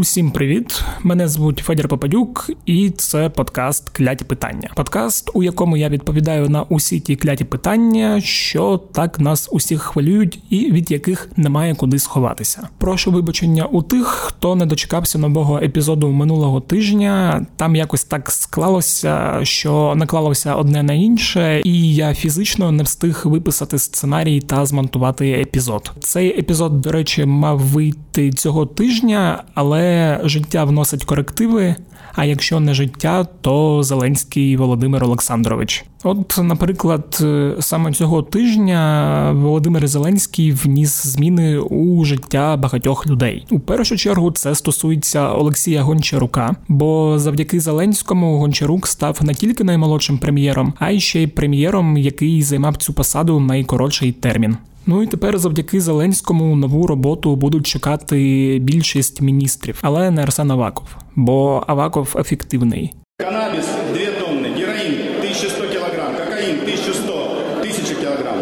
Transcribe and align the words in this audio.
Усім 0.00 0.30
привіт! 0.30 0.84
Мене 1.02 1.28
звуть 1.28 1.58
Федір 1.58 1.88
Попадюк, 1.88 2.50
і 2.66 2.90
це 2.90 3.28
подкаст 3.28 3.88
Кляті 3.88 4.24
питання. 4.24 4.70
Подкаст, 4.76 5.30
у 5.34 5.42
якому 5.42 5.76
я 5.76 5.88
відповідаю 5.88 6.48
на 6.48 6.62
усі 6.62 7.00
ті 7.00 7.16
кляті 7.16 7.44
питання, 7.44 8.20
що 8.20 8.80
так 8.92 9.20
нас 9.20 9.48
усіх 9.52 9.82
хвилюють, 9.82 10.42
і 10.50 10.72
від 10.72 10.90
яких 10.90 11.30
немає 11.36 11.74
куди 11.74 11.98
сховатися. 11.98 12.68
Прошу 12.78 13.10
вибачення 13.10 13.64
у 13.64 13.82
тих, 13.82 14.06
хто 14.06 14.56
не 14.56 14.66
дочекався 14.66 15.18
нового 15.18 15.58
епізоду 15.58 16.08
минулого 16.08 16.60
тижня. 16.60 17.46
Там 17.56 17.76
якось 17.76 18.04
так 18.04 18.30
склалося, 18.30 19.40
що 19.42 19.94
наклалося 19.96 20.54
одне 20.54 20.82
на 20.82 20.92
інше, 20.92 21.62
і 21.64 21.94
я 21.94 22.14
фізично 22.14 22.72
не 22.72 22.82
встиг 22.82 23.22
виписати 23.24 23.78
сценарій 23.78 24.40
та 24.40 24.66
змонтувати 24.66 25.30
епізод. 25.32 25.92
Цей 26.00 26.38
епізод, 26.38 26.80
до 26.80 26.92
речі, 26.92 27.24
мав 27.24 27.58
вийти 27.58 28.30
цього 28.30 28.66
тижня, 28.66 29.44
але 29.54 29.89
життя 30.24 30.64
вносить 30.64 31.04
корективи. 31.04 31.76
А 32.14 32.24
якщо 32.24 32.60
не 32.60 32.74
життя, 32.74 33.26
то 33.40 33.82
Зеленський 33.82 34.56
Володимир 34.56 35.04
Олександрович. 35.04 35.84
От, 36.02 36.38
наприклад, 36.42 37.24
саме 37.60 37.92
цього 37.92 38.22
тижня 38.22 39.32
Володимир 39.32 39.88
Зеленський 39.88 40.52
вніс 40.52 41.06
зміни 41.06 41.58
у 41.58 42.04
життя 42.04 42.56
багатьох 42.56 43.06
людей. 43.06 43.46
У 43.50 43.60
першу 43.60 43.96
чергу 43.96 44.30
це 44.30 44.54
стосується 44.54 45.32
Олексія 45.32 45.82
Гончарука, 45.82 46.56
бо 46.68 47.18
завдяки 47.18 47.60
Зеленському 47.60 48.38
Гончарук 48.38 48.86
став 48.86 49.18
не 49.22 49.34
тільки 49.34 49.64
наймолодшим 49.64 50.18
прем'єром, 50.18 50.74
а 50.78 50.90
й 50.90 51.00
ще 51.00 51.22
й 51.22 51.26
прем'єром, 51.26 51.96
який 51.96 52.42
займав 52.42 52.76
цю 52.76 52.92
посаду 52.92 53.40
найкоротший 53.40 54.12
термін. 54.12 54.56
Ну 54.86 55.02
і 55.02 55.06
тепер 55.06 55.38
завдяки 55.38 55.80
Зеленському 55.80 56.56
нову 56.56 56.86
роботу 56.86 57.36
будуть 57.36 57.66
чекати 57.66 58.58
більшість 58.62 59.20
міністрів, 59.20 59.78
але 59.82 60.10
не 60.10 60.22
Арсен 60.22 60.50
Аваков, 60.50 60.86
бо 61.16 61.64
Аваков 61.66 62.14
ефективний. 62.18 62.94
Канабіс 63.20 63.66
2 63.92 64.26
тонни, 64.26 64.48
героїн 64.48 64.94
1100 65.18 65.62
кг, 65.62 66.24
кокаїн 66.24 66.60
1100, 66.62 67.12
1000 67.60 67.94
кг, 67.94 68.34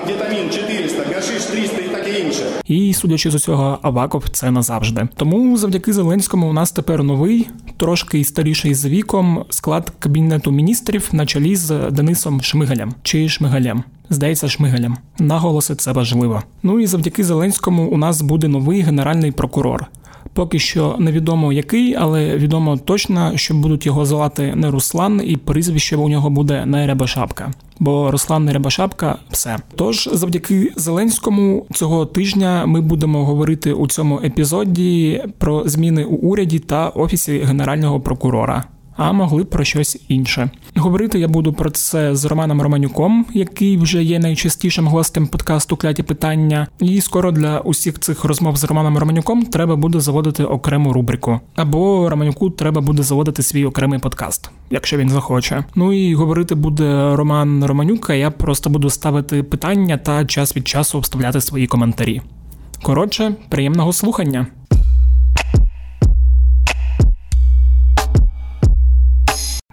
амфетамін 0.00 0.50
400, 0.50 1.02
гашиш 1.14 1.44
300 1.44 1.76
і 1.80 1.88
таке 1.88 2.20
інше. 2.20 2.44
І 2.66 2.94
судячи 2.94 3.30
з 3.30 3.34
усього, 3.34 3.78
Аваков 3.82 4.28
це 4.28 4.50
назавжди. 4.50 5.08
Тому 5.16 5.56
завдяки 5.56 5.92
Зеленському 5.92 6.50
у 6.50 6.52
нас 6.52 6.72
тепер 6.72 7.02
новий, 7.02 7.48
трошки 7.76 8.24
старіший 8.24 8.74
за 8.74 8.88
віком 8.88 9.44
склад 9.50 9.92
кабінету 9.98 10.50
міністрів 10.50 11.08
на 11.12 11.26
чолі 11.26 11.56
з 11.56 11.90
Денисом 11.90 12.42
Шмигалем 12.42 12.94
чи 13.02 13.28
Шмигалем. 13.28 13.84
Здається, 14.10 14.48
Шмигалем. 14.48 14.96
Наголоси 15.18 15.74
це 15.74 15.92
важливо. 15.92 16.42
Ну 16.62 16.80
і 16.80 16.86
завдяки 16.86 17.24
Зеленському 17.24 17.88
у 17.88 17.96
нас 17.96 18.22
буде 18.22 18.48
новий 18.48 18.80
генеральний 18.80 19.32
прокурор. 19.32 19.86
Поки 20.32 20.58
що 20.58 20.96
невідомо 20.98 21.52
який, 21.52 21.94
але 21.94 22.36
відомо 22.36 22.76
точно, 22.76 23.32
що 23.34 23.54
будуть 23.54 23.86
його 23.86 24.04
звати 24.04 24.52
не 24.56 24.70
Руслан, 24.70 25.20
і 25.24 25.36
прізвище 25.36 25.96
у 25.96 26.08
нього 26.08 26.30
буде 26.30 26.66
не 26.66 26.86
Рябошапка. 26.86 27.50
Бо 27.78 28.10
Руслан 28.10 28.44
не 28.44 28.52
Рябошапка– 28.52 29.18
все. 29.30 29.56
Тож, 29.76 30.08
завдяки 30.12 30.72
Зеленському, 30.76 31.66
цього 31.74 32.06
тижня 32.06 32.66
ми 32.66 32.80
будемо 32.80 33.24
говорити 33.24 33.72
у 33.72 33.86
цьому 33.86 34.20
епізоді 34.24 35.22
про 35.38 35.68
зміни 35.68 36.04
у 36.04 36.14
уряді 36.14 36.58
та 36.58 36.88
офісі 36.88 37.38
генерального 37.38 38.00
прокурора 38.00 38.64
а 38.98 39.12
могли 39.12 39.44
про 39.44 39.64
щось 39.64 40.00
інше. 40.08 40.50
Говорити 40.76 41.18
я 41.18 41.28
буду 41.28 41.52
про 41.52 41.70
це 41.70 42.16
з 42.16 42.24
Романом 42.24 42.62
Романюком, 42.62 43.26
який 43.34 43.76
вже 43.76 44.02
є 44.04 44.18
найчастішим 44.18 44.86
гостем 44.86 45.26
подкасту 45.26 45.76
Кляті 45.76 46.02
питання. 46.02 46.66
І 46.80 47.00
скоро 47.00 47.32
для 47.32 47.60
усіх 47.60 47.98
цих 47.98 48.24
розмов 48.24 48.56
з 48.56 48.64
Романом 48.64 48.98
Романюком 48.98 49.46
треба 49.46 49.76
буде 49.76 50.00
заводити 50.00 50.44
окрему 50.44 50.92
рубрику. 50.92 51.40
Або 51.56 52.10
Романюку 52.10 52.50
треба 52.50 52.80
буде 52.80 53.02
заводити 53.02 53.42
свій 53.42 53.64
окремий 53.64 53.98
подкаст, 53.98 54.50
якщо 54.70 54.96
він 54.96 55.08
захоче. 55.08 55.64
Ну 55.74 55.92
і 55.92 56.14
говорити 56.14 56.54
буде 56.54 57.16
Роман 57.16 57.64
Романюк, 57.64 58.10
а 58.10 58.14
я 58.14 58.30
просто 58.30 58.70
буду 58.70 58.90
ставити 58.90 59.42
питання 59.42 59.96
та 59.96 60.24
час 60.24 60.56
від 60.56 60.68
часу 60.68 61.00
вставляти 61.00 61.40
свої 61.40 61.66
коментарі. 61.66 62.22
Коротше, 62.82 63.34
приємного 63.48 63.92
слухання. 63.92 64.46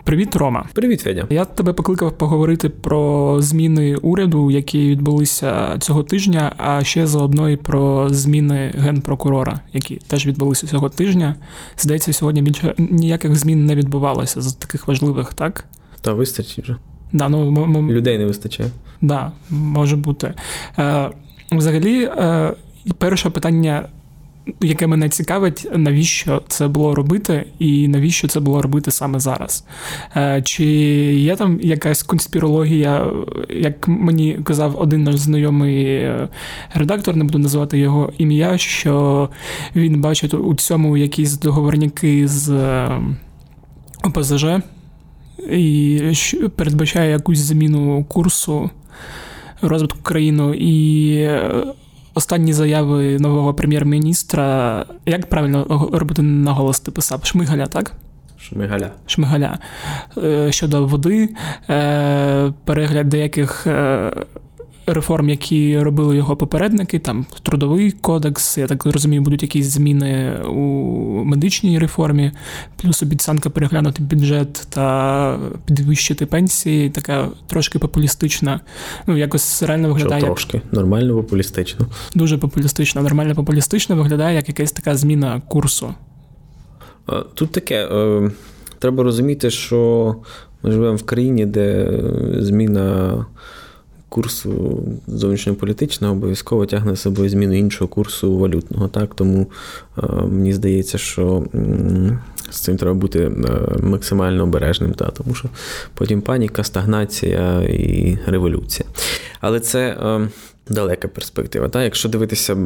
Привіт, 0.06 0.36
Рома. 0.36 0.66
Привіт, 0.74 1.02
Федя. 1.02 1.28
Я 1.30 1.46
тебе 1.46 1.74
покликав 1.74 2.18
поговорити 2.18 2.70
про 2.70 3.36
зміни 3.42 3.96
уряду, 3.96 4.52
які 4.52 4.90
відбулися 4.90 5.78
цього 5.80 6.04
тижня, 6.04 6.52
а 6.58 6.84
ще 6.84 7.08
заодно 7.08 7.50
і 7.50 7.58
про 7.58 8.10
зміни 8.10 8.72
генпрокурора, 8.78 9.60
які 9.74 9.96
теж 9.96 10.28
відбулися 10.28 10.68
цього 10.68 10.90
тижня. 10.90 11.36
Здається, 11.78 12.14
сьогодні 12.14 12.42
більше 12.42 12.74
ніяких 12.78 13.36
змін 13.36 13.66
не 13.66 13.76
відбувалося 13.76 14.42
з 14.42 14.54
таких 14.54 14.88
важливих, 14.88 15.34
так? 15.34 15.66
Та 16.02 16.14
вистачить 16.14 16.64
вже. 16.64 16.76
Да, 17.14 17.30
ну, 17.30 17.48
м- 17.48 17.76
м- 17.76 17.92
Людей 17.92 18.18
не 18.18 18.26
вистачає. 18.26 18.70
Да, 19.02 19.32
може 19.50 19.96
бути. 19.96 20.34
Е, 20.80 21.10
Взагалі, 21.52 22.04
е, 22.04 22.54
перше 22.98 23.30
питання 23.30 23.88
яке 24.62 24.88
мене 24.88 25.10
цікавить, 25.10 25.68
навіщо 25.76 26.42
це 26.48 26.68
було 26.68 26.96
робити, 26.96 27.46
і 27.60 27.88
навіщо 27.88 28.28
це 28.28 28.40
було 28.40 28.62
робити 28.62 28.92
саме 28.92 29.20
зараз? 29.20 29.66
Е, 30.16 30.42
чи 30.42 30.66
є 31.14 31.36
там 31.36 31.60
якась 31.62 32.04
конспірологія, 32.04 33.12
як 33.50 33.88
мені 33.88 34.40
казав 34.44 34.82
один 34.82 35.04
наш 35.04 35.16
знайомий 35.16 35.86
е, 35.86 36.30
редактор, 36.74 37.16
не 37.16 37.24
буду 37.24 37.40
називати 37.40 37.80
його 37.80 38.14
ім'я, 38.18 38.58
що 38.58 39.30
він 39.76 40.02
бачить 40.02 40.34
у 40.34 40.56
цьому 40.56 40.98
якісь 40.98 41.38
договорняки 41.38 42.28
з 42.28 42.50
е, 42.50 43.02
ОПЗЖ 44.04 44.46
і 45.52 46.02
передбачає 46.56 47.12
якусь 47.12 47.40
зміну 47.40 48.04
курсу 48.04 48.70
розвитку 49.62 50.00
країни 50.04 50.58
і 50.58 51.30
останні 52.16 52.54
заяви 52.54 53.20
нового 53.20 53.54
прем'єр-міністра. 53.54 54.86
Як 55.06 55.30
правильно 55.30 55.90
робити 55.94 56.22
наголос 56.22 56.80
ти 56.80 56.92
писав? 56.92 57.26
Шмигаля, 57.26 57.66
так? 57.66 57.92
Шмигаля. 58.38 58.92
Шмигаля. 59.08 59.60
Е, 60.18 60.52
щодо 60.52 60.86
води, 60.86 61.30
е, 61.70 62.54
перегляд 62.66 63.10
деяких 63.10 63.68
е, 63.68 64.12
реформ, 64.88 65.30
які 65.30 65.80
робили 65.80 66.16
його 66.16 66.36
попередники, 66.36 67.00
там 67.00 67.26
трудовий 67.44 67.92
кодекс, 67.92 68.58
я 68.58 68.68
так 68.68 68.86
розумію, 68.86 69.22
будуть 69.22 69.42
якісь 69.42 69.66
зміни 69.66 70.40
у 70.40 70.54
медичній 71.24 71.80
реформі, 71.80 72.32
плюс 72.82 73.04
обіцянка 73.04 73.50
переглянути 73.50 74.04
бюджет 74.04 74.68
та 74.70 75.40
підвищити 75.66 76.26
пенсії, 76.26 76.90
така 76.90 77.30
трошки 77.48 77.80
популістична. 77.80 78.60
Ну, 79.08 79.18
якось 79.18 79.64
реально 79.64 79.88
виглядає. 79.88 80.22
Що 80.22 80.28
Трошки 80.28 80.62
нормально 80.72 81.16
популістично. 81.16 81.86
Дуже 82.16 82.38
популістично, 82.38 83.02
нормально 83.02 83.36
популістично 83.36 83.96
виглядає 83.96 84.36
як 84.36 84.48
якась 84.48 84.72
така 84.72 84.96
зміна 84.96 85.42
курсу. 85.48 85.94
Тут 87.34 87.52
таке. 87.52 87.88
Е, 87.92 88.32
треба 88.80 89.04
розуміти, 89.04 89.50
що 89.50 90.16
ми 90.64 90.72
живемо 90.72 90.96
в 90.96 91.04
країні, 91.04 91.46
де 91.46 91.92
зміна 92.40 93.26
курсу 94.16 94.84
зовнішньополітичного 95.08 96.14
обов'язково 96.14 96.66
тягне 96.66 96.96
з 96.96 97.02
собою 97.02 97.30
зміну 97.30 97.54
іншого 97.54 97.88
курсу 97.88 98.38
валютного. 98.38 98.88
Так? 98.88 99.16
Тому 99.16 99.48
е, 99.98 100.02
мені 100.12 100.54
здається, 100.54 100.98
що 100.98 101.46
з 102.50 102.60
цим 102.60 102.78
треба 102.78 102.94
бути 102.94 103.20
е, 103.20 103.32
максимально 103.84 104.44
обережним, 104.44 104.94
та, 104.94 105.06
тому 105.06 105.36
що 105.36 105.50
потім 105.94 106.22
паніка, 106.22 106.64
стагнація 106.64 107.62
і 107.62 108.18
революція. 108.26 108.90
Але 109.42 109.60
це. 109.60 109.88
Е, 109.90 110.30
далека 110.70 111.08
перспектива. 111.08 111.70
Та? 111.70 111.84
Якщо 111.84 112.10
дивитися 112.10 112.58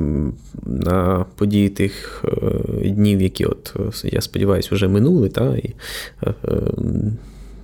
на 0.66 1.26
події 1.36 1.70
тих 1.70 2.26
днів, 2.84 3.22
які, 3.22 3.46
от, 3.46 3.76
я 4.04 4.22
сподіваюся, 4.22 4.70
вже 4.72 4.88
минули, 4.88 5.30
та? 5.30 5.58
і 5.58 5.74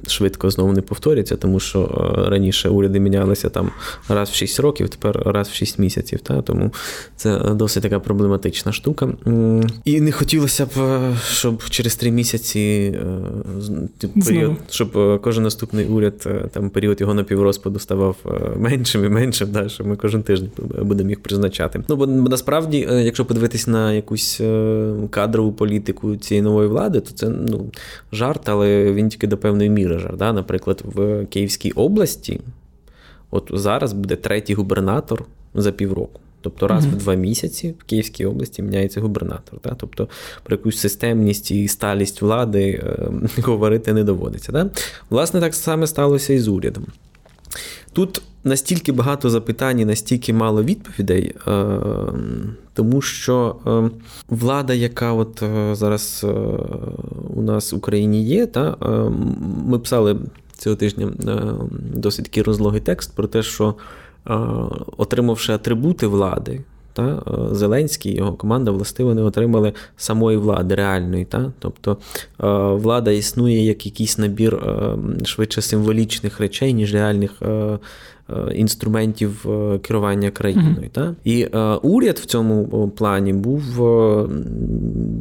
швидко 0.07 0.49
знову 0.49 0.71
не 0.73 0.81
повторяться, 0.81 1.35
тому 1.35 1.59
що 1.59 1.81
е, 1.81 2.29
раніше 2.29 2.69
уряди 2.69 2.99
мінялися 2.99 3.49
там 3.49 3.71
раз 4.09 4.29
в 4.29 4.33
6 4.33 4.59
років, 4.59 4.89
тепер 4.89 5.21
раз 5.25 5.47
в 5.47 5.53
6 5.53 5.79
місяців. 5.79 6.19
Та? 6.19 6.41
Тому 6.41 6.71
це 7.15 7.39
досить 7.39 7.83
така 7.83 7.99
проблематична 7.99 8.71
штука. 8.71 9.09
І 9.85 10.01
не 10.01 10.11
хотілося 10.11 10.65
б, 10.65 10.69
е, 10.77 11.15
щоб 11.27 11.63
через 11.69 11.95
3 11.95 12.11
місяці 12.11 12.93
е, 14.03 14.07
період, 14.25 14.55
щоб 14.69 15.21
кожен 15.21 15.43
наступний 15.43 15.85
уряд, 15.85 16.27
там 16.51 16.69
період 16.69 17.01
його 17.01 17.13
напіврозпаду 17.13 17.79
ставав 17.79 18.15
меншим 18.57 19.05
і 19.05 19.09
меншим, 19.09 19.51
да? 19.51 19.69
що 19.69 19.83
ми 19.83 19.95
кожен 19.95 20.23
тиждень 20.23 20.51
будемо 20.81 21.09
їх 21.09 21.19
призначати. 21.19 21.83
Ну, 21.87 21.95
бо 21.95 22.07
насправді, 22.07 22.87
якщо 22.91 23.25
подивитись 23.25 23.67
на 23.67 23.93
якусь 23.93 24.41
кадрову 25.09 25.51
політику 25.51 26.15
цієї 26.15 26.41
нової 26.41 26.67
влади, 26.67 26.99
то 26.99 27.11
це 27.11 27.29
ну, 27.29 27.65
жарт, 28.11 28.49
але 28.49 28.93
він 28.93 29.09
тільки 29.09 29.27
до 29.27 29.37
певної 29.37 29.69
міри 29.69 29.94
менеджер. 29.95 30.17
Да? 30.17 30.33
Наприклад, 30.33 30.81
в 30.85 31.25
Київській 31.25 31.71
області, 31.71 32.41
от 33.31 33.51
зараз 33.53 33.93
буде 33.93 34.15
третій 34.15 34.53
губернатор 34.53 35.25
за 35.55 35.71
півроку. 35.71 36.19
Тобто 36.41 36.67
раз 36.67 36.85
mm-hmm. 36.85 36.89
в 36.89 36.97
два 36.97 37.13
місяці 37.13 37.75
в 37.79 37.83
Київській 37.83 38.25
області 38.25 38.61
міняється 38.61 39.01
губернатор. 39.01 39.59
Да? 39.63 39.75
Тобто 39.77 40.07
про 40.43 40.55
якусь 40.55 40.77
системність 40.77 41.51
і 41.51 41.67
сталість 41.67 42.21
влади 42.21 42.81
е, 42.83 43.09
говорити 43.41 43.93
не 43.93 44.03
доводиться. 44.03 44.51
Да? 44.51 44.69
Власне, 45.09 45.39
так 45.39 45.55
саме 45.55 45.87
сталося 45.87 46.33
і 46.33 46.39
з 46.39 46.47
урядом. 46.47 46.85
Тут 47.95 48.21
настільки 48.43 48.91
багато 48.91 49.29
запитань, 49.29 49.79
і 49.79 49.85
настільки 49.85 50.33
мало 50.33 50.63
відповідей, 50.63 51.35
е, 51.47 51.79
тому 52.73 53.01
що 53.01 53.55
е, 53.67 53.89
влада, 54.29 54.73
яка 54.73 55.13
от 55.13 55.43
е, 55.43 55.75
зараз 55.75 56.25
у 57.35 57.41
нас 57.41 57.73
в 57.73 57.75
Україні 57.75 58.23
є, 58.23 58.45
та 58.45 58.77
ми 59.65 59.79
писали 59.79 60.17
цього 60.57 60.75
тижня 60.75 61.11
досить 61.93 62.25
такий 62.25 62.43
розлогий 62.43 62.81
текст 62.81 63.15
про 63.15 63.27
те, 63.27 63.43
що 63.43 63.75
отримавши 64.97 65.53
атрибути 65.53 66.07
влади. 66.07 66.61
Та, 66.95 67.23
Зеленський 67.51 68.11
і 68.11 68.15
його 68.15 68.33
команда 68.33 68.71
властиво 68.71 69.13
не 69.13 69.21
отримали 69.21 69.73
самої 69.97 70.37
влади 70.37 70.75
реальної. 70.75 71.25
Та? 71.25 71.51
Тобто 71.59 71.97
влада 72.77 73.11
існує 73.11 73.65
як 73.65 73.85
якийсь 73.85 74.17
набір 74.17 74.59
швидше 75.25 75.61
символічних 75.61 76.39
речей, 76.39 76.73
ніж 76.73 76.93
реальних 76.93 77.41
Е, 77.41 77.79
інструментів 78.55 79.45
е, 79.49 79.79
керування 79.79 80.31
країною. 80.31 80.75
Mm-hmm. 80.75 80.89
Та? 80.89 81.15
І 81.23 81.47
е, 81.53 81.59
уряд 81.81 82.17
в 82.17 82.25
цьому 82.25 82.87
плані 82.95 83.33
був 83.33 83.63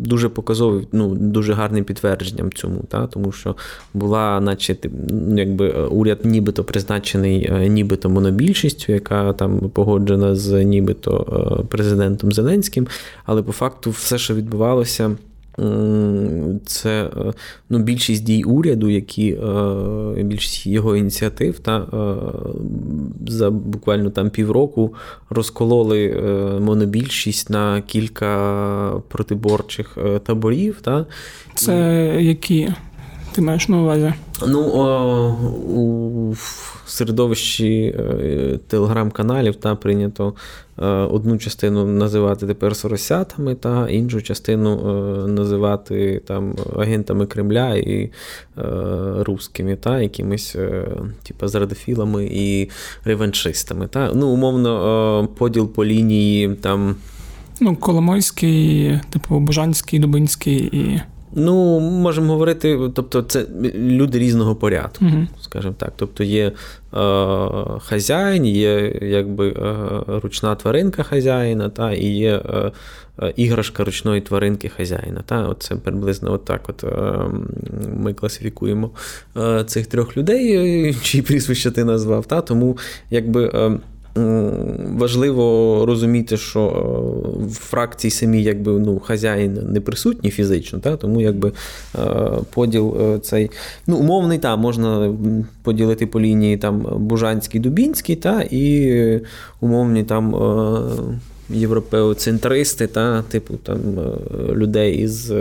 дуже 0.02 0.28
показовий, 0.28 0.88
ну, 0.92 1.14
дуже 1.14 1.52
гарним 1.52 1.84
підтвердженням 1.84 2.52
цьому, 2.52 2.80
та? 2.88 3.06
тому 3.06 3.32
що 3.32 3.56
була, 3.94 4.40
наче 4.40 4.76
ну, 5.10 5.38
якби 5.38 5.70
уряд 5.70 6.18
нібито 6.24 6.64
призначений 6.64 7.52
нібито 7.68 8.10
монобільшістю, 8.10 8.92
яка 8.92 9.32
там 9.32 9.58
погоджена 9.58 10.34
з 10.34 10.64
нібито 10.64 11.64
президентом 11.68 12.32
Зеленським, 12.32 12.86
але 13.24 13.42
по 13.42 13.52
факту 13.52 13.90
все, 13.90 14.18
що 14.18 14.34
відбувалося. 14.34 15.16
Це 16.66 17.10
е, 17.16 17.32
ну, 17.70 17.78
більшість 17.78 18.24
дій 18.24 18.44
уряду, 18.44 18.88
які 18.88 19.32
е, 19.32 20.22
більшість 20.22 20.66
його 20.66 20.96
ініціатив 20.96 21.58
та 21.58 21.78
е, 21.78 21.86
за 23.26 23.50
буквально 23.50 24.10
там 24.10 24.30
півроку 24.30 24.94
розкололи 25.30 26.22
монобільшість 26.60 27.50
на 27.50 27.82
кілька 27.82 29.02
протиборчих 29.08 29.98
таборів. 30.24 30.80
Та. 30.82 31.06
Це 31.54 31.76
які 32.20 32.72
ти 33.34 33.42
маєш 33.42 33.68
на 33.68 33.80
увазі? 33.82 34.12
Ну, 34.46 34.62
у 35.68 36.34
середовищі 36.86 37.96
телеграм-каналів 38.68 39.56
та 39.56 39.74
прийнято 39.74 40.34
одну 41.10 41.38
частину 41.38 41.86
називати 41.86 42.46
тепер 42.46 42.76
соросятами, 42.76 43.54
та 43.54 43.88
іншу 43.88 44.22
частину 44.22 44.76
називати 45.28 46.22
там 46.26 46.54
агентами 46.76 47.26
Кремля 47.26 47.74
і 47.74 48.10
русскими, 49.18 49.76
та 49.76 50.00
якимись 50.00 50.56
типу, 51.22 51.48
зрадофілами 51.48 52.28
і 52.32 52.70
реваншистами. 53.04 53.86
Та? 53.88 54.10
Ну, 54.14 54.28
умовно, 54.28 55.28
поділ 55.38 55.68
по 55.68 55.84
лінії 55.84 56.54
там. 56.54 56.96
Ну, 57.60 57.76
Коломойський, 57.76 59.00
типу, 59.10 59.40
Божанський, 59.40 59.98
Дубинський 59.98 60.56
і. 60.56 61.00
Ну, 61.36 61.80
можемо 61.80 62.32
говорити, 62.32 62.78
тобто, 62.94 63.22
це 63.22 63.46
люди 63.74 64.18
різного 64.18 64.54
порядку, 64.56 65.04
uh 65.04 65.26
скажімо 65.40 65.74
так. 65.78 65.92
Тобто 65.96 66.24
є 66.24 66.46
е, 66.46 66.52
хазяїн, 67.80 68.46
є 68.46 68.98
якби 69.02 69.48
е, 69.48 69.74
ручна 70.06 70.54
тваринка 70.54 71.02
хазяїна, 71.02 71.68
та, 71.68 71.92
і 71.92 72.06
є 72.06 72.36
е, 72.36 72.72
е 73.22 73.32
іграшка 73.36 73.84
ручної 73.84 74.20
тваринки 74.20 74.68
хазяїна. 74.68 75.22
Та, 75.26 75.48
от 75.48 75.62
Це 75.62 75.76
приблизно 75.76 76.32
от 76.32 76.44
так 76.44 76.60
от 76.68 76.84
е, 76.84 77.18
ми 77.96 78.14
класифікуємо 78.14 78.90
е, 79.36 79.64
цих 79.64 79.86
трьох 79.86 80.16
людей, 80.16 80.94
чиї 81.02 81.22
прізвища 81.22 81.70
ти 81.70 81.84
назвав. 81.84 82.26
Та, 82.26 82.40
Тому 82.40 82.78
якби. 83.10 83.78
Важливо 84.96 85.86
розуміти, 85.86 86.36
що 86.36 86.60
е, 86.60 87.46
в 87.46 87.54
фракції 87.54 88.10
самі 88.10 88.42
якби 88.42 88.72
ну, 88.72 88.98
хазяїн 88.98 89.58
не 89.72 89.80
присутній 89.80 90.30
фізично, 90.30 90.78
та? 90.78 90.96
тому 90.96 91.20
якби 91.20 91.52
е, 91.98 92.30
поділ 92.50 92.96
е, 93.00 93.18
цей 93.18 93.50
ну, 93.86 93.96
умовний, 93.96 94.38
та, 94.38 94.56
можна 94.56 95.14
поділити 95.62 96.06
по 96.06 96.20
лінії 96.20 96.56
там 96.56 96.86
Бужанський, 96.98 97.60
Дубінський, 97.60 98.16
та, 98.16 98.44
і 98.50 99.20
умовні 99.60 100.04
там 100.04 100.34
європеоцентристи, 101.50 102.86
та, 102.86 103.22
типу 103.22 103.54
там 103.56 103.78
людей 104.52 104.96
із. 104.96 105.32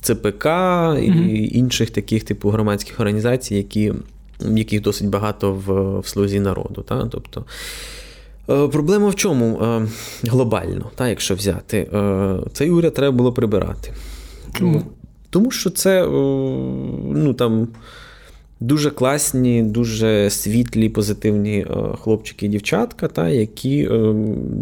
ЦПК 0.00 0.44
і 0.44 0.46
mm-hmm. 0.46 1.48
інших 1.48 1.90
таких 1.90 2.24
типу 2.24 2.48
громадських 2.48 3.00
організацій, 3.00 3.54
які 3.54 3.92
яких 4.48 4.82
досить 4.82 5.08
багато 5.08 5.52
в, 5.52 5.98
в 6.00 6.06
слузі 6.06 6.40
народу. 6.40 6.82
Та? 6.82 7.06
Тобто, 7.10 7.44
е, 8.50 8.68
Проблема 8.68 9.08
в 9.08 9.14
чому 9.14 9.60
е, 9.62 9.86
глобально, 10.22 10.90
та, 10.94 11.08
якщо 11.08 11.34
взяти, 11.34 11.78
е, 11.92 12.36
цей 12.52 12.70
уряд 12.70 12.94
треба 12.94 13.16
було 13.16 13.32
прибирати. 13.32 13.92
Чому? 14.58 14.82
Тому 15.30 15.50
що 15.50 15.70
це 15.70 16.06
ну, 17.06 17.34
там, 17.34 17.68
дуже 18.60 18.90
класні, 18.90 19.62
дуже 19.62 20.30
світлі, 20.30 20.88
позитивні 20.88 21.66
хлопчики 22.02 22.46
і 22.46 22.48
дівчатка, 22.48 23.08
та, 23.08 23.28
які, 23.28 23.76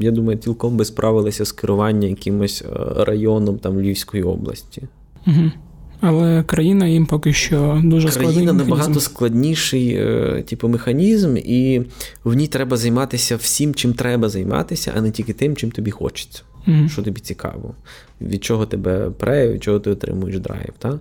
я 0.00 0.10
думаю, 0.10 0.38
цілком 0.38 0.76
би 0.76 0.84
справилися 0.84 1.44
з 1.44 1.52
керуванням 1.52 2.10
якимось 2.10 2.64
районом 2.96 3.58
там, 3.58 3.80
Львівської 3.80 4.22
області. 4.22 4.82
Угу. 5.26 5.50
Але 6.00 6.42
країна 6.42 6.86
їм 6.86 7.06
поки 7.06 7.32
що 7.32 7.80
дуже 7.84 8.10
складна. 8.10 8.32
Країна 8.32 8.52
набагато 8.52 9.00
складніший 9.00 9.94
е, 9.94 10.44
типу, 10.48 10.68
механізм, 10.68 11.36
і 11.36 11.82
в 12.24 12.34
ній 12.34 12.46
треба 12.46 12.76
займатися 12.76 13.36
всім, 13.36 13.74
чим 13.74 13.94
треба 13.94 14.28
займатися, 14.28 14.92
а 14.96 15.00
не 15.00 15.10
тільки 15.10 15.32
тим, 15.32 15.56
чим 15.56 15.70
тобі 15.70 15.90
хочеться. 15.90 16.42
Mm-hmm. 16.66 16.88
Що 16.88 17.02
тобі 17.02 17.20
цікаво, 17.20 17.74
від 18.20 18.44
чого 18.44 18.66
тебе 18.66 19.10
пре, 19.10 19.48
від 19.48 19.62
чого 19.62 19.78
ти 19.78 19.90
отримуєш 19.90 20.38
драйв. 20.38 20.72
Та? 20.78 20.98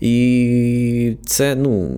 І 0.00 1.16
це, 1.26 1.54
ну, 1.56 1.90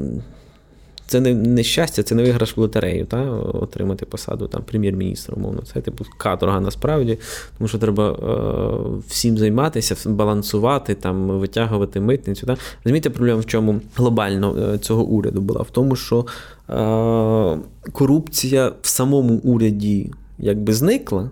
це 1.06 1.20
не 1.20 1.34
не 1.34 1.62
щастя, 1.62 2.02
це 2.02 2.14
не 2.14 2.22
виграш 2.22 2.56
в 2.56 2.60
лотерею, 2.60 3.06
та? 3.06 3.30
отримати 3.30 4.06
посаду 4.06 4.46
там 4.48 4.62
прем'єр-міністра, 4.62 5.36
умовно. 5.36 5.62
Це 5.62 5.80
типу 5.80 6.04
каторга 6.16 6.60
насправді, 6.60 7.18
тому 7.58 7.68
що 7.68 7.78
треба 7.78 8.10
е, 8.10 9.00
всім 9.08 9.38
займатися, 9.38 10.10
балансувати, 10.10 10.94
там, 10.94 11.26
витягувати 11.28 12.00
митницю. 12.00 12.46
Та? 12.46 12.56
Розумієте, 12.84 13.10
проблема 13.10 13.40
в 13.40 13.46
чому 13.46 13.80
глобально 13.96 14.56
е, 14.74 14.78
цього 14.78 15.04
уряду 15.04 15.40
була? 15.40 15.62
В 15.62 15.70
тому, 15.70 15.96
що 15.96 16.26
е, 16.70 17.58
корупція 17.92 18.72
в 18.82 18.88
самому 18.88 19.34
уряді 19.34 20.10
якби 20.38 20.72
зникла. 20.72 21.30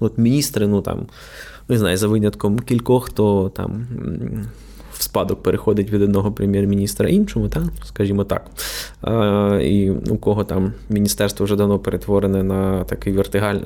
От 0.00 0.18
міністри, 0.18 0.66
ну 0.66 0.82
там, 0.82 1.06
не 1.68 1.78
знаю, 1.78 1.96
за 1.96 2.08
винятком 2.08 2.58
кількох, 2.58 3.04
хто 3.04 3.48
там 3.48 3.86
спадок 5.06 5.42
переходить 5.42 5.90
від 5.90 6.02
одного 6.02 6.32
прем'єр-міністра 6.32 7.08
іншому, 7.08 7.48
та, 7.48 7.62
скажімо 7.84 8.24
так. 8.24 8.50
І 9.62 9.90
у 9.90 10.16
кого 10.16 10.44
там 10.44 10.72
міністерство 10.90 11.44
вже 11.44 11.56
давно 11.56 11.78
перетворене 11.78 12.42
на 12.42 12.84
такий 12.84 13.12
вертикаль, 13.12 13.56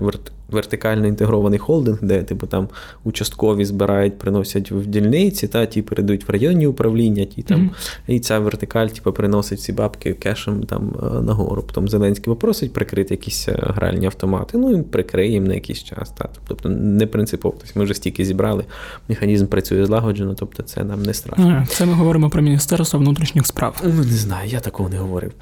вертикально 0.51 1.07
інтегрований 1.07 1.59
холдинг, 1.59 1.99
де 2.03 2.23
типу 2.23 2.47
там 2.47 2.69
участкові 3.05 3.65
збирають, 3.65 4.19
приносять 4.19 4.71
в 4.71 4.87
дільниці, 4.87 5.49
та 5.49 5.67
ті 5.67 5.83
передають 5.83 6.29
в 6.29 6.31
районні 6.31 6.67
управління, 6.67 7.25
ті 7.25 7.43
там, 7.43 7.61
mm-hmm. 7.61 8.15
і 8.15 8.21
ця 8.21 8.39
вертикаль 8.39 8.87
типу, 8.87 9.13
приносить 9.13 9.61
ці 9.61 9.73
бабки 9.73 10.13
кешем 10.13 10.63
там 10.63 10.97
нагору. 11.23 11.63
Потім 11.63 11.89
Зеленський 11.89 12.25
попросить 12.25 12.73
прикрити 12.73 13.15
якісь 13.15 13.49
е, 13.49 13.57
гральні 13.61 14.07
автомати. 14.07 14.59
Ну 14.59 14.73
і 14.73 14.83
прикриє 14.83 15.31
їм 15.31 15.47
на 15.47 15.55
якийсь 15.55 15.83
час. 15.85 16.11
Та. 16.11 16.29
Тобто 16.49 16.69
не 16.69 17.07
принципово. 17.07 17.55
Тобто 17.59 17.79
Ми 17.79 17.85
вже 17.85 17.95
стільки 17.95 18.25
зібрали, 18.25 18.65
механізм 19.09 19.47
працює 19.47 19.87
злагоджено, 19.87 20.35
тобто 20.35 20.63
це 20.63 20.85
нам 20.85 21.03
не 21.03 21.15
страшно. 21.15 21.30
Це 21.69 21.87
ми 21.87 21.93
говоримо 21.93 22.31
про 22.31 22.43
Міністерство 22.43 22.99
внутрішніх 22.99 23.47
справ. 23.47 23.83
Ну, 23.85 24.05
Не 24.05 24.17
знаю, 24.17 24.49
я 24.51 24.61
такого 24.61 24.89
не 24.89 24.99
говорив. 24.99 25.33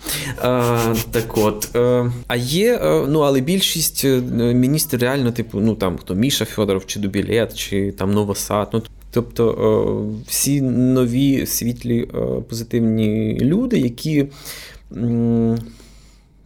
А, 0.43 0.95
Так 1.11 1.39
от. 1.39 1.77
Е, 1.77 2.13
а 2.27 2.37
є, 2.37 2.75
е, 2.77 3.07
ну 3.09 3.21
але 3.21 3.41
більшість 3.41 4.05
міністрів 4.35 5.01
реально, 5.01 5.33
типу, 5.33 5.61
ну 5.61 5.75
там 5.75 5.97
хто 5.97 6.15
Міша 6.15 6.45
Федоров, 6.45 6.87
чи 6.87 7.01
Дубілет, 7.01 7.55
чи 7.55 7.93
там 7.93 8.15
Новосад. 8.15 8.69
Ну, 8.73 8.83
Тобто 9.11 10.15
всі 10.27 10.61
нові 10.63 11.47
світлі 11.47 12.09
позитивні 12.49 13.39
люди, 13.41 13.79
які. 13.79 14.27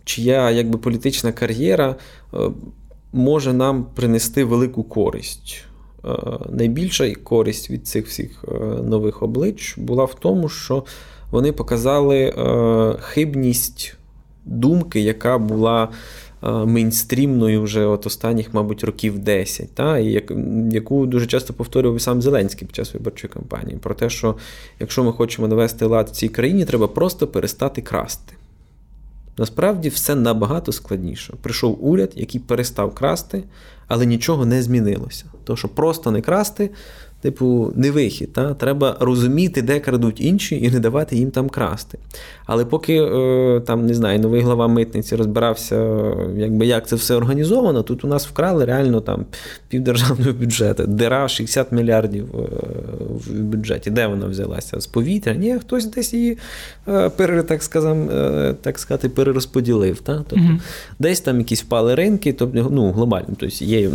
Чия 0.05 0.51
якби 0.51 0.79
політична 0.79 1.33
кар'єра 1.33 1.97
може 3.13 3.53
нам 3.53 3.87
принести 3.95 4.45
велику 4.45 4.83
користь. 4.83 5.65
Найбільша 6.51 7.15
користь 7.15 7.71
від 7.71 7.87
цих 7.87 8.07
всіх 8.07 8.45
нових 8.85 9.23
облич 9.23 9.79
була 9.79 10.05
в 10.05 10.15
тому, 10.15 10.49
що 10.49 10.85
вони 11.31 11.53
показали 11.53 12.35
хибність 13.01 13.97
думки, 14.45 15.01
яка 15.01 15.39
була 15.39 15.89
мейнстрімною 16.43 17.63
вже 17.63 17.87
от 17.87 18.07
останніх, 18.07 18.55
мабуть, 18.55 18.85
років 18.85 19.19
10, 19.19 19.75
та, 19.75 19.99
і 19.99 20.07
як, 20.07 20.33
яку 20.73 21.07
дуже 21.07 21.27
часто 21.27 21.53
повторював 21.55 22.01
сам 22.01 22.23
Зеленський 22.23 22.67
під 22.67 22.77
час 22.77 22.95
виборчої 22.95 23.33
кампанії, 23.33 23.79
про 23.83 23.95
те, 23.95 24.11
що 24.11 24.35
якщо 24.81 25.05
ми 25.05 25.13
хочемо 25.13 25.49
навести 25.49 25.87
лад 25.87 26.09
в 26.09 26.11
цій 26.11 26.29
країні, 26.29 26.65
треба 26.65 26.89
просто 26.89 27.27
перестати 27.27 27.83
красти. 27.83 28.35
Насправді 29.39 29.89
все 29.89 30.15
набагато 30.15 30.73
складніше. 30.73 31.35
Прийшов 31.43 31.85
уряд, 31.85 32.11
який 32.15 32.41
перестав 32.41 32.95
красти, 32.95 33.45
але 33.89 34.07
нічого 34.07 34.47
не 34.47 34.63
змінилося. 34.63 35.25
Тому 35.45 35.57
що 35.57 35.69
просто 35.69 36.11
не 36.11 36.21
красти 36.21 36.71
типу, 37.23 37.73
не 37.77 37.91
вихід. 37.91 38.33
Та? 38.33 38.55
Треба 38.55 38.97
розуміти, 39.01 39.63
де 39.63 39.81
крадуть 39.81 40.21
інші, 40.21 40.61
і 40.63 40.71
не 40.71 40.81
давати 40.81 41.17
їм 41.17 41.31
там 41.31 41.49
красти. 41.49 41.99
Але 42.47 42.65
поки 42.65 42.97
е, 42.97 43.63
там, 43.67 43.87
не 43.87 43.95
знаю, 43.95 44.21
новий 44.21 44.41
глава 44.41 44.69
митниці 44.69 45.17
розбирався, 45.17 46.05
якби 46.37 46.67
як 46.67 46.89
це 46.89 46.97
все 46.97 47.15
організовано, 47.15 47.83
тут 47.83 48.05
у 48.05 48.09
нас 48.09 48.27
вкрали 48.27 48.65
реально 48.65 49.01
там 49.01 49.25
півдержавного 49.69 50.33
бюджету, 50.33 50.87
дира 50.87 51.29
60 51.29 51.73
мільярдів 51.73 52.25
е, 52.35 52.39
в 53.27 53.41
бюджеті. 53.41 53.91
Де 53.91 54.07
вона 54.07 54.27
взялася? 54.27 54.81
З 54.81 54.87
повітря? 54.87 55.35
Ні, 55.35 55.57
хтось 55.61 55.87
десь 55.87 56.15
її 56.15 56.39
е, 56.89 57.11
так 57.43 57.63
сказам, 57.63 58.09
так 58.63 58.79
сказати, 58.79 59.09
перерозподілив. 59.09 60.01
Та? 60.01 60.25
Тобто, 60.29 60.37
mm 60.37 60.59
Десь 60.99 61.21
там 61.21 61.39
якісь 61.39 61.63
впали 61.63 61.95
ринки, 61.95 62.33
тобто 62.33 62.69
ну, 62.71 62.93
глобально. 62.93 63.29
Тобто 63.39 63.65
є 63.65 63.91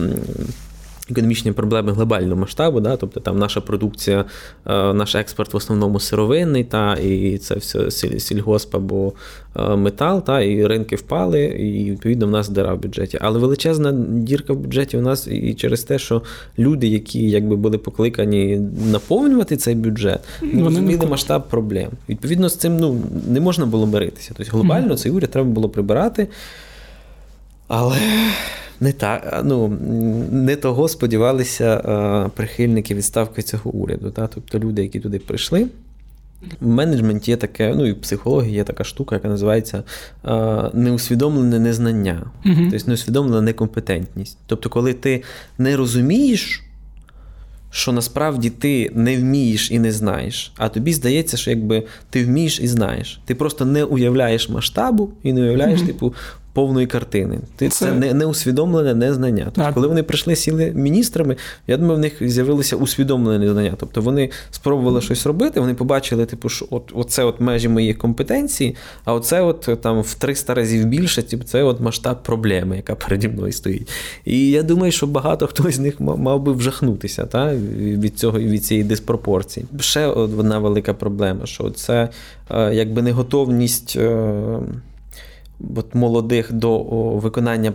економічні 1.11 1.51
проблеми 1.51 1.91
глобального 1.93 2.41
масштабу, 2.41 2.79
да, 2.79 2.97
тобто 2.97 3.19
там 3.19 3.39
наша 3.39 3.61
продукція, 3.61 4.25
е, 4.65 4.93
наш 4.93 5.15
експорт 5.15 5.53
в 5.53 5.57
основному 5.57 5.99
сировинний, 5.99 6.63
та, 6.63 6.93
і 6.93 7.37
це 7.37 7.55
все 7.55 7.91
сільгосп 8.19 8.75
або 8.75 9.13
е, 9.55 9.75
метал, 9.75 10.23
та, 10.23 10.41
і 10.41 10.65
ринки 10.67 10.95
впали, 10.95 11.43
і 11.43 11.91
відповідно 11.91 12.27
в 12.27 12.31
нас 12.31 12.49
дира 12.49 12.73
в 12.73 12.81
бюджеті. 12.81 13.17
Але 13.21 13.39
величезна 13.39 13.91
дірка 14.07 14.53
в 14.53 14.57
бюджеті 14.57 14.97
у 14.97 15.01
нас 15.01 15.27
і 15.27 15.53
через 15.53 15.83
те, 15.83 15.99
що 15.99 16.21
люди, 16.59 16.87
які 16.87 17.29
якби 17.29 17.55
були 17.55 17.77
покликані 17.77 18.61
наповнювати 18.91 19.57
цей 19.57 19.75
бюджет, 19.75 20.19
не 20.41 20.63
розуміли 20.63 21.05
масштаб 21.05 21.47
проблем. 21.47 21.89
Відповідно, 22.09 22.49
з 22.49 22.55
цим 22.55 22.77
ну, 22.77 23.01
не 23.27 23.39
можна 23.39 23.65
було 23.65 23.85
миритися. 23.87 24.31
Тобто 24.37 24.51
глобально 24.51 24.97
цей 24.97 25.11
уряд 25.11 25.31
треба 25.31 25.49
було 25.49 25.69
прибирати. 25.69 26.27
Але 27.67 27.99
не 28.79 28.91
так, 28.91 29.41
ну, 29.45 29.67
не 30.31 30.55
того 30.55 30.87
сподівалися 30.87 31.77
прихильники 32.35 32.95
відставки 32.95 33.41
цього 33.41 33.71
уряду. 33.71 34.11
Та? 34.11 34.27
Тобто 34.27 34.59
люди, 34.59 34.81
які 34.81 34.99
туди 34.99 35.19
прийшли. 35.19 35.67
В 36.61 36.67
менеджменті 36.67 37.31
є 37.31 37.37
таке, 37.37 37.73
ну 37.75 37.85
і 37.85 37.91
в 37.91 38.01
психології 38.01 38.55
є 38.55 38.63
така 38.63 38.83
штука, 38.83 39.15
яка 39.15 39.27
називається 39.27 39.83
неусвідомлене 40.73 41.59
незнання, 41.59 42.31
uh-huh. 42.45 42.71
тобто 42.71 42.87
неусвідомлена 42.87 43.41
некомпетентність. 43.41 44.37
Тобто, 44.45 44.69
коли 44.69 44.93
ти 44.93 45.23
не 45.57 45.77
розумієш, 45.77 46.63
що 47.71 47.91
насправді 47.91 48.49
ти 48.49 48.91
не 48.95 49.17
вмієш 49.17 49.71
і 49.71 49.79
не 49.79 49.91
знаєш, 49.91 50.53
а 50.57 50.69
тобі 50.69 50.93
здається, 50.93 51.37
що 51.37 51.49
якби 51.49 51.83
ти 52.09 52.25
вмієш 52.25 52.59
і 52.59 52.67
знаєш. 52.67 53.21
Ти 53.25 53.35
просто 53.35 53.65
не 53.65 53.83
уявляєш 53.83 54.49
масштабу 54.49 55.09
і 55.23 55.33
не 55.33 55.41
уявляєш, 55.41 55.81
uh-huh. 55.81 55.87
типу, 55.87 56.13
повної 56.57 56.87
картини. 56.87 57.39
Ти 57.55 57.69
це, 57.69 57.85
це 57.85 57.91
не, 57.91 58.13
не 58.13 58.25
усвідомлене 58.25 58.93
незнання. 58.93 59.43
Тобто, 59.45 59.61
так. 59.61 59.73
коли 59.73 59.87
вони 59.87 60.03
прийшли 60.03 60.35
сіли 60.35 60.71
міністрами, 60.75 61.35
я 61.67 61.77
думаю, 61.77 61.95
в 61.95 61.99
них 61.99 62.29
з'явилося 62.29 62.75
усвідомлене 62.75 63.45
незнання. 63.45 63.73
Тобто 63.79 64.01
вони 64.01 64.29
спробували 64.51 65.01
щось 65.01 65.25
робити, 65.25 65.59
вони 65.59 65.73
побачили, 65.73 66.25
типу, 66.25 66.49
що 66.49 66.67
от 66.69 66.91
оце 66.95 67.23
от 67.23 67.41
межі 67.41 67.69
моєї 67.69 67.93
компетенції, 67.93 68.75
а 69.05 69.13
оце 69.13 69.41
от 69.41 69.69
там 69.81 70.01
в 70.01 70.13
300 70.13 70.53
разів 70.53 70.85
більше, 70.85 71.23
типу, 71.23 71.43
це 71.43 71.63
от 71.63 71.79
масштаб 71.79 72.23
проблеми, 72.23 72.75
яка 72.75 72.95
переді 72.95 73.27
мною 73.27 73.51
стоїть. 73.51 73.89
І 74.25 74.49
я 74.49 74.63
думаю, 74.63 74.91
що 74.91 75.07
багато 75.07 75.47
хто 75.47 75.71
з 75.71 75.79
них 75.79 75.99
мав 75.99 76.41
би 76.41 76.53
вжахнутися 76.53 77.25
та, 77.25 77.55
від 77.77 78.19
цього 78.19 78.39
від 78.39 78.65
цієї 78.65 78.83
диспропорції. 78.83 79.65
Ще 79.79 80.05
одна 80.05 80.59
велика 80.59 80.93
проблема, 80.93 81.45
що 81.45 81.69
це 81.69 82.09
е, 82.49 82.73
якби 82.73 83.01
неготовність. 83.01 83.97
От 85.75 85.95
молодих 85.95 86.53
до 86.53 86.83
виконання 87.17 87.73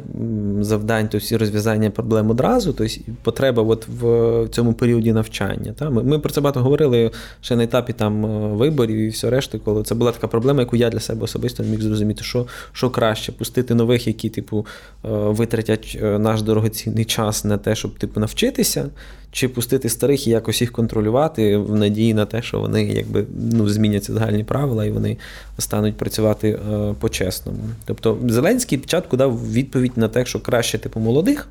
завдань, 0.60 1.08
тобто 1.10 1.38
розв'язання 1.38 1.90
проблем 1.90 2.30
одразу, 2.30 2.72
тобто 2.72 2.94
потреба 3.22 3.62
от 3.62 3.88
в 3.88 4.48
цьому 4.48 4.72
періоді 4.72 5.12
навчання. 5.12 5.72
Та? 5.78 5.90
Ми, 5.90 6.02
ми 6.02 6.18
про 6.18 6.32
це 6.32 6.40
багато 6.40 6.60
говорили 6.60 7.10
ще 7.40 7.56
на 7.56 7.64
етапі 7.64 7.92
там 7.92 8.26
е, 8.26 8.48
виборів 8.48 8.96
і 8.96 9.08
все 9.08 9.30
решти, 9.30 9.58
коли 9.64 9.82
це 9.82 9.94
була 9.94 10.12
така 10.12 10.26
проблема, 10.26 10.60
яку 10.60 10.76
я 10.76 10.90
для 10.90 11.00
себе 11.00 11.22
особисто 11.22 11.62
не 11.62 11.68
міг 11.68 11.80
зрозуміти, 11.80 12.24
що 12.24 12.46
що 12.72 12.90
краще 12.90 13.32
пустити 13.32 13.74
нових, 13.74 14.06
які 14.06 14.28
типу 14.28 14.66
е, 15.04 15.08
витратять 15.10 15.98
е, 16.02 16.18
наш 16.18 16.42
дорогоцінний 16.42 17.04
час 17.04 17.44
на 17.44 17.58
те, 17.58 17.74
щоб 17.74 17.98
типу 17.98 18.20
навчитися 18.20 18.90
чи 19.32 19.48
пустити 19.48 19.88
старих 19.88 20.26
і 20.26 20.30
якось 20.30 20.60
їх 20.60 20.72
контролювати 20.72 21.56
в 21.56 21.74
надії 21.74 22.14
на 22.14 22.26
те, 22.26 22.42
що 22.42 22.60
вони 22.60 22.84
якби 22.84 23.24
ну, 23.52 23.68
зміняться 23.68 24.12
загальні 24.12 24.44
правила 24.44 24.84
і 24.84 24.90
вони 24.90 25.16
стануть 25.58 25.96
працювати 25.96 26.48
е, 26.48 26.94
по-чесному. 27.00 27.58
Тобто 27.84 28.18
Зеленський 28.28 28.78
спочатку 28.78 29.16
дав 29.16 29.52
відповідь 29.52 29.92
на 29.96 30.08
те, 30.08 30.24
що 30.24 30.40
краще 30.40 30.78
типу 30.78 31.00
молодих. 31.00 31.48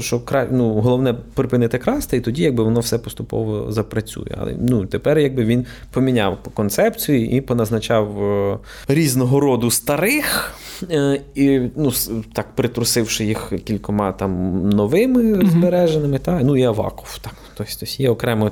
Що 0.00 0.22
ну, 0.50 0.72
головне 0.72 1.14
припинити 1.34 1.78
красти, 1.78 2.16
і 2.16 2.20
тоді 2.20 2.42
якби 2.42 2.64
воно 2.64 2.80
все 2.80 2.98
поступово 2.98 3.72
запрацює. 3.72 4.34
Але 4.38 4.54
ну, 4.58 4.86
тепер 4.86 5.18
якби 5.18 5.44
він 5.44 5.66
поміняв 5.92 6.38
концепцію 6.54 7.26
і 7.26 7.40
поназначав 7.40 8.22
е, 8.22 8.58
різного 8.88 9.40
роду 9.40 9.70
старих, 9.70 10.54
е, 10.90 11.20
і 11.34 11.60
ну, 11.76 11.92
так 12.32 12.54
притрусивши 12.54 13.24
їх 13.24 13.52
кількома 13.64 14.12
там 14.12 14.60
новими 14.68 15.46
збереженими, 15.46 16.18
та, 16.18 16.40
ну 16.42 16.56
і 16.56 16.62
Аваков. 16.62 17.18
Так, 17.22 17.34
тобто, 17.54 17.84
є 17.86 18.10
окремо 18.10 18.50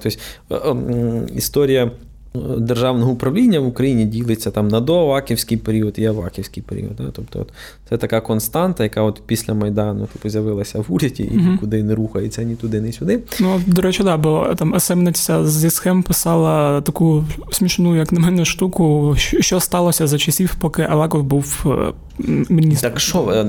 тобто, 0.49 0.79
історія 1.35 1.91
державного 2.59 3.13
управління 3.13 3.61
в 3.61 3.67
Україні 3.67 4.05
ділиться 4.05 4.51
там 4.51 4.69
на 4.69 4.81
доаваківський 4.81 5.57
період 5.57 5.95
і 5.99 6.05
аваківський 6.05 6.63
період. 6.63 6.97
Да? 6.97 7.05
Тобто 7.13 7.41
от, 7.41 7.49
це 7.89 7.97
така 7.97 8.21
константа, 8.21 8.83
яка 8.83 9.03
от 9.03 9.23
після 9.27 9.55
Майдану 9.55 10.07
типу, 10.07 10.29
з'явилася 10.29 10.79
в 10.79 10.85
уряді 10.89 11.23
і 11.23 11.39
угу. 11.39 11.51
нікуди 11.51 11.83
не 11.83 11.95
рухається 11.95 12.43
ні 12.43 12.55
туди, 12.55 12.81
ні 12.81 12.93
сюди. 12.93 13.21
Ну, 13.41 13.61
до 13.67 13.83
речі, 13.83 14.03
да, 14.03 14.17
бо 14.17 14.55
там 14.57 14.81
СМниця 14.81 15.47
зі 15.47 15.71
схем 15.71 16.03
писала 16.03 16.81
таку 16.81 17.25
смішну, 17.51 17.97
як 17.97 18.13
на 18.13 18.21
мене, 18.21 18.45
штуку, 18.45 19.15
що 19.19 19.61
сталося 19.61 20.07
за 20.07 20.19
часів, 20.19 20.55
поки 20.61 20.83
Аваков 20.83 21.23
був 21.23 21.65
е, 21.67 21.93
міністром. 22.49 22.93
Так 22.93 23.01
що, 23.01 23.31
е, 23.31 23.45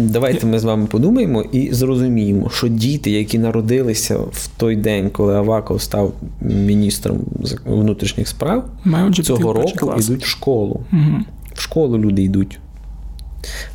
давайте 0.00 0.46
ми 0.46 0.58
з 0.58 0.64
вами 0.64 0.86
подумаємо 0.86 1.42
і 1.42 1.74
зрозуміємо, 1.74 2.50
що 2.50 2.68
діти, 2.68 3.10
які 3.10 3.38
народилися 3.38 4.18
в 4.18 4.48
той 4.56 4.76
день, 4.76 5.10
коли 5.10 5.34
Аваков 5.34 5.82
став 5.82 6.12
міністром 6.40 7.20
внутрішніх 7.64 8.28
справ 8.30 8.64
Мають 8.84 9.24
цього 9.24 9.52
року 9.52 9.94
йдуть 9.98 10.24
в 10.24 10.26
школу. 10.26 10.80
Угу. 10.92 11.24
В 11.54 11.60
школу 11.60 11.98
люди 11.98 12.22
йдуть. 12.22 12.58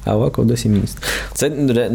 А 0.05 0.12
Аваков 0.12 0.45
досі 0.45 0.69
міністр. 0.69 1.01
Це 1.33 1.50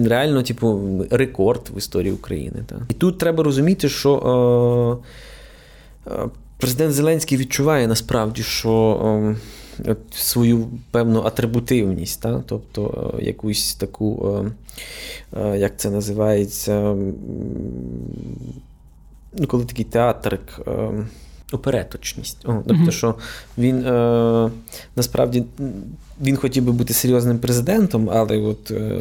реально, 0.09 0.43
типу, 0.43 0.81
рекорд 1.11 1.71
в 1.75 1.79
історії 1.79 2.13
України. 2.13 2.57
Так. 2.67 2.79
І 2.89 2.95
тут 2.95 3.19
треба 3.19 3.45
розуміти, 3.45 3.89
що 3.89 5.01
е, 6.07 6.13
е, 6.13 6.29
президент 6.59 6.95
Зеленський 6.95 7.39
відчуває 7.39 7.87
насправді, 7.87 8.43
що. 8.43 9.35
Е, 9.87 9.97
Свою 10.13 10.69
певну 10.91 11.23
атрибутивність, 11.23 12.21
та? 12.21 12.43
тобто 12.47 13.13
е, 13.19 13.25
якусь 13.25 13.75
таку, 13.75 14.37
е, 15.35 15.41
е, 15.41 15.59
як 15.59 15.77
це 15.77 15.91
називається, 15.91 16.95
ну, 19.39 19.47
коли 19.47 19.65
такий 19.65 19.85
театрик 19.85 20.61
опереточність. 21.55 22.39
О, 22.45 22.63
Тобто, 22.67 22.85
mm-hmm. 22.85 22.91
що 22.91 23.15
він 23.59 23.87
е, 23.87 24.51
насправді 24.97 25.45
він 26.21 26.37
хотів 26.37 26.65
би 26.65 26.73
бути 26.73 26.95
серйозним 26.95 27.39
президентом, 27.39 28.11
але 28.13 28.37
от 28.37 28.71
е, 28.71 29.01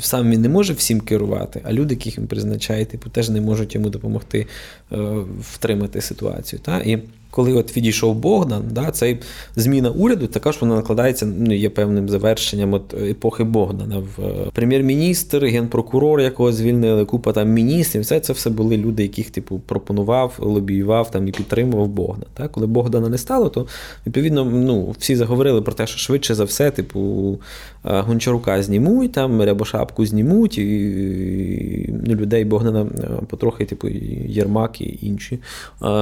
сам 0.00 0.30
він 0.30 0.40
не 0.40 0.48
може 0.48 0.72
всім 0.72 1.00
керувати, 1.00 1.60
а 1.64 1.72
люди, 1.72 1.94
яких 1.94 2.18
він 2.18 2.26
призначає, 2.26 2.84
типу, 2.84 3.10
теж 3.10 3.30
не 3.30 3.40
можуть 3.40 3.74
йому 3.74 3.90
допомогти 3.90 4.46
е, 4.92 4.96
втримати 5.40 6.00
ситуацію. 6.00 6.60
Та? 6.64 6.78
І 6.78 6.98
коли 7.32 7.52
от 7.52 7.76
відійшов 7.76 8.14
Богдан, 8.14 8.62
да, 8.70 8.90
цей 8.90 9.18
зміна 9.56 9.90
уряду 9.90 10.26
також 10.26 10.60
вона 10.60 10.76
накладається, 10.76 11.26
ну, 11.26 11.54
є 11.54 11.70
певним 11.70 12.08
завершенням 12.08 12.72
от 12.72 12.94
епохи 12.94 13.44
Богдана. 13.44 13.98
В 13.98 14.22
е, 14.22 14.50
прем'єр-міністр, 14.52 15.44
генпрокурор, 15.44 16.20
якого 16.20 16.52
звільнили, 16.52 17.04
купа 17.04 17.32
там 17.32 17.48
міністрів, 17.48 18.02
все 18.02 18.20
це 18.20 18.32
все 18.32 18.50
були 18.50 18.76
люди, 18.76 19.02
яких 19.02 19.30
типу 19.30 19.60
пропонував, 19.66 20.34
лобіював 20.38 21.10
там 21.10 21.28
і 21.28 21.32
підтримував 21.32 21.88
Богдан. 21.88 22.26
Так? 22.34 22.52
Коли 22.52 22.66
Богдана 22.66 23.08
не 23.08 23.18
стало, 23.18 23.48
то 23.48 23.66
відповідно 24.06 24.44
ну, 24.44 24.94
всі 24.98 25.16
заговорили 25.16 25.62
про 25.62 25.72
те, 25.72 25.86
що 25.86 25.98
швидше 25.98 26.34
за 26.42 26.46
все, 26.46 26.70
типу, 26.70 27.38
е, 27.84 28.00
Гончарука 28.00 28.62
знімуть, 28.62 29.12
там 29.12 29.42
Рябошапку 29.42 30.06
знімуть, 30.06 30.58
і, 30.58 30.62
і 30.62 31.94
ну, 32.06 32.14
людей 32.14 32.44
Богдана 32.44 32.82
е, 32.82 33.08
потрохи, 33.26 33.64
типу, 33.64 33.88
Єрмак 34.26 34.80
і 34.80 34.98
інші 35.02 35.38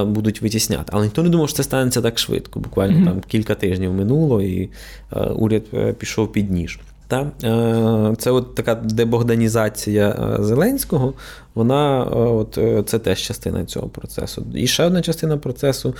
будуть 0.05 0.41
витісняти. 0.41 0.91
Але 0.91 1.03
ніхто 1.03 1.23
не 1.23 1.29
думав, 1.29 1.49
що 1.49 1.57
це 1.57 1.63
станеться 1.63 2.01
так 2.01 2.19
швидко. 2.19 2.59
Буквально 2.59 2.99
mm-hmm. 2.99 3.05
там 3.05 3.21
кілька 3.27 3.55
тижнів 3.55 3.93
минуло, 3.93 4.41
і 4.41 4.69
е, 5.15 5.19
уряд 5.19 5.63
е, 5.73 5.93
пішов 5.93 6.31
під 6.31 6.51
ніж. 6.51 6.79
Та? 7.11 7.31
Е, 7.43 8.15
це 8.17 8.31
от 8.31 8.55
така 8.55 8.75
дебогданізація 8.75 10.09
е, 10.09 10.43
Зеленського, 10.43 11.13
вона 11.55 12.03
е, 12.03 12.07
от, 12.15 12.59
це 12.89 12.99
теж 12.99 13.21
частина 13.21 13.65
цього 13.65 13.87
процесу. 13.87 14.45
І 14.55 14.67
ще 14.67 14.85
одна 14.85 15.01
частина 15.01 15.37
процесу. 15.37 15.95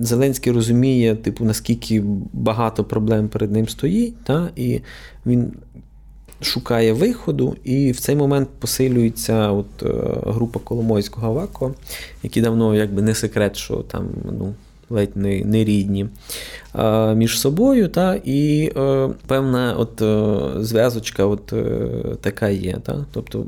Зеленський 0.00 0.52
розуміє, 0.52 1.16
типу, 1.16 1.44
наскільки 1.44 2.02
багато 2.32 2.84
проблем 2.84 3.28
перед 3.28 3.52
ним 3.52 3.68
стоїть, 3.68 4.24
та? 4.24 4.48
і 4.56 4.80
він 5.26 5.52
шукає 6.40 6.92
виходу, 6.92 7.56
і 7.64 7.92
в 7.92 8.00
цей 8.00 8.16
момент 8.16 8.48
посилюється 8.58 9.50
от, 9.50 9.66
група 10.26 10.60
Коломойського 10.60 11.26
Авако, 11.26 11.74
які 12.22 12.40
давно 12.40 12.74
якби 12.74 13.02
не 13.02 13.14
секрет, 13.14 13.56
що 13.56 13.76
там 13.76 14.08
ну, 14.24 14.54
ледь 14.90 15.16
не 15.16 15.44
не 15.44 15.64
рідні 15.64 16.06
між 17.14 17.40
собою, 17.40 17.88
та, 17.88 18.20
і 18.24 18.72
е, 18.76 19.08
певна 19.26 19.74
от 19.78 20.02
е, 20.02 20.38
зв'язочка 20.64 21.24
от 21.24 21.52
е, 21.52 21.88
така 22.20 22.48
є. 22.48 22.76
Та? 22.82 23.04
Тобто, 23.12 23.46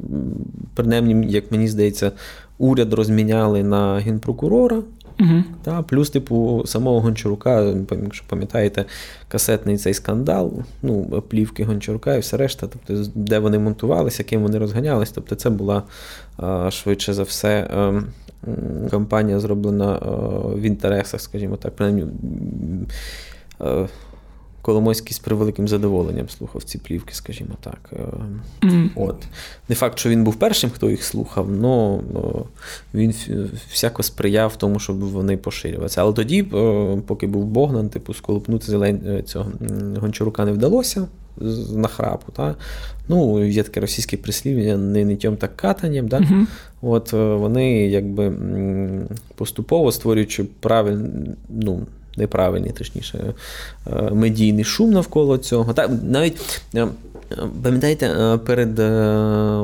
принаймні, 0.75 1.33
як 1.33 1.53
мені 1.53 1.69
здається, 1.69 2.13
уряд 2.59 2.93
розміняли 2.93 3.63
на 3.63 3.99
генпрокурора. 3.99 4.83
Угу. 5.21 5.45
Та, 5.63 5.83
Плюс, 5.83 6.11
типу, 6.11 6.63
самого 6.67 7.01
Гончарука, 7.01 7.75
якщо 8.03 8.25
пам'ятаєте, 8.29 8.85
касетний 9.29 9.77
цей 9.77 9.95
скандал, 9.95 10.53
ну, 10.83 11.23
плівки 11.29 11.65
Гончарука 11.65 12.15
і 12.15 12.21
все 12.21 12.37
решта, 12.37 12.67
тобто, 12.67 13.11
де 13.15 13.39
вони 13.39 13.59
монтувалися, 13.59 14.25
ким 14.25 14.43
вони 14.43 14.59
розганялись. 14.59 15.11
Тобто, 15.11 15.35
це 15.35 15.51
була 15.51 15.83
швидше 16.71 17.15
за 17.15 17.23
все 17.23 17.69
ем, 17.75 18.07
кампанія 18.91 19.41
зроблена 19.41 19.97
е, 19.97 20.01
в 20.59 20.63
інтересах, 20.63 21.21
скажімо 21.21 21.57
так, 21.57 21.77
принаймні. 21.77 22.07
Е, 23.61 23.89
Коломойський 24.63 25.13
з 25.15 25.19
превеликим 25.19 25.69
задоволенням 25.69 26.29
слухав 26.29 26.63
ці 26.63 26.79
плівки, 26.79 27.15
скажімо 27.15 27.51
так. 27.61 27.93
Mm. 28.63 28.89
От. 28.95 29.17
Не 29.69 29.75
факт, 29.75 29.99
що 29.99 30.09
він 30.09 30.25
був 30.25 30.35
першим, 30.35 30.71
хто 30.71 30.91
їх 30.91 31.05
слухав, 31.05 31.49
але 31.65 31.99
він 32.95 33.15
всяко 33.71 34.03
сприяв 34.03 34.57
тому, 34.57 34.79
щоб 34.79 34.99
вони 35.01 35.37
поширювалися. 35.37 36.01
Але 36.01 36.13
тоді, 36.13 36.43
поки 37.07 37.27
був 37.27 37.45
Богдан, 37.45 37.89
типу, 37.89 38.15
сколупнути 38.15 38.67
зелень 38.67 39.23
цього 39.27 39.51
Гончарука 40.01 40.45
не 40.45 40.53
вдалося 40.53 41.07
з 41.41 41.73
нахрапу. 41.73 42.33
Та? 42.33 42.55
Ну, 43.09 43.45
Є 43.45 43.63
таке 43.63 43.81
російське 43.81 44.17
прислів'я 44.17 44.77
не 44.77 45.05
нітьом 45.05 45.37
так 45.37 45.57
катанням. 45.57 46.09
Да? 46.09 46.19
Uh-huh. 46.19 46.47
От 46.83 47.15
е, 47.15 47.35
Вони 47.35 47.89
якби 47.89 48.33
поступово 49.35 49.93
створюючи 49.93 50.45
правильну, 50.45 51.09
ну, 51.49 51.87
неправильний, 52.17 52.73
точніше, 52.73 53.35
е, 53.87 54.11
медійний 54.11 54.65
шум 54.65 54.91
навколо 54.91 55.39
цього. 55.39 55.73
Так, 55.73 55.91
Навіть 56.03 56.63
е, 56.75 56.87
пам'ятаєте, 57.63 58.39
перед 58.47 58.79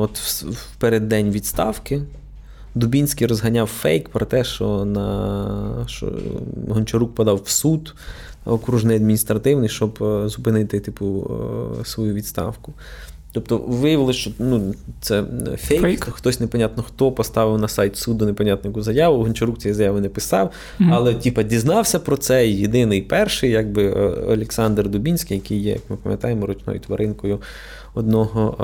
от 0.00 0.18
в 0.18 0.76
переддень 0.78 1.30
відставки. 1.30 2.02
Дубінський 2.74 3.26
розганяв 3.26 3.66
фейк 3.66 4.08
про 4.08 4.26
те, 4.26 4.44
що 4.44 4.84
на 4.84 5.84
що 5.86 6.12
Гончарук 6.68 7.14
подав 7.14 7.40
в 7.44 7.48
суд 7.48 7.94
окружний 8.46 8.96
адміністративний, 8.96 9.68
щоб 9.68 9.98
зупинити 10.26 10.80
типу, 10.80 11.30
свою 11.84 12.14
відставку. 12.14 12.72
Тобто 13.36 13.58
виявилося, 13.58 14.18
що 14.18 14.30
ну, 14.38 14.74
це 15.00 15.24
фейк, 15.56 15.80
фейк. 15.80 16.04
хтось 16.04 16.40
непонятно 16.40 16.82
хто 16.82 17.12
поставив 17.12 17.58
на 17.58 17.68
сайт 17.68 17.96
суду 17.96 18.26
непонятну 18.26 18.82
заяву. 18.82 19.22
Гончарук 19.22 19.58
цієї 19.58 19.74
заяви 19.74 20.00
не 20.00 20.08
писав, 20.08 20.52
mm-hmm. 20.80 20.90
але 20.92 21.14
типа 21.14 21.42
дізнався 21.42 21.98
про 21.98 22.16
це 22.16 22.48
єдиний 22.48 23.02
перший, 23.02 23.50
якби 23.50 23.84
е, 23.86 23.92
Олександр 24.32 24.88
Дубінський, 24.88 25.36
який 25.36 25.58
є, 25.58 25.72
як 25.72 25.82
ми 25.88 25.96
пам'ятаємо, 25.96 26.46
ручною 26.46 26.80
тваринкою 26.80 27.38
одного 27.96 28.56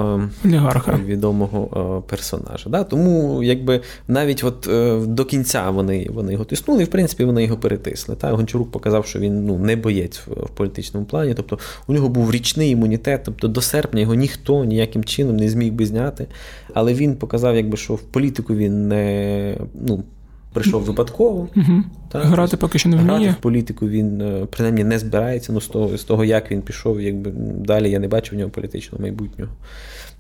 е, 0.44 0.48
Олігарха. 0.48 1.00
відомого 1.06 1.68
е, 2.06 2.10
персонажа. 2.10 2.70
Да? 2.70 2.84
Тому 2.84 3.42
якби 3.42 3.80
навіть 4.08 4.44
от 4.44 4.68
е, 4.68 5.00
до 5.06 5.24
кінця 5.24 5.70
вони 5.70 6.08
вони 6.10 6.32
його 6.32 6.44
тиснули, 6.44 6.82
і 6.82 6.84
в 6.84 6.88
принципі 6.88 7.24
вони 7.24 7.44
його 7.44 7.56
перетисли. 7.56 8.16
Та? 8.16 8.32
Гончарук 8.32 8.70
показав, 8.70 9.06
що 9.06 9.18
він 9.18 9.46
ну, 9.46 9.58
не 9.58 9.76
боєць 9.76 10.18
в, 10.18 10.30
в 10.30 10.48
політичному 10.48 11.06
плані. 11.06 11.34
Тобто 11.34 11.58
у 11.86 11.92
нього 11.92 12.08
був 12.08 12.30
річний 12.30 12.70
імунітет, 12.70 13.20
тобто 13.24 13.48
до 13.48 13.60
серпня 13.60 14.00
його 14.00 14.14
ніхто 14.14 14.64
ніяким 14.64 15.04
чином 15.04 15.36
не 15.36 15.48
зміг 15.48 15.72
би 15.72 15.86
зняти. 15.86 16.26
Але 16.74 16.94
він 16.94 17.16
показав, 17.16 17.56
якби, 17.56 17.76
що 17.76 17.94
в 17.94 18.02
політику 18.02 18.54
він 18.54 18.88
не. 18.88 19.56
ну, 19.74 20.04
прийшов 20.52 20.82
випадково. 20.82 21.48
Угу. 21.56 21.82
Так? 22.08 22.24
Грати 22.24 22.56
поки 22.56 22.78
що 22.78 22.88
не 22.88 22.96
вміє. 22.96 23.18
Грати 23.18 23.30
в 23.30 23.42
політику 23.42 23.88
він 23.88 24.20
е, 24.20 24.46
принаймні 24.50 24.84
не 24.84 24.98
збирається. 24.98 25.52
Ну, 25.52 25.60
з 25.60 25.68
того, 25.68 25.98
з 25.98 26.04
того, 26.04 26.24
як 26.24 26.50
він 26.50 26.62
пішов, 26.62 27.00
якби 27.00 27.30
далі 27.56 27.90
я 27.90 27.98
не 27.98 28.08
бачу 28.08 28.36
в 28.36 28.38
нього 28.38 28.50
політичного 28.50 29.02
майбутнього. 29.02 29.52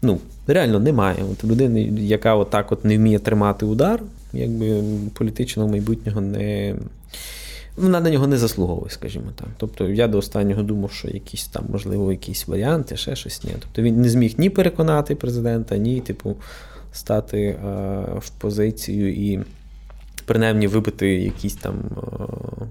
Ну, 0.02 0.18
реально 0.46 0.80
немає. 0.80 1.24
От 1.32 1.44
людини, 1.44 1.82
яка 1.98 2.34
отак 2.34 2.72
от 2.72 2.84
не 2.84 2.96
вміє 2.96 3.18
тримати 3.18 3.66
удар, 3.66 4.02
якби 4.32 4.82
політичного 5.14 5.68
майбутнього 5.68 6.20
не. 6.20 6.74
Вона 7.76 8.00
на 8.00 8.10
нього 8.10 8.26
не 8.26 8.36
заслуговує, 8.36 8.90
скажімо 8.90 9.26
так. 9.36 9.48
Тобто 9.56 9.88
я 9.88 10.08
до 10.08 10.18
останнього 10.18 10.62
думав, 10.62 10.92
що 10.92 11.08
якісь 11.08 11.46
там, 11.46 11.64
можливо, 11.68 12.12
якісь 12.12 12.48
варіанти, 12.48 12.96
ще 12.96 13.16
щось 13.16 13.44
ні. 13.44 13.50
Тобто 13.60 13.82
він 13.82 14.00
не 14.00 14.08
зміг 14.08 14.34
ні 14.38 14.50
переконати 14.50 15.14
президента, 15.14 15.76
ні, 15.76 16.00
типу, 16.00 16.36
стати 16.92 17.58
а, 17.64 17.68
в 18.18 18.30
позицію 18.30 19.12
і 19.12 19.40
принаймні 20.24 20.66
вибити 20.66 21.08
якісь 21.08 21.54
там 21.54 21.74
е, 21.74 22.02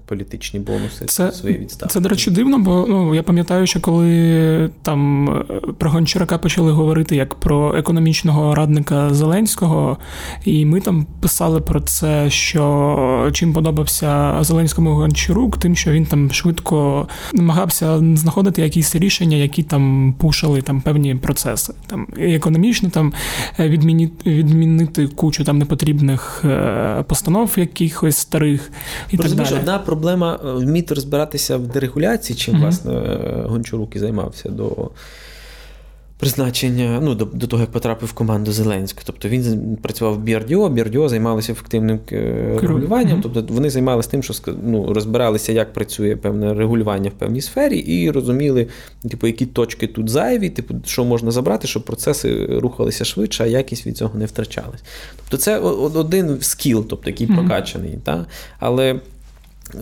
політичні 0.06 0.60
бонуси 0.60 1.04
це, 1.06 1.32
свої 1.32 1.58
відставки. 1.58 1.92
Це, 1.92 2.00
до 2.00 2.08
речі, 2.08 2.30
дивно, 2.30 2.58
бо 2.58 2.86
ну, 2.88 3.14
я 3.14 3.22
пам'ятаю, 3.22 3.66
що 3.66 3.80
коли 3.80 4.70
там 4.82 5.28
е, 5.28 5.44
про 5.78 5.90
Гончарака 5.90 6.38
почали 6.38 6.72
говорити 6.72 7.16
як 7.16 7.34
про 7.34 7.76
економічного 7.76 8.54
радника 8.54 9.14
Зеленського, 9.14 9.98
і 10.44 10.66
ми 10.66 10.80
там 10.80 11.06
писали 11.20 11.60
про 11.60 11.80
це, 11.80 12.30
що 12.30 13.30
чим 13.32 13.52
подобався 13.52 14.38
Зеленському 14.40 14.94
Гончарук, 14.94 15.58
тим, 15.58 15.76
що 15.76 15.92
він 15.92 16.06
там 16.06 16.32
швидко 16.32 17.08
намагався 17.32 17.98
знаходити 18.16 18.62
якісь 18.62 18.96
рішення, 18.96 19.36
які 19.36 19.62
там 19.62 20.14
пушили 20.18 20.62
там 20.62 20.80
певні 20.80 21.14
процеси. 21.14 21.74
Там 21.86 22.06
економічно 22.18 22.90
там 22.90 23.12
відмінити, 23.58 24.30
відмінити 24.30 25.06
кучу 25.06 25.44
там 25.44 25.58
непотрібних 25.58 26.42
е, 26.44 27.04
постанов 27.08 27.41
постанов 27.42 27.68
якихось 27.68 28.16
старих 28.16 28.70
і 29.10 29.16
так 29.16 29.32
далі. 29.32 29.54
Одна 29.54 29.78
проблема 29.78 30.40
е, 30.44 30.52
вміти 30.52 30.94
розбиратися 30.94 31.56
в 31.56 31.66
дерегуляції, 31.66 32.36
чим, 32.36 32.54
mm-hmm. 32.54 32.60
власне, 32.60 32.92
Гончарук 33.46 33.96
і 33.96 33.98
займався 33.98 34.48
до 34.48 34.90
призначення 36.22 37.00
ну, 37.02 37.14
до 37.14 37.24
до 37.24 37.46
того, 37.46 37.62
як 37.62 37.70
потрапив 37.70 38.08
в 38.08 38.12
команду 38.12 38.52
Зеленського. 38.52 39.02
Тобто 39.06 39.28
він 39.28 39.76
працював 39.82 40.14
в 40.14 40.18
Бірдіо, 40.18 40.68
Бірдіо 40.68 41.08
займалися 41.08 41.52
ефективним 41.52 42.00
е, 42.12 42.58
регулюванням. 42.62 43.18
Mm-hmm. 43.18 43.22
Тобто 43.22 43.54
вони 43.54 43.70
займалися 43.70 44.10
тим, 44.10 44.22
що 44.22 44.34
ну, 44.64 44.94
розбиралися, 44.94 45.52
як 45.52 45.72
працює 45.72 46.16
певне 46.16 46.54
регулювання 46.54 47.10
в 47.10 47.12
певній 47.12 47.40
сфері, 47.40 47.78
і 47.78 48.10
розуміли, 48.10 48.66
типу, 49.10 49.26
які 49.26 49.46
точки 49.46 49.86
тут 49.86 50.08
зайві, 50.08 50.50
типу, 50.50 50.74
що 50.84 51.04
можна 51.04 51.30
забрати, 51.30 51.68
щоб 51.68 51.84
процеси 51.84 52.46
рухалися 52.46 53.04
швидше, 53.04 53.44
а 53.44 53.46
якість 53.46 53.86
від 53.86 53.96
цього 53.96 54.18
не 54.18 54.26
втрачалась. 54.26 54.82
Тобто, 55.16 55.36
це 55.36 55.58
один 55.58 56.36
скіл, 56.40 56.86
тобто 56.88 57.10
який 57.10 57.26
mm-hmm. 57.26 57.34
прокачаний. 57.34 57.98
Та? 58.04 58.26
Але 58.58 59.00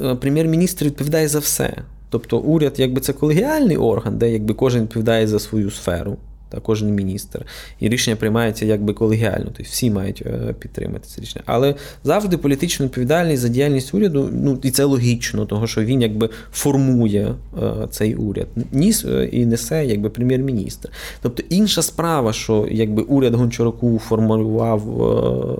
е, 0.02 0.14
прем'єр-міністр 0.14 0.84
відповідає 0.84 1.28
за 1.28 1.38
все. 1.38 1.76
Тобто 2.10 2.38
уряд, 2.38 2.74
якби 2.76 3.00
це 3.00 3.12
колегіальний 3.12 3.76
орган, 3.76 4.18
де 4.18 4.30
якби 4.30 4.54
кожен 4.54 4.82
відповідає 4.82 5.26
за 5.26 5.38
свою 5.38 5.70
сферу 5.70 6.16
та 6.50 6.60
кожен 6.60 6.94
міністр. 6.94 7.46
І 7.80 7.88
рішення 7.88 8.16
приймається 8.16 8.66
якби 8.66 8.92
колегіально, 8.92 9.44
тобто 9.44 9.62
всі 9.62 9.90
мають 9.90 10.22
е, 10.26 10.54
підтримати 10.58 11.08
це 11.08 11.20
рішення. 11.20 11.42
Але 11.46 11.74
завжди 12.04 12.36
політична 12.36 12.86
відповідальність 12.86 13.42
за 13.42 13.48
діяльність 13.48 13.94
уряду, 13.94 14.28
ну 14.32 14.58
і 14.62 14.70
це 14.70 14.84
логічно, 14.84 15.46
тому 15.46 15.66
що 15.66 15.84
він 15.84 16.02
якби 16.02 16.30
формує 16.52 17.34
е, 17.62 17.88
цей 17.90 18.14
уряд, 18.14 18.48
ніс 18.72 19.04
е, 19.04 19.28
і 19.32 19.46
несе 19.46 19.86
якби 19.86 20.10
прем'єр-міністр. 20.10 20.90
Тобто 21.22 21.42
інша 21.48 21.82
справа, 21.82 22.32
що 22.32 22.68
якби 22.70 23.02
уряд 23.02 23.34
Гончаруку 23.34 23.98
формулював 23.98 24.80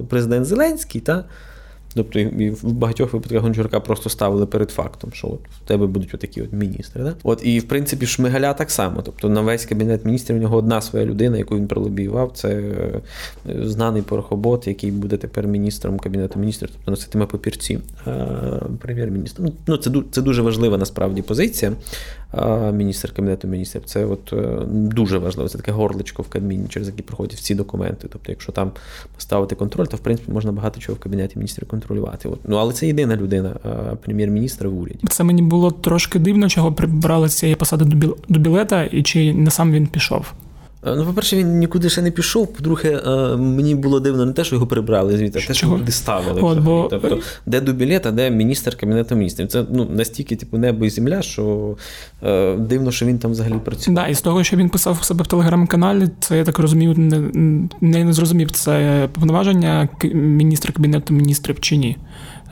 президент 0.09 0.47
Зеленський, 0.47 1.01
та. 1.01 1.25
Тобто 1.95 2.19
і 2.19 2.51
в 2.51 2.73
багатьох 2.73 3.13
випадках 3.13 3.43
Гончарука 3.43 3.81
просто 3.81 4.11
ставили 4.11 4.47
перед 4.47 4.71
фактом, 4.71 5.11
що 5.13 5.29
от 5.29 5.41
в 5.65 5.69
тебе 5.69 5.87
будуть 5.87 6.15
отакі 6.15 6.43
от 6.43 6.53
міністри. 6.53 7.05
Да? 7.05 7.15
От 7.23 7.41
І 7.45 7.59
в 7.59 7.69
принципі 7.69 8.07
Шмигаля 8.07 8.55
так 8.55 8.71
само. 8.71 9.03
Тобто 9.03 9.29
на 9.29 9.41
весь 9.41 9.67
кабінет 9.67 10.05
міністрів 10.05 10.37
у 10.37 10.41
нього 10.41 10.57
одна 10.57 10.81
своя 10.81 11.07
людина, 11.07 11.39
яку 11.39 11.57
він 11.57 11.69
пролобіював, 11.69 12.31
це 12.35 12.49
е, 12.49 13.01
знаний 13.63 14.03
порохобот, 14.03 14.67
який 14.67 14.91
буде 14.91 15.17
тепер 15.17 15.47
міністром 15.47 15.99
кабінету 15.99 16.39
міністрів, 16.39 16.71
тобто 16.73 16.91
носитиме 16.91 17.27
папірці 17.27 17.79
прем'єр-міністр. 18.81 19.43
Ну, 19.67 19.77
Це 19.77 19.91
це 20.11 20.23
дуже 20.23 20.43
важлива 20.43 20.79
насправді 20.79 21.23
позиція. 21.23 21.73
Міністр 22.73 23.13
кабінету 23.13 23.49
міністрів. 23.49 23.83
Це 23.85 24.05
от 24.05 24.33
е, 24.33 24.59
дуже 24.69 25.19
важливо. 25.19 25.49
Це 25.49 25.59
таке 25.59 25.73
горличко 25.73 26.23
в 26.23 26.29
Кабміні, 26.29 26.69
через 26.69 26.89
які 26.89 27.03
проходять 27.03 27.35
всі 27.35 27.55
документи. 27.55 28.09
Тобто, 28.13 28.33
якщо 28.33 28.53
там 28.53 28.71
поставити 29.15 29.55
контроль, 29.55 29.87
то 29.87 29.97
в 29.97 30.01
принципі 30.01 30.33
можна 30.33 30.53
багато 30.53 30.81
чого 30.81 30.97
в 30.97 30.99
кабінеті 30.99 31.39
міністрів 31.39 31.69
контролювати. 31.69 32.29
От. 32.29 32.39
Ну 32.45 32.57
але 32.57 32.73
це 32.73 32.87
єдина 32.87 33.17
людина, 33.17 33.51
прем'єр-міністр 34.05 34.67
в 34.67 34.81
уряді. 34.81 34.99
Це 35.09 35.25
мені 35.25 35.43
було 35.43 35.71
трошки 35.71 36.19
дивно, 36.19 36.49
чого 36.49 36.73
прибрали 36.73 37.29
з 37.29 37.39
цієї 37.39 37.57
посади 37.57 37.85
до 38.29 38.39
білета, 38.39 38.85
і 38.85 39.03
чи 39.03 39.35
не 39.35 39.51
сам 39.51 39.73
він 39.73 39.87
пішов. 39.87 40.33
Е, 40.87 40.95
ну, 40.97 41.07
по-перше, 41.07 41.37
він 41.37 41.59
нікуди 41.59 41.91
ще 41.91 42.03
не 42.03 42.11
пішов. 42.11 42.53
По-друге, 42.53 43.03
е, 43.07 43.37
мені 43.37 43.75
було 43.75 44.01
дивно 44.01 44.27
не 44.27 44.33
те, 44.33 44.45
що 44.45 44.55
його 44.55 44.67
прибрали 44.67 45.17
звідти, 45.17 45.41
а 45.45 45.47
те, 45.47 45.55
що 45.55 45.67
його 45.67 45.81
ставили. 45.89 46.41
От, 46.41 46.59
бо... 46.59 46.87
Тобто, 46.91 47.19
де 47.47 47.61
дубілет, 47.61 48.07
а 48.07 48.11
де 48.11 48.31
міністр 48.31 48.77
кабінету 48.77 49.17
міністрів. 49.17 49.49
Це 49.49 49.65
ну, 49.71 49.89
настільки 49.91 50.37
типу, 50.37 50.59
небо 50.59 50.85
і 50.85 50.91
земля, 50.91 51.23
що 51.23 51.77
е, 52.23 52.57
дивно, 52.57 52.93
що 52.93 53.07
він 53.07 53.19
там 53.19 53.31
взагалі 53.31 53.55
працює. 53.65 53.95
Да, 53.95 54.07
і 54.07 54.15
з 54.15 54.21
того, 54.21 54.45
що 54.45 54.57
він 54.57 54.69
писав 54.69 54.99
у 55.01 55.05
себе 55.05 55.25
в 55.25 55.27
телеграм-каналі, 55.27 56.09
це 56.21 56.37
я 56.37 56.45
так 56.45 56.59
розумію, 56.59 56.95
не, 57.81 58.05
не 58.05 58.13
зрозумів, 58.13 58.51
це 58.51 59.09
повноваження 59.13 59.89
міністра 60.15 60.73
кабінету 60.73 61.15
міністрів 61.15 61.61
чи 61.61 61.77
ні. 61.77 61.97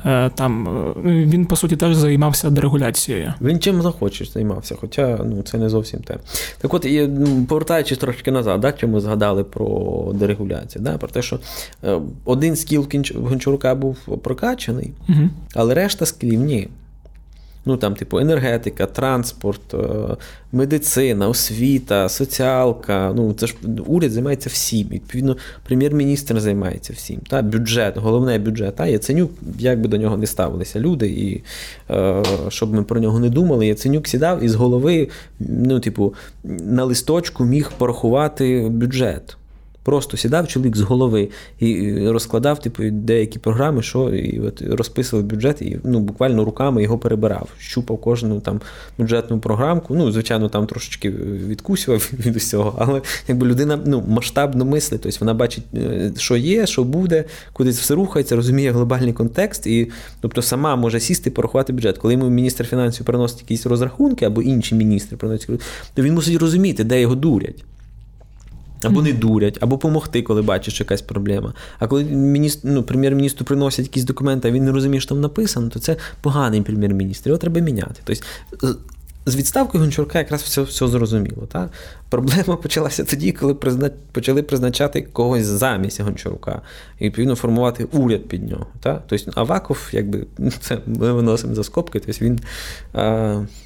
Е, 0.06 0.30
там 0.34 0.68
е, 0.68 1.11
він 1.11 1.46
по 1.46 1.56
суті 1.56 1.76
теж 1.76 1.96
займався 1.96 2.50
дерегуляцією. 2.50 3.34
Він 3.40 3.61
чим 3.61 3.82
захочеш 3.82 4.32
займався, 4.32 4.76
хоча 4.80 5.18
ну 5.24 5.42
це 5.42 5.58
не 5.58 5.68
зовсім 5.68 6.00
те. 6.00 6.16
Так, 6.61 6.74
от 6.74 6.87
ну, 7.08 7.44
повертаючись 7.48 7.98
трошки 7.98 8.30
назад, 8.30 8.61
да, 8.61 8.72
чому 8.72 9.00
згадали 9.00 9.44
про 9.44 10.11
дерегуляцію, 10.14 10.82
да, 10.82 10.98
про 10.98 11.08
те, 11.08 11.22
що 11.22 11.40
е, 11.84 12.00
один 12.24 12.56
скіл 12.56 12.87
Гончурука 13.14 13.74
був 13.74 13.96
прокачаний, 14.22 14.92
угу. 15.08 15.28
але 15.54 15.74
решта 15.74 16.06
скілів 16.06 16.40
ні. 16.40 16.68
Ну 17.68 17.76
там, 17.76 17.94
типу, 17.94 18.18
енергетика, 18.18 18.87
транспорт, 18.87 19.74
е, 19.74 20.16
медицина, 20.52 21.28
освіта, 21.28 22.09
соціалка. 22.09 23.12
Ну 23.16 23.33
це 23.33 23.46
ж 23.46 23.54
уряд 23.87 24.11
займається 24.11 24.50
всім. 24.50 24.88
Відповідно, 24.88 25.37
прем'єр-міністр 25.66 26.40
займається 26.40 26.92
всім. 26.92 27.20
Та 27.28 27.42
бюджет, 27.42 27.96
головне 27.96 28.38
бюджет. 28.38 28.76
Та 28.76 28.87
Яценюк, 28.87 29.31
як 29.59 29.81
би 29.81 29.88
до 29.88 29.96
нього 29.96 30.16
не 30.16 30.26
ставилися 30.26 30.81
люди, 30.81 31.09
і 31.09 31.42
е, 31.90 32.22
щоб 32.48 32.74
ми 32.74 32.83
про 32.83 33.00
нього 33.00 33.18
не 33.18 33.28
думали, 33.28 33.66
Яценюк 33.66 34.09
сідав 34.09 34.44
і 34.44 34.48
з 34.48 34.54
голови, 34.54 35.09
ну, 35.40 35.81
типу, 35.81 36.14
на 36.44 36.85
листочку 36.85 37.44
міг 37.44 37.72
порахувати 37.78 38.68
бюджет. 38.70 39.37
Просто 39.88 40.16
сідав 40.16 40.48
чоловік 40.48 40.77
з 40.77 40.81
голови 40.81 41.29
і 41.59 41.98
розкладав 42.09 42.61
типу, 42.61 42.83
деякі 42.90 43.38
програми, 43.38 43.83
що 43.83 44.09
і 44.09 44.40
от 44.40 44.62
розписував 44.62 45.24
бюджет, 45.24 45.62
і 45.62 45.79
ну, 45.85 46.01
буквально 46.01 46.44
руками 46.44 46.83
його 46.83 46.98
перебирав, 46.98 47.48
щупав 47.59 47.98
кожну 47.98 48.40
там 48.40 48.61
бюджетну 48.98 49.38
програмку. 49.38 49.94
Ну, 49.94 50.12
звичайно, 50.12 50.48
там 50.48 50.66
трошечки 50.66 51.11
відкусював 51.48 52.11
від 52.27 52.37
усього, 52.37 52.74
але 52.79 53.03
якби 53.29 53.46
людина 53.46 53.79
ну, 53.87 54.05
масштабно 54.09 54.64
мислить, 54.64 55.01
тобто 55.03 55.18
вона 55.20 55.35
бачить, 55.35 55.64
е, 55.74 56.12
що 56.16 56.37
є, 56.37 56.66
що 56.66 56.85
буде, 56.85 57.24
кудись 57.53 57.79
все 57.79 57.94
рухається, 57.94 58.37
розуміє 58.37 58.70
глобальний 58.72 59.12
контекст, 59.12 59.66
і 59.66 59.90
тобто 60.20 60.42
сама 60.42 60.77
може 60.77 61.01
сісти 61.01 61.31
і 61.31 61.33
порахувати 61.33 61.72
бюджет. 61.72 61.98
Коли 61.98 62.14
йому 62.14 62.29
міністр 62.29 62.66
фінансів 62.66 63.07
приносить 63.07 63.40
якісь 63.40 63.66
розрахунки 63.66 64.24
або 64.24 64.42
інші 64.42 64.74
міністри 64.74 65.16
приносять, 65.16 65.61
то 65.94 66.03
він 66.03 66.14
мусить 66.14 66.37
розуміти, 66.37 66.85
де 66.85 67.01
його 67.01 67.14
дурять. 67.14 67.64
Або 68.82 69.02
не 69.02 69.12
дурять, 69.12 69.58
або 69.60 69.76
допомогти, 69.76 70.22
коли 70.22 70.42
бачиш 70.42 70.74
що 70.74 70.84
якась 70.84 71.02
проблема. 71.02 71.54
А 71.78 71.86
коли 71.86 72.04
міністр, 72.04 72.68
ну, 72.68 72.82
прем'єр-міністру 72.82 73.46
приносять 73.46 73.86
якісь 73.86 74.04
документи, 74.04 74.48
а 74.48 74.50
він 74.50 74.64
не 74.64 74.72
розуміє, 74.72 75.00
що 75.00 75.08
там 75.08 75.20
написано, 75.20 75.68
то 75.68 75.78
це 75.78 75.96
поганий 76.20 76.62
прем'єр-міністр. 76.62 77.28
Його 77.28 77.38
треба 77.38 77.60
міняти. 77.60 78.00
Тобто 78.04 78.22
з 79.30 79.36
відставкою 79.36 79.84
Гончурка 79.84 80.18
якраз 80.18 80.42
все 80.42 80.62
все 80.62 80.88
зрозуміло. 80.88 81.46
Так? 81.52 81.70
Проблема 82.08 82.56
почалася 82.56 83.04
тоді, 83.04 83.32
коли 83.32 83.54
призна... 83.54 83.90
почали 84.12 84.42
призначати 84.42 85.02
когось 85.02 85.44
замість 85.44 86.00
Гончарука 86.00 86.62
і 86.98 87.04
відповідно 87.04 87.34
формувати 87.34 87.84
уряд 87.84 88.28
під 88.28 88.50
нього. 88.50 88.66
Так? 88.80 89.02
Тобто 89.06 89.32
Аваков, 89.34 89.88
якби 89.92 90.26
це 90.60 90.78
ми 90.86 91.12
виносимо 91.12 91.54
за 91.54 91.64
скобки, 91.64 92.00
тобто 92.00 92.24
він 92.24 92.40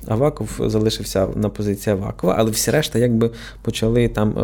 Аваков 0.07 0.61
залишився 0.67 1.29
на 1.35 1.49
позиції 1.49 1.97
Авакова, 1.97 2.35
але 2.39 2.51
всі 2.51 2.71
решта 2.71 2.99
якби 2.99 3.31
почали 3.63 4.09
там 4.09 4.35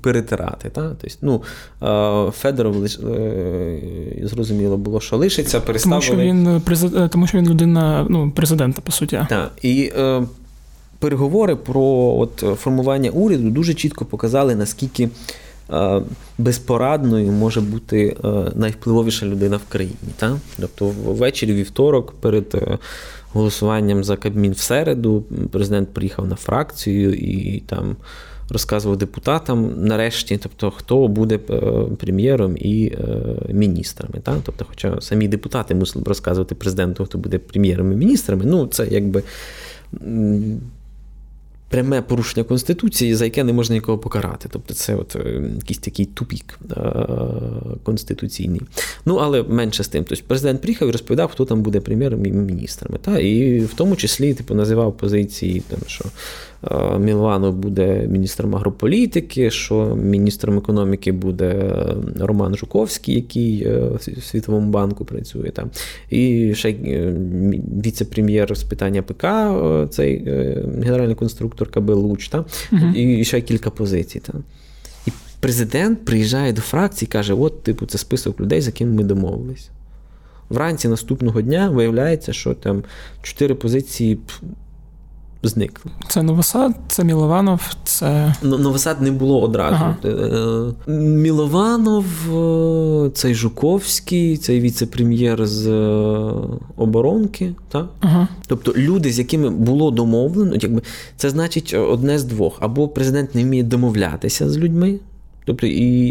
перетирати. 0.00 0.70
Та? 0.70 0.96
Тобто, 1.00 1.16
ну, 1.22 1.42
Федоров 2.32 2.84
е, 2.84 3.80
зрозуміло 4.22 4.76
було, 4.76 5.00
що 5.00 5.16
лишиться, 5.16 5.60
переставили. 5.60 6.00
Тому 6.00 6.16
що 6.16 6.16
він 6.16 6.62
е, 6.96 7.08
тому 7.08 7.26
що 7.26 7.38
він 7.38 7.48
людина 7.48 8.06
ну, 8.08 8.30
президента, 8.30 8.80
по 8.80 8.92
суті. 8.92 9.20
Так. 9.28 9.52
І 9.62 9.92
е, 9.98 10.22
переговори 10.98 11.56
про 11.56 11.82
от, 12.18 12.44
формування 12.60 13.10
уряду 13.10 13.50
дуже 13.50 13.74
чітко 13.74 14.04
показали, 14.04 14.54
наскільки. 14.54 15.08
Е, 15.72 16.02
безпорадною 16.38 17.32
може 17.32 17.60
бути 17.60 18.16
найвпливовіша 18.54 19.26
людина 19.26 19.56
в 19.56 19.72
країні. 19.72 19.96
Так? 20.16 20.32
Тобто 20.60 20.92
ввечері 21.04 21.52
вівторок 21.52 22.12
перед 22.20 22.78
голосуванням 23.32 24.04
за 24.04 24.16
Кабмін 24.16 24.52
в 24.52 24.58
середу 24.58 25.24
президент 25.52 25.88
приїхав 25.88 26.26
на 26.26 26.36
фракцію 26.36 27.14
і 27.14 27.62
там 27.66 27.96
розказував 28.50 28.98
депутатам 28.98 29.72
нарешті, 29.76 30.38
тобто 30.42 30.70
хто 30.70 31.08
буде 31.08 31.38
е, 31.50 31.60
прем'єром 31.98 32.56
і 32.56 32.86
е, 32.86 33.22
міністрами. 33.52 34.20
Так? 34.22 34.36
Тобто, 34.44 34.64
Хоча 34.68 35.00
самі 35.00 35.28
депутати 35.28 35.74
мусили 35.74 36.04
б 36.04 36.08
розказувати 36.08 36.54
президенту, 36.54 37.04
хто 37.04 37.18
буде 37.18 37.38
прем'єром 37.38 37.92
і 37.92 37.96
міністрами, 37.96 38.44
ну 38.46 38.66
це 38.66 38.86
якби 38.90 39.22
пряме 41.68 42.02
порушення 42.02 42.44
Конституції, 42.44 43.14
за 43.14 43.24
яке 43.24 43.44
не 43.44 43.52
можна 43.52 43.74
нікого 43.74 43.98
покарати. 43.98 44.48
Тобто 44.52 44.74
це 44.74 44.94
от 44.94 45.16
е, 45.16 45.50
якийсь 45.56 45.78
такий 45.78 46.06
тупік 46.06 46.58
конституційний. 47.82 48.60
Ну, 49.06 49.16
але 49.16 49.42
менше 49.42 49.84
з 49.84 49.88
тим. 49.88 50.04
Тобто 50.04 50.24
Президент 50.26 50.60
приїхав 50.60 50.88
і 50.88 50.92
розповідав, 50.92 51.30
хто 51.30 51.44
там 51.44 51.62
буде 51.62 51.80
прем'єром 51.80 52.26
і 52.26 52.30
міністрами. 52.30 52.98
Та? 53.02 53.18
І 53.18 53.60
в 53.60 53.74
тому 53.74 53.96
числі 53.96 54.34
типу, 54.34 54.54
називав 54.54 54.96
позиції, 54.96 55.62
там, 55.68 55.78
що 55.86 56.04
е, 56.64 56.98
Мілванов 56.98 57.54
буде 57.54 58.06
міністром 58.10 58.56
агрополітики, 58.56 59.50
що 59.50 59.96
міністром 59.96 60.58
економіки 60.58 61.12
буде 61.12 61.74
Роман 62.20 62.56
Жуковський, 62.56 63.14
який 63.14 63.68
в 63.94 64.22
Світовому 64.22 64.70
банку 64.70 65.04
працює. 65.04 65.50
Там. 65.50 65.70
І 66.10 66.52
ще 66.54 66.74
віце-прем'єр 67.84 68.56
з 68.56 68.62
питання 68.62 69.02
ПК, 69.02 69.26
цей 69.90 70.24
генеральний 70.82 71.14
конструктор 71.14 71.58
доктор 71.58 71.70
Кабелуч, 71.70 72.28
та? 72.28 72.44
Угу. 72.72 72.86
і 72.94 73.24
ще 73.24 73.40
кілька 73.40 73.70
позицій. 73.70 74.20
Та? 74.20 74.32
І 75.06 75.10
президент 75.40 76.04
приїжджає 76.04 76.52
до 76.52 76.60
фракції 76.60 77.06
і 77.06 77.12
каже: 77.12 77.34
от, 77.34 77.62
типу, 77.62 77.86
це 77.86 77.98
список 77.98 78.40
людей, 78.40 78.60
з 78.60 78.66
якими 78.66 78.92
ми 78.92 79.04
домовились. 79.04 79.70
Вранці 80.48 80.88
наступного 80.88 81.42
дня 81.42 81.70
виявляється, 81.70 82.32
що 82.32 82.54
там 82.54 82.84
чотири 83.22 83.54
позиції 83.54 84.18
зник. 85.42 85.82
Це 86.08 86.22
Новосад, 86.22 86.74
це 86.88 87.04
Мілованов, 87.04 87.60
це. 87.84 88.34
Новосад 88.42 89.02
не 89.02 89.10
було 89.10 89.42
одразу. 89.42 89.74
Ага. 89.74 89.96
Е, 90.04 90.08
е, 90.08 90.92
Мілованов, 90.96 92.04
е, 93.06 93.10
цей 93.10 93.34
Жуковський, 93.34 94.36
цей 94.36 94.60
віце-прем'єр 94.60 95.46
з 95.46 95.70
оборонки. 96.76 97.54
Так? 97.68 97.86
Ага. 98.00 98.28
Тобто 98.46 98.72
люди, 98.76 99.12
з 99.12 99.18
якими 99.18 99.50
було 99.50 99.90
домовлено, 99.90 100.56
якби 100.60 100.82
це 101.16 101.30
значить 101.30 101.74
одне 101.74 102.18
з 102.18 102.24
двох. 102.24 102.56
Або 102.60 102.88
президент 102.88 103.34
не 103.34 103.44
вміє 103.44 103.62
домовлятися 103.62 104.50
з 104.50 104.58
людьми. 104.58 104.98
Тобто 105.48 105.66
і 105.66 106.06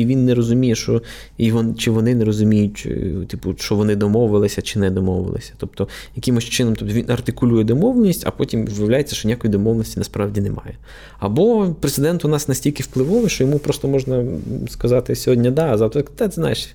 і 0.00 0.06
він 0.06 0.24
не 0.24 0.34
розуміє, 0.34 0.74
що 0.74 1.02
і 1.38 1.52
вон, 1.52 1.74
чи 1.74 1.90
вони 1.90 2.14
не 2.14 2.24
розуміють, 2.24 2.88
типу, 3.28 3.54
що 3.58 3.74
вони 3.74 3.96
домовилися 3.96 4.62
чи 4.62 4.78
не 4.78 4.90
домовилися. 4.90 5.52
Тобто, 5.56 5.88
якимось 6.16 6.44
чином 6.44 6.76
тобто 6.76 6.94
він 6.94 7.10
артикулює 7.10 7.64
домовленість, 7.64 8.26
а 8.26 8.30
потім 8.30 8.66
виявляється, 8.66 9.16
що 9.16 9.28
ніякої 9.28 9.52
домовленості 9.52 9.98
насправді 9.98 10.40
немає. 10.40 10.76
Або 11.18 11.74
президент 11.80 12.24
у 12.24 12.28
нас 12.28 12.48
настільки 12.48 12.82
впливовий, 12.82 13.28
що 13.28 13.44
йому 13.44 13.58
просто 13.58 13.88
можна 13.88 14.24
сказати 14.68 15.16
сьогодні 15.16 15.50
да, 15.50 15.72
а 15.72 15.78
завтра 15.78 16.02
ти 16.02 16.30
знаєш. 16.30 16.68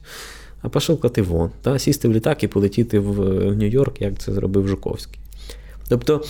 А 0.62 0.70
пішов 0.70 1.00
ти 1.00 1.22
вон, 1.22 1.50
та, 1.62 1.80
сісти 1.80 2.08
в 2.08 2.14
літак 2.14 2.44
і 2.44 2.48
полетіти 2.48 3.00
в, 3.00 3.12
в 3.50 3.56
Нью-Йорк, 3.56 3.94
як 4.00 4.20
це 4.20 4.34
зробив 4.34 4.68
Жуковський. 4.68 5.20
Тобто 5.90 6.24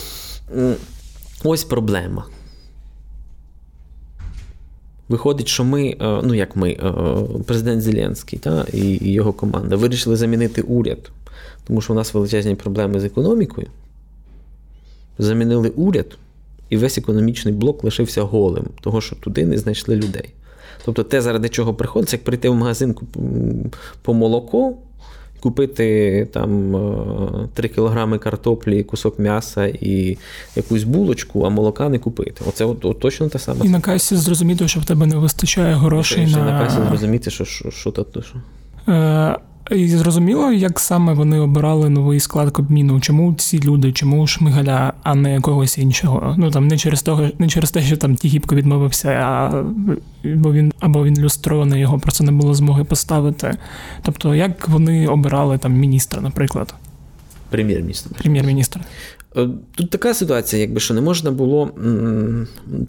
ось 1.43 1.63
проблема. 1.63 2.25
Виходить, 5.09 5.47
що 5.47 5.63
ми, 5.63 5.87
е, 5.87 6.21
ну 6.23 6.33
як 6.33 6.55
ми, 6.55 6.69
е, 6.69 6.93
президент 7.45 7.81
Зеленський 7.81 8.39
та, 8.39 8.65
і 8.73 9.11
його 9.11 9.33
команда 9.33 9.75
вирішили 9.75 10.15
замінити 10.15 10.61
уряд, 10.61 11.11
тому 11.67 11.81
що 11.81 11.93
у 11.93 11.95
нас 11.95 12.13
величезні 12.13 12.55
проблеми 12.55 12.99
з 12.99 13.03
економікою. 13.03 13.67
Замінили 15.19 15.69
уряд, 15.69 16.17
і 16.69 16.77
весь 16.77 16.97
економічний 16.97 17.53
блок 17.53 17.83
лишився 17.83 18.21
голим, 18.21 18.65
того 18.81 19.01
що 19.01 19.15
туди 19.15 19.45
не 19.45 19.57
знайшли 19.57 19.95
людей. 19.95 20.29
Тобто, 20.85 21.03
те, 21.03 21.21
заради 21.21 21.49
чого 21.49 21.73
приходиться, 21.73 22.15
як 22.15 22.23
прийти 22.23 22.49
в 22.49 22.55
магазин 22.55 22.95
по 24.01 24.13
молоко 24.13 24.73
купити 25.39 26.27
там 26.33 26.75
3 27.53 27.69
кілограми 27.69 28.17
картоплі, 28.17 28.83
кусок 28.83 29.19
м'яса 29.19 29.65
і 29.65 30.17
якусь 30.55 30.83
булочку, 30.83 31.43
а 31.43 31.49
молока 31.49 31.89
не 31.89 31.99
купити. 31.99 32.41
Оце 32.47 32.65
от, 32.65 32.85
от 32.85 32.99
точно 32.99 33.29
те 33.29 33.39
саме. 33.39 33.65
І 33.65 33.69
на 33.69 33.81
касі 33.81 34.15
зрозуміти, 34.15 34.67
що 34.67 34.79
в 34.79 34.85
тебе 34.85 35.05
не 35.05 35.15
вистачає 35.15 35.75
грошей. 35.75 36.27
На... 36.27 36.45
на 36.45 36.59
касі 36.59 36.77
зрозуміти, 36.89 37.31
що 37.31 37.45
що, 37.45 37.71
що. 37.71 37.91
Що. 38.21 38.41
І 39.71 39.87
зрозуміло, 39.87 40.51
як 40.51 40.79
саме 40.79 41.13
вони 41.13 41.39
обирали 41.39 41.89
новий 41.89 42.19
склад 42.19 42.51
Кабміну? 42.51 42.99
Чому 42.99 43.33
ці 43.33 43.59
люди, 43.59 43.91
чому 43.91 44.27
Шмигаля, 44.27 44.93
а 45.03 45.15
не 45.15 45.41
когось 45.41 45.77
іншого? 45.77 46.35
Ну 46.37 46.51
там 46.51 46.67
не 46.67 46.77
через 46.77 47.01
того, 47.01 47.29
не 47.39 47.47
через 47.47 47.71
те, 47.71 47.81
що 47.81 47.97
там 47.97 48.15
Тігіпко 48.15 48.55
відмовився, 48.55 49.09
а 49.09 49.63
бо 50.23 50.53
він 50.53 50.73
або 50.79 51.05
він 51.05 51.19
люстрований, 51.19 51.81
його 51.81 51.99
просто 51.99 52.23
не 52.23 52.31
було 52.31 52.53
змоги 52.53 52.83
поставити. 52.83 53.57
Тобто, 54.01 54.35
як 54.35 54.69
вони 54.69 55.07
обирали 55.07 55.57
там 55.57 55.73
міністра, 55.73 56.21
наприклад? 56.21 56.73
Прем'єр-міністр. 57.49 58.09
Прем'єр-міністр. 58.17 58.79
Е, 59.37 59.49
тут 59.75 59.89
така 59.89 60.13
ситуація, 60.13 60.61
якби 60.61 60.79
що 60.79 60.93
не 60.93 61.01
можна 61.01 61.31
було 61.31 61.71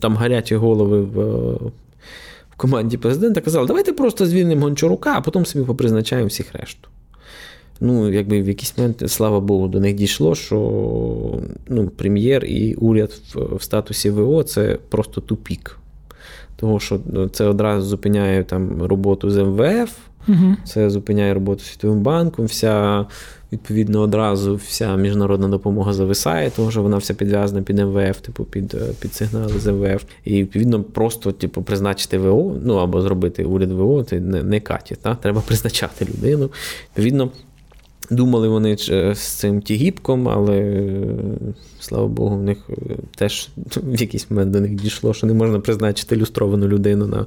там 0.00 0.16
гарячі 0.16 0.56
голови 0.56 1.00
в 1.00 1.58
команді 2.56 2.96
президента 2.96 3.40
казали, 3.40 3.66
давайте 3.66 3.92
просто 3.92 4.26
звільнимо 4.26 4.62
Гончарука, 4.62 5.14
а 5.16 5.20
потім 5.20 5.46
собі 5.46 5.64
попризначаємо 5.64 6.28
всіх 6.28 6.54
решту. 6.54 6.88
Ну, 7.80 8.12
якби 8.12 8.42
в 8.42 8.48
якийсь 8.48 8.78
момент, 8.78 9.02
слава 9.06 9.40
Богу, 9.40 9.68
до 9.68 9.80
них 9.80 9.94
дійшло, 9.94 10.34
що 10.34 10.58
ну, 11.68 11.88
прем'єр 11.88 12.44
і 12.44 12.74
уряд 12.74 13.12
в, 13.34 13.56
в 13.56 13.62
статусі 13.62 14.10
ВО 14.10 14.42
це 14.42 14.78
просто 14.88 15.20
тупік. 15.20 15.78
Тому 16.56 16.80
що 16.80 17.00
ну, 17.06 17.28
це 17.28 17.44
одразу 17.44 17.86
зупиняє 17.86 18.44
там 18.44 18.82
роботу 18.82 19.30
з 19.30 19.44
МВФ, 19.44 19.92
угу. 20.28 20.56
це 20.64 20.90
зупиняє 20.90 21.34
роботу 21.34 21.60
з 21.60 21.66
Світовим 21.66 22.00
банком, 22.00 22.44
вся 22.44 23.06
відповідно 23.52 24.00
одразу 24.00 24.54
вся 24.54 24.96
міжнародна 24.96 25.48
допомога 25.48 25.92
зависає, 25.92 26.50
тому 26.50 26.70
що 26.70 26.82
вона 26.82 26.96
вся 26.96 27.14
підв'язана 27.14 27.62
під 27.62 27.78
МВФ, 27.78 28.20
типу 28.20 28.44
під 28.44 28.74
е, 28.74 28.92
під 29.00 29.14
сигнали 29.14 29.58
з 29.58 29.72
МВФ. 29.72 30.04
І 30.24 30.42
відповідно 30.42 30.82
просто 30.82 31.32
типу, 31.32 31.62
призначити 31.62 32.18
ВО, 32.18 32.56
ну 32.62 32.74
або 32.74 33.02
зробити 33.02 33.44
уряд 33.44 33.72
ВО, 33.72 34.04
це 34.04 34.20
не, 34.20 34.42
не 34.42 34.60
каті. 34.60 34.96
Та? 35.02 35.14
Треба 35.14 35.40
призначати 35.40 36.04
людину. 36.04 36.50
Відповідно, 36.88 37.30
Думали 38.10 38.48
вони 38.48 38.76
е, 38.88 39.14
з 39.14 39.18
цим 39.18 39.62
тігіпком, 39.62 40.28
але 40.28 40.82
слава 41.80 42.06
Богу, 42.06 42.36
в 42.36 42.42
них 42.42 42.58
е, 42.70 42.74
теж 43.16 43.48
в 43.76 44.00
якийсь 44.00 44.30
момент 44.30 44.50
до 44.50 44.60
них 44.60 44.74
дійшло, 44.74 45.14
що 45.14 45.26
не 45.26 45.34
можна 45.34 45.60
призначити 45.60 46.14
ілюстровану 46.14 46.68
людину 46.68 47.06
на 47.06 47.26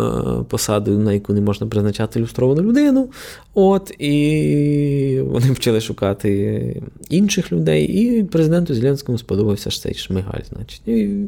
е, 0.00 0.44
посаду, 0.48 0.98
на 0.98 1.12
яку 1.12 1.32
не 1.32 1.40
можна 1.40 1.66
призначати 1.66 2.18
ілюстровану 2.18 2.62
людину. 2.62 3.10
От, 3.54 3.90
І 3.98 5.20
вони 5.24 5.48
почали 5.48 5.80
шукати 5.80 6.82
інших 7.10 7.52
людей, 7.52 7.84
і 7.86 8.24
президенту 8.24 8.74
Зеленському 8.74 9.18
сподобався 9.18 9.70
ж 9.70 9.80
цей 9.80 9.94
Шмигаль. 9.94 10.42
Значить. 10.54 10.88
І 10.88 11.26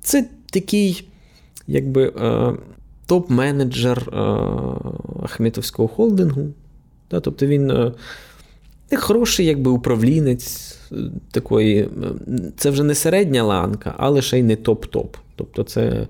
Це 0.00 0.28
такий, 0.50 1.04
якби 1.66 2.12
топ-менеджер 3.08 4.14
Ахметовського 5.22 5.88
холдингу. 5.88 6.48
Да, 7.10 7.20
Тобто 7.20 7.46
він 7.46 7.70
е, 7.70 7.92
хороший 8.96 9.46
якби 9.46 9.70
управлінець 9.70 10.78
е, 10.92 10.96
такої, 11.30 11.80
е, 11.80 11.88
це 12.56 12.70
вже 12.70 12.82
не 12.82 12.94
середня 12.94 13.42
ланка, 13.42 13.94
але 13.98 14.22
ще 14.22 14.38
й 14.38 14.42
не 14.42 14.54
топ-топ. 14.54 15.08
Тобто 15.36 15.62
це 15.62 16.06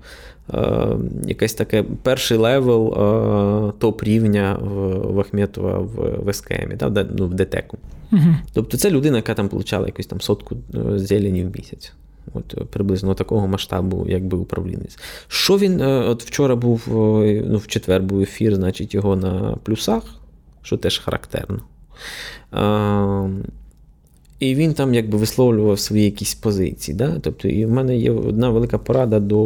е, 0.53 0.87
якийсь 1.27 1.53
таке 1.53 1.83
перший 2.03 2.37
level 2.37 2.87
е, 2.87 2.97
топ-рівня 3.79 4.57
в, 4.61 4.73
в 5.13 5.19
Ахметова 5.19 5.79
в, 5.79 6.19
в 6.25 6.33
СКМі, 6.33 6.75
да, 6.79 6.87
в, 6.87 7.07
ну, 7.15 7.27
в 7.27 7.33
ДТЕКу. 7.33 7.77
Угу. 8.11 8.35
Тобто 8.53 8.77
це 8.77 8.91
людина, 8.91 9.17
яка 9.17 9.33
там 9.33 9.49
отримала 9.51 9.87
якусь 9.87 10.05
там 10.05 10.21
сотку 10.21 10.57
зелені 10.95 11.43
в 11.43 11.57
місяць. 11.57 11.93
От 12.33 12.69
Приблизно 12.69 13.13
такого 13.13 13.47
масштабу, 13.47 14.05
якби 14.09 14.37
управлінець. 14.37 14.99
Що 15.27 15.57
він 15.57 15.81
от 15.81 16.23
вчора 16.23 16.55
був, 16.55 16.81
ну, 17.45 17.57
в 17.57 17.67
четвер 17.67 18.01
був 18.01 18.21
ефір, 18.21 18.55
значить, 18.55 18.93
його 18.93 19.15
на 19.15 19.57
плюсах 19.63 20.03
що 20.61 20.77
теж 20.77 20.99
характерно. 20.99 21.61
А, 22.51 23.27
І 24.39 24.55
він 24.55 24.73
там 24.73 24.93
якби 24.93 25.17
висловлював 25.17 25.79
свої 25.79 26.05
якісь 26.05 26.35
позиції. 26.35 26.97
Да? 26.97 27.19
Тобто, 27.21 27.47
і 27.47 27.65
в 27.65 27.71
мене 27.71 27.97
є 27.97 28.11
одна 28.11 28.49
велика 28.49 28.77
порада 28.77 29.19
до 29.19 29.39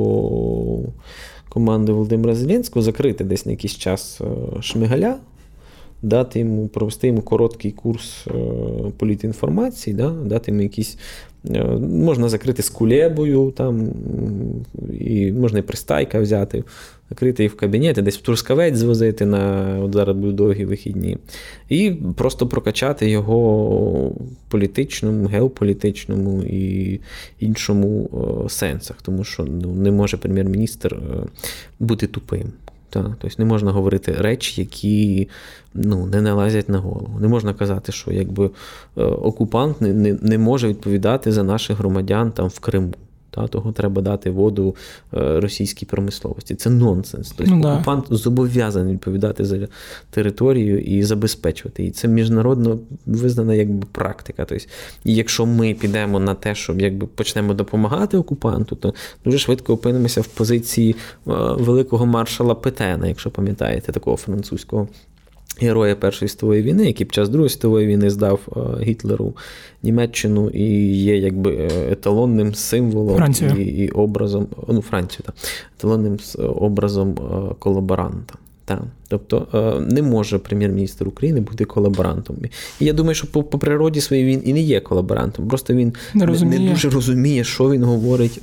команди 1.50 1.92
Володимира 1.92 2.36
Зеленського 2.36 2.84
закрити 2.84 3.24
десь 3.24 3.46
на 3.46 3.52
якийсь 3.52 3.76
час 3.76 4.22
е, 4.22 4.62
Шмигаля, 4.62 5.16
дати 6.02 6.40
йому 6.40 6.68
провести 6.68 7.08
йому 7.08 7.22
короткий 7.22 7.72
курс 7.72 8.28
е, 8.28 8.32
політінформації, 8.98 9.96
да? 9.96 10.10
дати 10.10 10.52
йому 10.52 10.62
якісь. 10.62 10.98
Е, 11.50 11.64
можна 11.80 12.30
закрити 12.30 12.64
з 12.64 12.70
кулебою, 12.70 13.52
там, 13.52 13.90
і 15.00 15.32
можна 15.32 15.60
і 15.60 15.62
пристайка 15.62 16.20
взяти 16.20 16.64
закрити 17.10 17.44
їх 17.44 17.52
в 17.52 17.56
кабінеті, 17.56 18.02
десь 18.02 18.18
в 18.18 18.22
Трускавець 18.22 18.76
звозити 18.76 19.26
на 19.26 19.76
от 19.84 19.94
зараз 19.94 20.16
будуть 20.16 20.36
довгі 20.36 20.66
вихідні, 20.66 21.18
і 21.70 21.92
просто 22.16 22.48
прокачати 22.48 23.10
його 23.10 24.12
політичному, 24.50 25.28
геополітичному 25.28 26.44
і 26.44 27.00
іншому 27.40 28.10
сенсах, 28.50 29.02
тому 29.02 29.24
що 29.24 29.44
ну, 29.44 29.74
не 29.74 29.92
може 29.92 30.18
прем'єр-міністр 30.18 30.94
е, 30.94 31.28
бути 31.80 32.08
тупим. 32.08 32.54
Та, 32.90 33.16
тобто 33.20 33.36
не 33.40 33.46
можна 33.46 33.72
говорити 33.72 34.12
речі, 34.12 34.62
які 34.62 35.28
ну, 35.74 36.06
не 36.06 36.22
налазять 36.22 36.70
на 36.70 36.78
голову. 36.78 37.20
Не 37.20 37.28
можна 37.28 37.54
казати, 37.54 37.92
що 37.92 38.12
якби 38.12 38.50
е, 38.98 39.04
окупант 39.04 39.82
не, 39.82 39.94
не, 39.94 40.18
не 40.22 40.38
може 40.38 40.68
відповідати 40.68 41.32
за 41.32 41.44
наших 41.44 41.78
громадян 41.78 42.32
там 42.32 42.48
в 42.48 42.60
Криму. 42.60 42.94
Та, 43.36 43.48
Того 43.48 43.72
треба 43.72 44.02
дати 44.02 44.30
воду 44.30 44.76
е, 45.14 45.40
російській 45.40 45.86
промисловості. 45.86 46.56
Це 46.56 46.70
нонсенс. 46.70 47.34
Тобто 47.38 47.56
ну, 47.56 47.74
окупант 47.74 48.06
да. 48.10 48.16
зобов'язаний 48.16 48.94
відповідати 48.94 49.46
за 49.46 49.68
територію 50.10 50.82
і 50.82 51.04
забезпечувати. 51.04 51.84
І 51.84 51.92
це 51.92 52.08
міжнародно 52.08 52.80
визнана 53.06 53.54
якби 53.54 53.88
практика. 53.92 54.46
Тобто, 54.46 54.66
якщо 55.04 55.46
ми 55.46 55.74
підемо 55.74 56.20
на 56.20 56.34
те, 56.34 56.56
щоб 56.56 56.82
якби 56.82 57.08
почнемо 57.08 57.54
допомагати 57.54 58.18
окупанту, 58.18 58.76
то 58.76 58.94
дуже 59.26 59.38
швидко 59.38 59.74
опинимося 59.74 60.22
в 60.22 60.28
позиції 60.28 60.92
е, 60.94 60.96
великого 61.60 62.06
маршала 62.06 62.56
Петена, 62.56 63.08
якщо 63.08 63.32
пам'ятаєте, 63.32 63.92
такого 63.92 64.18
французького 64.18 64.88
героя 65.62 65.96
Першої 65.96 66.30
світової 66.30 66.62
війни, 66.62 66.86
який 66.86 67.06
під 67.06 67.14
час 67.14 67.30
Другої 67.30 67.50
світової 67.50 67.88
війни 67.88 68.10
здав 68.10 68.40
е, 68.48 68.84
Гітлеру 68.84 69.34
Німеччину 69.84 70.50
і 70.50 70.64
є 70.94 71.18
якби 71.18 71.56
е, 71.56 71.92
еталонним 71.92 72.54
символом 72.54 73.34
і, 73.58 73.62
і 73.62 73.90
образом, 73.90 74.48
ну 74.68 74.82
Францію, 74.82 75.24
так, 75.26 75.36
еталонним 75.78 76.18
образом 76.38 77.12
е, 77.12 77.56
колаборанта. 77.60 78.36
Так. 78.66 78.82
Тобто 79.08 79.48
не 79.88 80.02
може 80.02 80.38
прем'єр-міністр 80.38 81.08
України 81.08 81.40
бути 81.40 81.66
колаборантом. 81.66 82.38
І 82.80 82.86
я 82.86 82.94
думаю, 82.94 83.16
що 83.16 83.28
по, 83.28 83.44
по 83.44 83.60
природі 83.60 84.02
своїй 84.02 84.26
він 84.26 84.42
і 84.46 84.54
не 84.54 84.62
є 84.62 84.80
колаборантом. 84.80 85.48
Просто 85.48 85.74
він 85.74 85.94
не, 86.14 86.26
не, 86.26 86.46
не 86.46 86.70
дуже 86.70 86.90
розуміє, 86.90 87.44
що 87.44 87.72
він 87.72 87.84
говорить, 87.84 88.42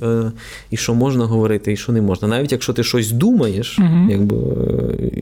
і 0.71 0.77
що 0.77 0.93
можна 0.93 1.25
говорити, 1.25 1.73
і 1.73 1.77
що 1.77 1.91
не 1.91 2.01
можна. 2.01 2.27
Навіть 2.27 2.51
якщо 2.51 2.73
ти 2.73 2.83
щось 2.83 3.11
думаєш, 3.11 3.79
угу. 3.79 4.09
якби 4.09 4.37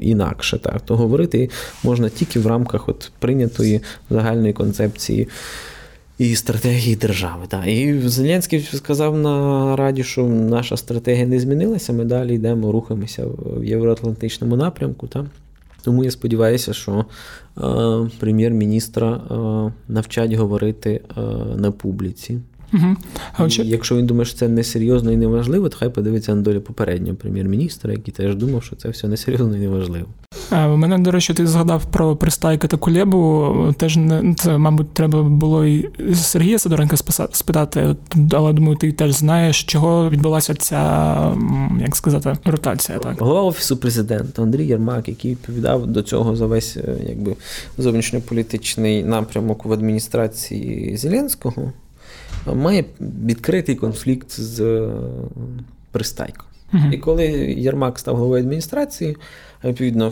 інакше, 0.02 0.58
так, 0.58 0.82
то 0.82 0.96
говорити 0.96 1.50
можна 1.84 2.10
тільки 2.10 2.40
в 2.40 2.48
рамках 2.48 2.90
от 2.90 3.12
прийнятої 3.20 3.82
загальної 4.10 4.54
концепції. 4.54 5.28
І 6.22 6.36
стратегії 6.36 6.96
держави. 6.96 7.44
Так. 7.48 7.68
І 7.68 8.00
Зеленський 8.06 8.70
сказав 8.74 9.18
на 9.18 9.76
раді, 9.76 10.04
що 10.04 10.28
наша 10.28 10.78
стратегія 10.78 11.26
не 11.26 11.40
змінилася. 11.40 11.94
Ми 11.94 12.06
далі 12.06 12.36
йдемо, 12.36 12.72
рухаємося 12.72 13.26
в 13.26 13.66
євроатлантичному 13.66 14.56
напрямку. 14.56 15.08
Так. 15.08 15.26
Тому 15.84 16.04
я 16.04 16.12
сподіваюся, 16.12 16.74
що 16.74 17.06
е, 17.58 18.10
прем'єр-міністра 18.20 19.10
е, 19.12 19.92
навчать 19.94 20.34
говорити 20.34 21.02
е, 21.18 21.22
на 21.56 21.72
публіці. 21.72 22.40
Угу. 22.74 22.96
А 23.38 23.46
і 23.46 23.68
Якщо 23.68 23.98
він 23.98 24.06
думає, 24.06 24.26
що 24.26 24.38
це 24.38 24.48
несерйозно 24.48 25.12
і 25.12 25.18
неважливо, 25.18 25.70
то 25.70 25.78
хай 25.78 25.90
подивиться 25.90 26.36
на 26.36 26.42
долю 26.42 26.62
попереднього 26.62 27.16
прем'єр-міністра, 27.16 27.94
який 27.94 28.14
теж 28.14 28.36
думав, 28.36 28.64
що 28.64 28.76
це 28.76 28.90
все 28.90 29.08
несерйозно 29.08 29.58
і 29.58 29.60
неважливо. 29.60 30.08
А, 30.52 30.68
мене, 30.68 30.98
до 30.98 31.12
речі, 31.12 31.34
ти 31.34 31.48
згадав 31.48 31.86
про 31.86 32.16
пристайка 32.16 32.68
та 32.68 32.78
кулебу. 32.78 33.56
Теж 33.78 33.98
не 33.98 34.34
це, 34.34 34.58
мабуть, 34.58 34.94
треба 34.94 35.24
було 35.24 35.66
і 35.66 35.90
Сергія 36.14 36.60
Сидоренка 36.60 36.98
спитати, 37.32 37.96
але 38.32 38.54
думаю, 38.54 38.78
ти 38.78 38.92
теж 38.92 39.12
знаєш, 39.12 39.64
чого 39.64 40.10
відбулася 40.10 40.54
ця, 40.54 41.36
як 41.80 41.96
сказати, 41.96 42.38
ротація. 42.46 43.00
Так, 43.00 43.22
голова 43.22 43.42
офісу 43.42 43.78
президента 43.78 44.42
Андрій 44.42 44.66
Єрмак, 44.66 45.08
який 45.08 45.32
відповідав 45.32 45.88
до 45.88 46.02
цього 46.02 46.36
за 46.36 46.46
весь 46.46 46.78
е, 46.78 46.96
якби 47.10 47.36
зовнішньополітичний 47.78 49.04
напрямок 49.04 49.66
в 49.66 49.74
адміністрації 49.74 50.98
Зеленського 50.98 51.72
має 52.46 52.86
відкритий 53.26 53.76
конфлікт 53.76 54.32
з 54.32 54.60
е, 54.60 54.90
пристайком. 55.92 56.46
Uh-huh. 56.74 56.92
І 56.92 56.98
коли 56.98 57.26
Єрмак 57.58 58.00
став 58.00 58.16
головою 58.16 58.44
адміністрації, 58.44 59.18
відповідно 59.64 60.12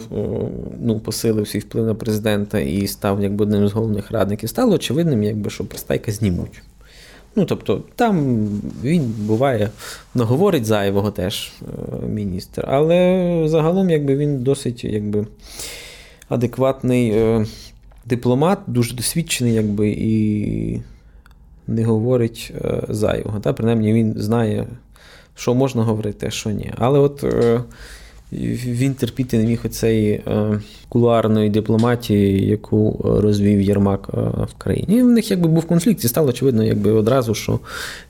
ну, 0.81 0.99
посилив 0.99 1.47
свій 1.47 1.59
вплив 1.59 1.85
на 1.85 1.95
президента 1.95 2.59
і 2.59 2.87
став 2.87 3.23
якби 3.23 3.45
одним 3.45 3.67
з 3.67 3.71
головних 3.71 4.11
радників, 4.11 4.49
стало 4.49 4.75
очевидним, 4.75 5.23
якби, 5.23 5.49
що 5.49 5.65
Пристайка 5.65 6.11
знімуть. 6.11 6.61
Ну, 7.35 7.45
тобто, 7.45 7.83
там 7.95 8.45
він 8.83 9.01
буває, 9.01 9.69
наговорить 10.15 10.65
зайвого 10.65 11.11
теж 11.11 11.51
е, 11.61 12.07
міністр, 12.07 12.65
але 12.67 13.43
загалом 13.45 13.89
якби, 13.89 14.15
він 14.15 14.43
досить 14.43 14.83
якби, 14.83 15.27
адекватний 16.29 17.11
е, 17.11 17.45
дипломат, 18.05 18.59
дуже 18.67 18.95
досвідчений, 18.95 19.53
якби, 19.53 19.89
і 19.89 20.81
не 21.67 21.83
говорить 21.83 22.53
е, 22.65 22.81
зайвого. 22.89 23.39
Та? 23.39 23.53
Принаймні 23.53 23.93
він 23.93 24.13
знає, 24.17 24.67
що 25.35 25.53
можна 25.53 25.83
говорити, 25.83 26.27
а 26.27 26.29
що 26.29 26.49
ні. 26.49 26.73
Але 26.77 26.99
от 26.99 27.23
він 28.31 28.93
терпіти 28.93 29.37
не 29.37 29.45
міг 29.45 29.61
оцеї 29.65 30.11
е, 30.11 30.59
кулуарної 30.89 31.49
дипломатії, 31.49 32.47
яку 32.47 33.01
розвів 33.03 33.61
Єрмак 33.61 34.09
е, 34.13 34.17
в 34.21 34.53
країні. 34.57 34.97
І 34.97 35.03
в 35.03 35.07
них 35.07 35.31
якби 35.31 35.47
був 35.47 35.65
конфлікт, 35.65 36.03
і 36.03 36.07
стало 36.07 36.29
очевидно, 36.29 36.63
якби 36.63 36.91
одразу, 36.91 37.35
що 37.35 37.59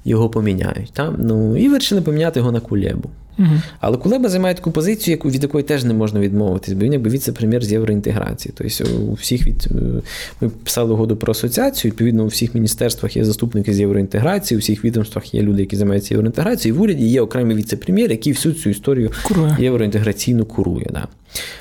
його 0.06 0.30
поміняють. 0.30 0.92
Та? 0.94 1.14
Ну, 1.18 1.58
І 1.58 1.70
вирішили 1.70 2.02
поміняти 2.02 2.40
його 2.40 2.52
на 2.52 2.60
Кулебу. 2.60 3.10
Угу. 3.40 3.62
Але 3.80 3.98
Кулеба 3.98 4.30
займає 4.30 4.56
таку 4.56 4.72
позицію, 4.72 5.12
яку 5.12 5.30
від 5.30 5.44
якої 5.44 5.64
теж 5.64 5.84
не 5.84 5.94
можна 5.94 6.20
відмовитись, 6.20 6.74
бо 6.74 6.86
він 6.86 6.94
якби 6.94 7.10
віце-прем'єр 7.10 7.64
з 7.64 7.72
євроінтеграції. 7.72 8.54
Тобто 8.58 8.84
у 9.00 9.14
всіх 9.14 9.48
від 9.48 9.68
е, 9.72 10.02
ми 10.42 10.50
писали 10.50 10.94
угоду 10.94 11.16
про 11.16 11.32
асоціацію. 11.32 11.92
Відповідно, 11.92 12.24
у 12.24 12.28
всіх 12.28 12.56
міністерствах 12.56 13.18
є 13.18 13.26
заступники 13.26 13.74
з 13.74 13.80
євроінтеграції, 13.80 14.58
у 14.58 14.60
всіх 14.62 14.86
відомствах 14.86 15.34
є 15.34 15.42
люди, 15.42 15.62
які 15.62 15.76
займаються 15.76 16.14
євроінтеграцією. 16.14 16.76
І 16.76 16.80
в 16.80 16.82
уряді 16.82 17.06
є 17.06 17.22
окремий 17.22 17.56
віце-прем'єр, 17.56 18.12
який 18.12 18.34
всю 18.34 18.56
цю 18.56 18.70
історію 18.70 19.12
курує. 19.24 19.56
євроінтеграційну 19.60 20.46
курує. 20.46 20.88
Да 20.92 21.08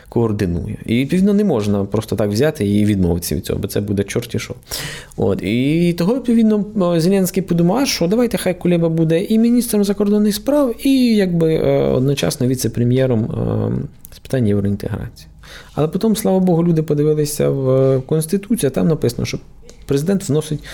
координує. 0.09 0.77
І 0.87 0.95
відповідно 0.95 1.35
не 1.35 1.45
можна 1.45 1.85
просто 1.85 2.17
так 2.17 2.31
взяти 2.31 2.69
і 2.69 2.85
відмовитися 2.85 3.35
від 3.35 3.47
цього, 3.47 3.59
бо 3.59 3.69
це 3.69 3.81
буде 3.81 4.05
чорті 4.05 4.39
що. 4.39 4.55
От. 5.17 5.43
І 5.43 5.95
того, 5.99 6.15
відповідно, 6.15 6.65
Зеленський 7.01 7.43
подумав, 7.43 7.87
що 7.87 8.07
давайте 8.07 8.39
хай 8.39 8.59
Кулеба 8.59 8.89
буде 8.89 9.25
і 9.25 9.39
міністром 9.39 9.85
закордонних 9.85 10.35
справ, 10.35 10.75
і 10.87 11.17
якби 11.17 11.55
е, 11.55 11.89
одночасно 11.89 12.47
віце-прем'єром 12.47 13.25
е, 13.25 14.15
з 14.15 14.19
питань 14.19 14.47
євроінтеграції. 14.47 15.29
Але 15.75 15.89
потім, 15.89 16.17
слава 16.17 16.39
Богу, 16.39 16.65
люди 16.65 16.83
подивилися 16.83 17.51
в 17.51 18.01
Конституцію, 18.01 18.71
а 18.71 18.75
там 18.75 18.89
написано, 18.89 19.27
що 19.27 19.39
президент 19.87 20.29
вносить 20.29 20.65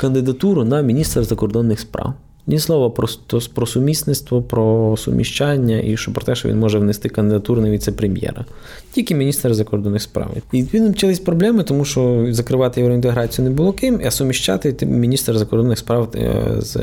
кандидатуру 0.00 0.64
на 0.64 0.82
міністра 0.82 1.22
закордонних 1.22 1.80
справ. 1.80 2.14
Ні 2.46 2.58
слова 2.58 2.90
про 2.90 3.08
про 3.54 3.66
сумісництво, 3.66 4.42
про 4.42 4.96
суміщання 4.96 5.80
і 5.80 5.96
що 5.96 6.12
про 6.12 6.24
те, 6.24 6.34
що 6.34 6.48
він 6.48 6.58
може 6.58 6.78
внести 6.78 7.08
кандидатуру 7.08 7.62
на 7.62 7.70
віце-прем'єра. 7.70 8.44
Тільки 8.92 9.14
міністр 9.14 9.54
закордонних 9.54 10.02
справ. 10.02 10.30
І 10.52 10.62
відповідно 10.62 10.92
почались 10.92 11.20
проблеми, 11.20 11.62
тому 11.62 11.84
що 11.84 12.26
закривати 12.30 12.80
євроінтеграцію 12.80 13.48
не 13.48 13.54
було 13.54 13.72
ким, 13.72 14.00
а 14.06 14.10
суміщати 14.10 14.86
міністр 14.86 15.38
закордонних 15.38 15.78
справ 15.78 16.08
е, 16.14 16.42
з 16.58 16.76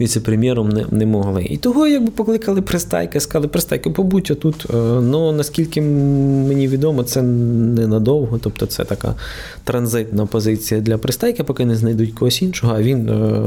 віце-прем'єром 0.00 0.68
не 0.68 0.84
не 0.90 1.06
могли. 1.06 1.44
І 1.44 1.56
того, 1.56 1.86
якби 1.86 2.10
покликали 2.10 2.62
Пристайка, 2.62 3.20
сказали, 3.20 3.48
Пристайка, 3.48 3.90
побудь 3.90 4.30
отут. 4.30 4.66
Е, 4.70 4.76
ну 5.00 5.32
наскільки 5.32 5.82
мені 5.82 6.68
відомо, 6.68 7.02
це 7.02 7.22
ненадовго, 7.22 8.38
тобто 8.42 8.66
це 8.66 8.84
така 8.84 9.14
транзитна 9.64 10.26
позиція 10.26 10.80
для 10.80 10.98
Пристайка, 10.98 11.44
поки 11.44 11.64
не 11.64 11.74
знайдуть 11.74 12.12
когось 12.12 12.42
іншого, 12.42 12.74
а 12.76 12.82
він 12.82 13.08
е, 13.08 13.42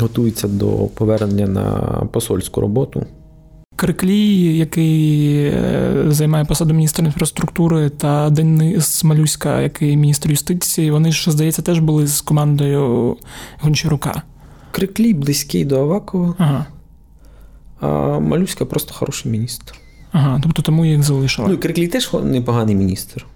готується 0.00 0.48
до 0.48 0.79
повернення 0.86 1.46
на 1.46 1.66
посольську 2.12 2.60
роботу. 2.60 3.06
Криклій, 3.76 4.56
який 4.56 5.44
е, 5.44 6.04
займає 6.08 6.44
посаду 6.44 6.74
міністра 6.74 7.06
інфраструктури, 7.06 7.90
та 7.90 8.30
Денис 8.30 9.04
Малюська, 9.04 9.60
який 9.60 9.96
міністр 9.96 10.30
юстиції, 10.30 10.90
вони 10.90 11.12
ж, 11.12 11.30
здається, 11.30 11.62
теж 11.62 11.78
були 11.78 12.06
з 12.06 12.20
командою 12.20 13.16
Гончарука. 13.60 14.22
Криклій 14.70 15.14
близький 15.14 15.64
до 15.64 15.80
Авакова, 15.80 16.34
ага. 16.38 16.66
а 17.80 18.18
Малюська 18.18 18.64
просто 18.64 18.94
хороший 18.94 19.32
міністр. 19.32 19.74
Ага, 20.12 20.40
тобто 20.42 20.62
тому 20.62 20.86
їх 20.86 21.02
залишили. 21.02 21.48
Ну, 21.48 21.58
Криклій 21.58 21.88
теж 21.88 22.10
непоганий 22.24 22.74
міністр. 22.74 23.26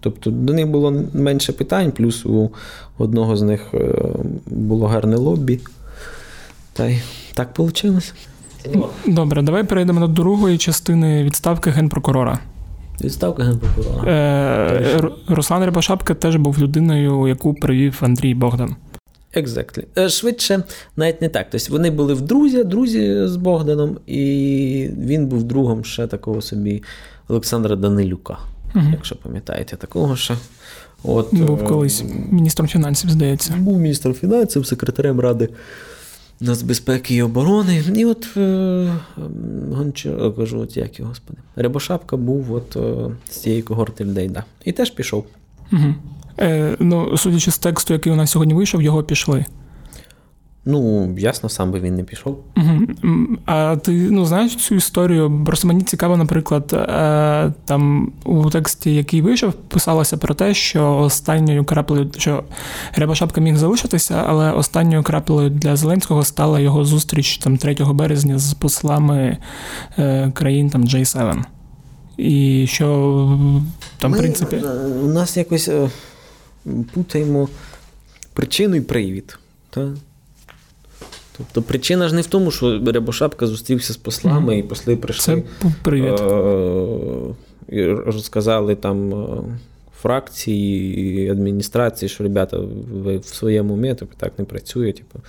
Тобто 0.00 0.30
до 0.30 0.52
них 0.52 0.68
було 0.68 1.04
менше 1.14 1.52
питань, 1.52 1.92
плюс 1.92 2.26
у 2.26 2.50
одного 2.98 3.36
з 3.36 3.42
них 3.42 3.60
е, 3.74 3.94
було 4.46 4.86
гарне 4.86 5.16
лобі. 5.16 5.60
Та 6.72 6.86
й 6.86 6.98
так 7.34 7.58
вийшло. 7.58 8.00
Добре, 9.06 9.42
давай 9.42 9.64
перейдемо 9.64 10.00
до 10.00 10.06
другої 10.06 10.58
частини 10.58 11.24
відставки 11.24 11.70
генпрокурора. 11.70 12.38
Відставка 13.00 13.44
генпрокурора. 13.44 14.12
Е, 14.12 15.02
Руслан 15.28 15.64
Рябошапка 15.64 16.14
теж 16.14 16.36
був 16.36 16.58
людиною, 16.58 17.28
яку 17.28 17.54
привів 17.54 17.98
Андрій 18.00 18.34
Богдан. 18.34 18.76
Exactly. 19.36 20.08
Швидше, 20.08 20.62
навіть 20.96 21.22
не 21.22 21.28
так. 21.28 21.46
Тобто 21.50 21.66
вони 21.70 21.90
були 21.90 22.14
в 22.14 22.20
друзі, 22.20 22.64
друзі 22.64 23.26
з 23.26 23.36
Богданом, 23.36 23.98
і 24.06 24.88
він 24.98 25.26
був 25.26 25.42
другом 25.42 25.84
ще 25.84 26.06
такого 26.06 26.42
собі 26.42 26.82
Олександра 27.28 27.76
Данилюка, 27.76 28.38
угу. 28.74 28.84
якщо 28.92 29.16
пам'ятаєте, 29.16 29.76
такого 29.76 30.16
ще. 30.16 30.34
От, 31.04 31.34
Був 31.34 31.60
е, 31.62 31.66
колись 31.66 32.04
міністром 32.30 32.68
фінансів, 32.68 33.10
здається. 33.10 33.54
Був 33.58 33.78
міністром 33.78 34.14
фінансів, 34.14 34.66
секретарем 34.66 35.20
ради 35.20 35.48
нацбезпеки 36.42 37.14
і 37.14 37.22
оборони. 37.22 37.84
І 37.96 38.04
от 38.04 38.28
е, 38.36 38.92
Гончар, 39.72 40.36
кажу, 40.36 40.58
от 40.58 40.76
як 40.76 40.98
його, 40.98 41.08
господи. 41.08 41.38
Рябошапка 41.56 42.16
був 42.16 42.52
от 42.52 42.76
е, 42.76 43.16
з 43.30 43.36
цієї 43.36 43.62
когорти 43.62 44.04
людей, 44.04 44.28
да. 44.28 44.44
І 44.64 44.72
теж 44.72 44.90
пішов. 44.90 45.26
Угу. 45.72 45.94
Е, 46.40 46.76
Ну, 46.78 47.16
судячи 47.16 47.50
з 47.50 47.58
тексту, 47.58 47.92
який 47.92 48.12
у 48.12 48.16
нас 48.16 48.30
сьогодні 48.30 48.54
вийшов, 48.54 48.82
його 48.82 49.02
пішли. 49.02 49.44
Ну, 50.64 51.14
ясно, 51.18 51.48
сам 51.48 51.72
би 51.72 51.80
він 51.80 51.94
не 51.94 52.04
пішов. 52.04 52.44
Угу. 52.56 53.26
А 53.46 53.76
ти 53.76 53.92
ну, 53.92 54.24
знаєш 54.24 54.56
цю 54.56 54.74
історію? 54.74 55.42
Просто 55.46 55.68
мені 55.68 55.82
цікаво, 55.82 56.16
наприклад, 56.16 56.72
е, 56.72 57.52
там 57.64 58.12
у 58.24 58.50
тексті, 58.50 58.94
який 58.94 59.22
вийшов, 59.22 59.52
писалося 59.52 60.16
про 60.16 60.34
те, 60.34 60.54
що 60.54 60.96
останньою 60.96 61.64
краплею, 61.64 62.10
що 62.16 62.44
Рябошапка 62.94 63.40
міг 63.40 63.56
залишитися, 63.56 64.24
але 64.26 64.52
останньою 64.52 65.02
краплею 65.02 65.50
для 65.50 65.76
Зеленського 65.76 66.24
стала 66.24 66.60
його 66.60 66.84
зустріч 66.84 67.38
там 67.38 67.56
3 67.56 67.76
березня 67.92 68.38
з 68.38 68.54
послами 68.54 69.38
е, 69.98 70.30
країн 70.34 70.70
там 70.70 70.84
J7. 70.84 71.42
І 72.16 72.66
що 72.68 72.86
там, 73.98 74.10
Ми, 74.10 74.16
в 74.16 74.20
принципі. 74.20 74.56
У 75.02 75.06
нас 75.06 75.36
якось 75.36 75.68
е, 75.68 75.90
путаємо 76.94 77.48
причину 78.34 78.76
і 78.76 78.80
привід. 78.80 79.38
Так? 79.70 79.88
Тобто 81.36 81.62
причина 81.62 82.08
ж 82.08 82.14
не 82.14 82.20
в 82.20 82.26
тому, 82.26 82.50
що 82.50 82.80
Рябошапка 82.86 83.46
зустрівся 83.46 83.92
з 83.92 83.96
послами, 83.96 84.54
mm-hmm. 84.54 84.58
і 84.58 84.62
посли 84.62 84.96
прийшли 84.96 85.42
Це 85.62 85.68
привіт. 85.82 86.20
Е- 86.20 87.34
і 87.68 87.86
розказали 87.86 88.74
там 88.74 89.14
е, 89.14 89.42
фракції 90.00 90.98
і 91.24 91.28
адміністрації, 91.28 92.08
що 92.08 92.24
ребята, 92.24 92.58
ви 92.92 93.18
в 93.18 93.24
своєму 93.24 93.74
умі, 93.74 93.94
тобто 93.98 94.14
так 94.18 94.38
не 94.38 94.44
працює, 94.44 94.92
типу, 94.92 95.20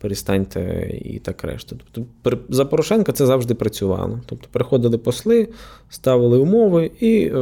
перестаньте 0.00 0.90
і 1.04 1.18
так 1.18 1.44
решта. 1.44 1.76
Тобто 1.92 2.38
За 2.48 2.64
Порошенка 2.64 3.12
це 3.12 3.26
завжди 3.26 3.54
працювало. 3.54 4.20
Тобто 4.26 4.48
приходили 4.52 4.98
посли, 4.98 5.48
ставили 5.90 6.38
умови 6.38 6.90
і. 7.00 7.32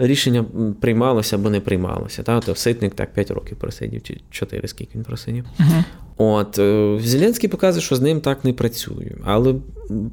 Е- 0.00 0.06
рішення 0.06 0.44
приймалося 0.80 1.36
або 1.36 1.50
не 1.50 1.60
приймалося. 1.60 2.22
Та? 2.22 2.40
То 2.40 2.54
Ситник 2.54 2.94
так 2.94 3.12
5 3.12 3.30
років 3.30 3.56
просидів, 3.56 4.02
чи 4.02 4.20
4, 4.30 4.68
скільки 4.68 4.90
він 4.94 5.04
просидів. 5.04 5.44
Uh-huh. 5.60 5.84
От, 6.16 6.58
е, 6.58 6.98
Зеленський 7.02 7.48
показує, 7.48 7.82
що 7.82 7.96
з 7.96 8.00
ним 8.00 8.20
так 8.20 8.44
не 8.44 8.52
працює. 8.52 9.10
Але 9.24 9.54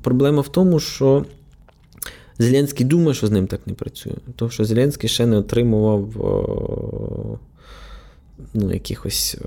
проблема 0.01 0.41
в 0.41 0.47
тому, 0.47 0.79
що 0.79 1.25
Зеленський 2.39 2.85
думає, 2.85 3.13
що 3.13 3.27
з 3.27 3.31
ним 3.31 3.47
так 3.47 3.67
не 3.67 3.73
працює. 3.73 4.13
Тому 4.35 4.51
що 4.51 4.65
Зеленський 4.65 5.09
ще 5.09 5.25
не 5.25 5.37
отримував 5.37 6.07
ну, 8.53 8.73
якихось. 8.73 9.37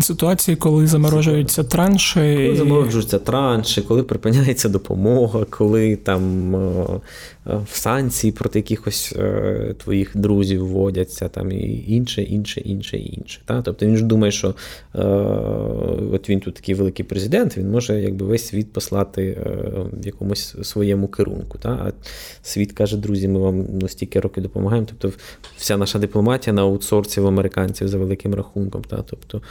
Ситуації, 0.00 0.56
коли 0.56 0.86
заморожуються 0.86 1.64
транші. 1.64 2.14
Коли 2.14 2.56
заморожуються 2.56 3.18
транші, 3.18 3.82
коли 3.82 4.02
припиняється 4.02 4.68
допомога, 4.68 5.44
коли 5.50 5.96
там 5.96 6.54
санкції 7.66 8.32
проти 8.32 8.58
якихось 8.58 9.14
твоїх 9.78 10.16
друзів 10.16 10.66
вводяться, 10.68 11.28
там 11.28 11.52
і 11.52 11.84
інше, 11.88 12.22
інше, 12.22 12.60
інше, 12.60 12.96
інше. 12.96 13.40
Та? 13.44 13.62
Тобто 13.62 13.86
він 13.86 13.96
ж 13.96 14.04
думає, 14.04 14.32
що 14.32 14.54
от 16.12 16.28
він 16.28 16.40
тут 16.40 16.54
такий 16.54 16.74
великий 16.74 17.04
президент, 17.04 17.56
він 17.56 17.70
може 17.70 18.00
якби 18.00 18.26
весь 18.26 18.46
світ 18.46 18.72
послати 18.72 19.38
в 19.92 20.06
якомусь 20.06 20.56
своєму 20.62 21.08
керунку. 21.08 21.58
Та? 21.58 21.68
А 21.68 21.92
світ 22.42 22.72
каже, 22.72 22.96
друзі, 22.96 23.28
ми 23.28 23.40
вам 23.40 23.66
ну, 23.80 23.88
стільки 23.88 24.20
років 24.20 24.42
допомагаємо. 24.42 24.88
Тобто 24.98 25.18
вся 25.56 25.76
наша 25.76 25.98
дипломатія 25.98 26.54
на 26.54 26.62
аутсорсі 26.62 27.20
в 27.20 27.26
американців 27.26 27.88
за 27.88 27.98
великим 27.98 28.34
рахунком. 28.34 28.82
Та? 28.82 29.04
Тобто 29.10 29.42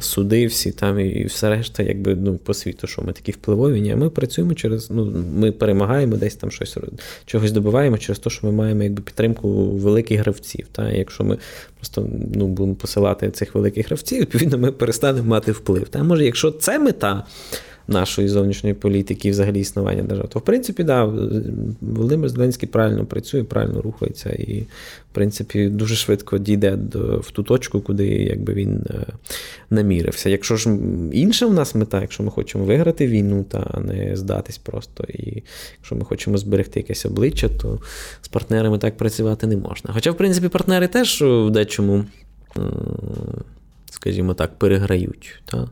суди 0.00 0.46
всі 0.46 0.72
там 0.72 1.00
і 1.00 1.24
все 1.24 1.50
решта, 1.50 1.82
якби 1.82 2.14
ну, 2.14 2.36
по 2.36 2.54
світу, 2.54 2.86
що 2.86 3.02
ми 3.02 3.12
такі 3.12 3.32
впливові. 3.32 3.80
Ні, 3.80 3.96
ми 3.96 4.10
працюємо 4.10 4.54
через, 4.54 4.90
ну, 4.90 5.24
ми 5.34 5.52
перемагаємо 5.52 6.16
десь 6.16 6.34
там 6.34 6.50
щось 6.50 6.76
чогось 7.26 7.52
добиваємо 7.52 7.98
через 7.98 8.18
те, 8.18 8.30
що 8.30 8.46
ми 8.46 8.52
маємо 8.52 8.82
якби 8.82 9.02
підтримку 9.02 9.48
великих 9.70 10.20
гравців. 10.20 10.66
Та? 10.72 10.90
Якщо 10.90 11.24
ми 11.24 11.38
просто 11.76 12.08
ну, 12.34 12.46
будемо 12.46 12.74
посилати 12.74 13.30
цих 13.30 13.54
великих 13.54 13.86
гравців, 13.86 14.20
відповідно, 14.20 14.58
ми 14.58 14.72
перестанемо 14.72 15.28
мати 15.28 15.52
вплив. 15.52 15.88
Та? 15.88 16.02
Може, 16.02 16.24
якщо 16.24 16.50
це 16.50 16.78
мета 16.78 17.24
нашої 17.88 18.28
зовнішньої 18.28 18.74
політики 18.74 19.28
і 19.28 19.30
взагалі 19.30 19.60
існування 19.60 20.02
держави. 20.02 20.28
То 20.32 20.38
в 20.38 20.42
принципі, 20.42 20.84
да, 20.84 21.04
Володимир 21.80 22.30
Зеленський 22.30 22.68
правильно 22.68 23.04
працює, 23.04 23.44
правильно 23.44 23.82
рухається 23.82 24.30
і, 24.30 24.60
в 25.12 25.14
принципі, 25.14 25.68
дуже 25.68 25.94
швидко 25.94 26.38
дійде 26.38 26.76
до, 26.76 27.18
в 27.18 27.30
ту 27.30 27.42
точку, 27.42 27.80
куди 27.80 28.06
якби 28.06 28.54
він 28.54 28.84
е, 28.90 29.06
намірився. 29.70 30.30
Якщо 30.30 30.56
ж 30.56 30.70
інша 31.12 31.46
в 31.46 31.54
нас 31.54 31.74
мета, 31.74 32.00
якщо 32.00 32.22
ми 32.22 32.30
хочемо 32.30 32.64
виграти 32.64 33.06
війну 33.06 33.44
та 33.48 33.80
не 33.84 34.16
здатись 34.16 34.58
просто, 34.58 35.04
і 35.08 35.42
якщо 35.76 35.96
ми 35.96 36.04
хочемо 36.04 36.38
зберегти 36.38 36.80
якесь 36.80 37.06
обличчя, 37.06 37.48
то 37.48 37.78
з 38.22 38.28
партнерами 38.28 38.78
так 38.78 38.96
працювати 38.96 39.46
не 39.46 39.56
можна. 39.56 39.90
Хоча, 39.94 40.10
в 40.10 40.16
принципі, 40.16 40.48
партнери 40.48 40.88
теж 40.88 41.22
в 41.22 41.50
дечому. 41.50 42.04
Скажімо 43.90 44.34
так, 44.34 44.58
переграють. 44.58 45.42
Та? 45.44 45.68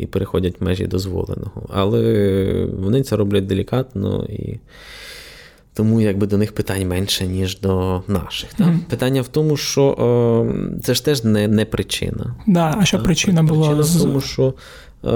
І 0.00 0.06
переходять 0.06 0.60
межі 0.60 0.86
дозволеного. 0.86 1.66
Але 1.68 2.68
вони 2.78 3.02
це 3.02 3.16
роблять 3.16 3.46
делікатно 3.46 4.24
і. 4.24 4.58
Тому 5.74 6.00
якби 6.00 6.26
до 6.26 6.38
них 6.38 6.52
питань 6.52 6.88
менше, 6.88 7.26
ніж 7.26 7.60
до 7.60 8.02
наших. 8.08 8.54
Так? 8.54 8.66
Mm-hmm. 8.66 8.78
Питання 8.88 9.22
в 9.22 9.28
тому, 9.28 9.56
що 9.56 9.82
о, 9.84 10.80
це 10.82 10.94
ж 10.94 11.04
теж 11.04 11.24
не 11.24 11.48
не 11.48 11.64
причина. 11.64 12.36
Да, 12.46 12.74
А 12.78 12.84
що 12.84 12.96
так? 12.96 13.04
причина 13.04 13.42
була? 13.42 13.74
Причина 13.74 13.98
в 13.98 14.02
тому, 14.02 14.20
що 14.20 14.54
о, 15.02 15.12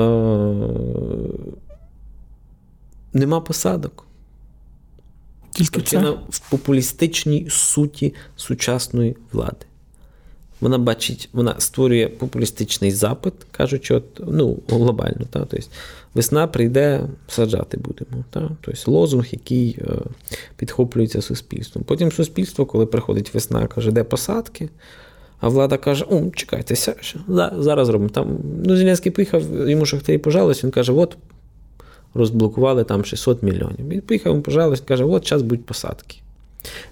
нема 3.12 3.41
посадок. 3.41 4.07
Тільки 5.51 5.80
Причина 5.80 6.12
це? 6.12 6.18
в 6.28 6.51
популістичній 6.51 7.47
суті 7.51 8.14
сучасної 8.37 9.16
влади. 9.32 9.66
Вона 10.61 10.78
бачить, 10.78 11.28
вона 11.32 11.55
створює 11.59 12.09
популістичний 12.09 12.90
запит, 12.90 13.32
кажучи, 13.50 13.94
от, 13.94 14.05
ну, 14.26 14.59
глобально. 14.68 15.26
Та, 15.30 15.38
тобто, 15.38 15.66
Весна 16.14 16.46
прийде, 16.46 17.00
саджати 17.28 17.76
будемо. 17.76 18.24
Та? 18.30 18.50
Тобто 18.61 18.92
лозунг, 18.92 19.26
який 19.30 19.78
е, 19.80 19.84
підхоплюється 20.57 21.22
суспільством. 21.22 21.84
Потім 21.84 22.12
суспільство, 22.12 22.66
коли 22.66 22.86
приходить 22.86 23.34
весна, 23.34 23.66
каже, 23.66 23.90
де 23.90 24.05
посадки. 24.05 24.68
А 25.40 25.48
влада 25.48 25.76
каже: 25.76 26.05
О, 26.11 26.30
чекайте, 26.34 26.94
зараз 27.59 27.88
робимо. 27.88 28.11
Там, 28.11 28.38
ну, 28.64 28.76
Зеленський 28.76 29.12
поїхав, 29.12 29.68
йому 29.70 29.86
шахтарі 29.86 30.18
пожалуйся, 30.18 30.61
він 30.66 30.70
каже, 30.70 30.92
от 30.92 31.16
розблокували 32.14 32.84
там 32.84 33.05
600 33.05 33.42
мільйонів. 33.42 33.88
Він 33.88 34.00
поїхав, 34.00 34.30
йому 34.32 34.42
пожалуйся, 34.42 34.82
каже, 34.86 35.05
от 35.05 35.28
зараз 35.28 35.42
будуть 35.42 35.66
посадки. 35.66 36.16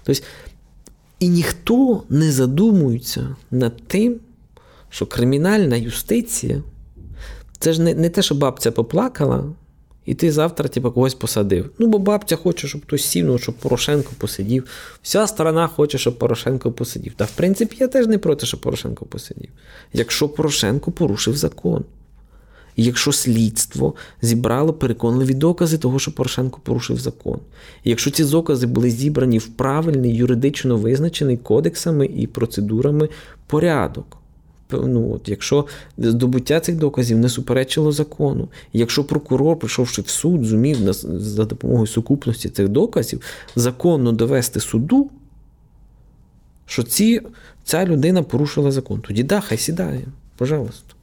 Тобто 0.03 0.21
і 1.23 1.27
ніхто 1.29 2.03
не 2.09 2.31
задумується 2.31 3.35
над 3.51 3.87
тим, 3.87 4.15
що 4.89 5.05
кримінальна 5.05 5.75
юстиція 5.75 6.61
це 7.59 7.73
ж 7.73 7.81
не 7.81 7.93
не 7.93 8.09
те, 8.09 8.21
що 8.21 8.35
бабця 8.35 8.71
поплакала, 8.71 9.43
і 10.05 10.13
ти 10.13 10.31
завтра 10.31 10.67
типу, 10.67 10.91
когось 10.91 11.13
посадив. 11.13 11.69
Ну, 11.79 11.87
бо 11.87 11.99
бабця 11.99 12.35
хоче, 12.35 12.67
щоб 12.67 12.81
хтось 12.81 13.05
сів, 13.05 13.25
ну, 13.25 13.37
щоб 13.37 13.55
Порошенко 13.55 14.11
посидів. 14.17 14.67
Вся 15.01 15.27
сторона 15.27 15.67
хоче, 15.67 15.97
щоб 15.97 16.17
Порошенко 16.17 16.71
посидів. 16.71 17.13
Та 17.13 17.25
в 17.25 17.31
принципі, 17.31 17.77
я 17.79 17.87
теж 17.87 18.07
не 18.07 18.17
проти, 18.17 18.45
щоб 18.45 18.59
Порошенко 18.59 19.05
посидів. 19.05 19.49
Якщо 19.93 20.29
Порошенко 20.29 20.91
порушив 20.91 21.37
закон. 21.37 21.83
Якщо 22.75 23.11
слідство 23.11 23.93
зібрало 24.21 24.73
переконливі 24.73 25.33
докази 25.33 25.77
того, 25.77 25.99
що 25.99 26.11
Порошенко 26.11 26.59
порушив 26.63 26.99
закон, 26.99 27.39
якщо 27.83 28.11
ці 28.11 28.23
докази 28.23 28.67
були 28.67 28.89
зібрані 28.89 29.37
в 29.37 29.47
правильний 29.47 30.15
юридично 30.15 30.77
визначений 30.77 31.37
кодексами 31.37 32.05
і 32.05 32.27
процедурами 32.27 33.09
порядок. 33.47 34.17
Ну, 34.71 35.13
от, 35.15 35.29
Якщо 35.29 35.65
здобуття 35.97 36.59
цих 36.59 36.75
доказів 36.75 37.17
не 37.17 37.29
суперечило 37.29 37.91
закону, 37.91 38.47
якщо 38.73 39.03
прокурор, 39.03 39.59
прийшовши 39.59 40.01
в 40.01 40.07
суд, 40.07 40.43
зумів 40.43 40.93
за 40.93 41.45
допомогою 41.45 41.87
сукупності 41.87 42.49
цих 42.49 42.69
доказів 42.69 43.21
законно 43.55 44.11
довести 44.11 44.59
суду, 44.59 45.09
що 46.65 46.83
ці, 46.83 47.21
ця 47.63 47.85
людина 47.85 48.23
порушила 48.23 48.71
закон, 48.71 49.01
тоді 49.01 49.23
да, 49.23 49.39
хай 49.39 49.57
сідає, 49.57 50.05
пожалуйста. 50.37 50.93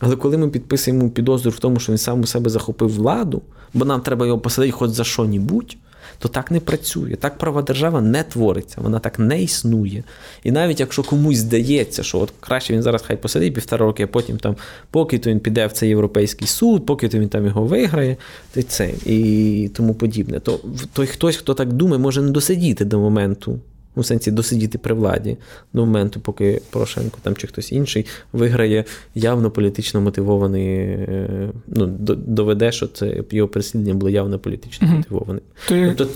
Але 0.00 0.16
коли 0.16 0.36
ми 0.36 0.48
підписуємо 0.48 1.10
підозру 1.10 1.50
в 1.50 1.58
тому, 1.58 1.80
що 1.80 1.92
він 1.92 1.98
сам 1.98 2.20
у 2.20 2.26
себе 2.26 2.50
захопив 2.50 2.94
владу, 2.94 3.42
бо 3.74 3.84
нам 3.84 4.00
треба 4.00 4.26
його 4.26 4.38
посадити 4.38 4.72
хоч 4.72 4.90
за 4.90 5.04
що-нібудь, 5.04 5.76
то 6.18 6.28
так 6.28 6.50
не 6.50 6.60
працює. 6.60 7.16
Так 7.16 7.38
права 7.38 7.62
держава 7.62 8.00
не 8.00 8.22
твориться, 8.22 8.80
вона 8.80 8.98
так 8.98 9.18
не 9.18 9.42
існує. 9.42 10.04
І 10.44 10.50
навіть 10.50 10.80
якщо 10.80 11.02
комусь 11.02 11.36
здається, 11.36 12.02
що 12.02 12.18
от 12.18 12.32
краще 12.40 12.72
він 12.72 12.82
зараз 12.82 13.02
хай 13.06 13.16
посадить 13.16 13.54
півтора 13.54 13.86
роки, 13.86 14.02
а 14.02 14.06
потім 14.06 14.38
там, 14.38 14.56
поки 14.90 15.18
то 15.18 15.30
він 15.30 15.40
піде 15.40 15.66
в 15.66 15.72
цей 15.72 15.88
європейський 15.88 16.46
суд, 16.46 16.86
поки 16.86 17.08
то 17.08 17.18
він 17.18 17.28
там 17.28 17.46
його 17.46 17.64
виграє, 17.64 18.16
то 18.54 18.62
це 18.62 18.90
і 19.06 19.70
тому 19.74 19.94
подібне. 19.94 20.40
То 20.40 20.60
той 20.92 21.06
хтось, 21.06 21.36
хто 21.36 21.54
так 21.54 21.72
думає, 21.72 21.98
може 21.98 22.22
не 22.22 22.30
досидіти 22.30 22.84
до 22.84 22.98
моменту 22.98 23.58
у 23.94 24.02
сенсі 24.02 24.30
досидіти 24.30 24.78
при 24.78 24.94
владі 24.94 25.36
до 25.72 25.86
моменту, 25.86 26.20
поки 26.20 26.62
Порошенко 26.70 27.18
там 27.22 27.36
чи 27.36 27.46
хтось 27.46 27.72
інший 27.72 28.06
виграє 28.32 28.84
явно 29.14 29.50
політично 29.50 30.00
мотивований, 30.00 30.76
е, 30.76 31.50
ну, 31.66 31.86
доведе, 32.16 32.72
що 32.72 32.86
це 32.86 33.24
його 33.30 33.48
переслідування 33.48 33.94
було 33.94 34.10
явно 34.10 34.38
політично 34.38 34.88
угу. 34.88 34.96
мотивоване. 34.96 35.40
Тобто 35.68 36.08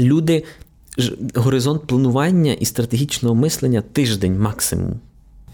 люди, 0.00 0.44
горизонт 1.34 1.86
планування 1.86 2.52
і 2.52 2.64
стратегічного 2.64 3.34
мислення 3.34 3.82
тиждень 3.92 4.38
максимум. 4.38 5.00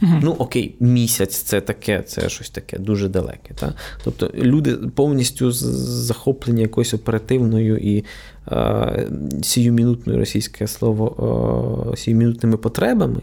Угу. 0.02 0.12
Ну, 0.22 0.36
окей, 0.38 0.74
місяць 0.80 1.36
це 1.36 1.60
таке, 1.60 2.02
це 2.02 2.28
щось 2.28 2.50
таке 2.50 2.78
дуже 2.78 3.08
далеке. 3.08 3.54
Та? 3.54 3.74
Тобто 4.04 4.30
люди 4.34 4.74
повністю 4.74 5.52
захоплені 5.52 6.62
якоюсь 6.62 6.94
оперативною 6.94 7.78
і 7.78 8.04
е, 8.52 9.08
сіюмінутною 9.42 10.18
російське 10.18 10.66
слово 10.66 11.92
е, 11.92 11.96
сіюмінутними 11.96 12.56
потребами. 12.56 13.20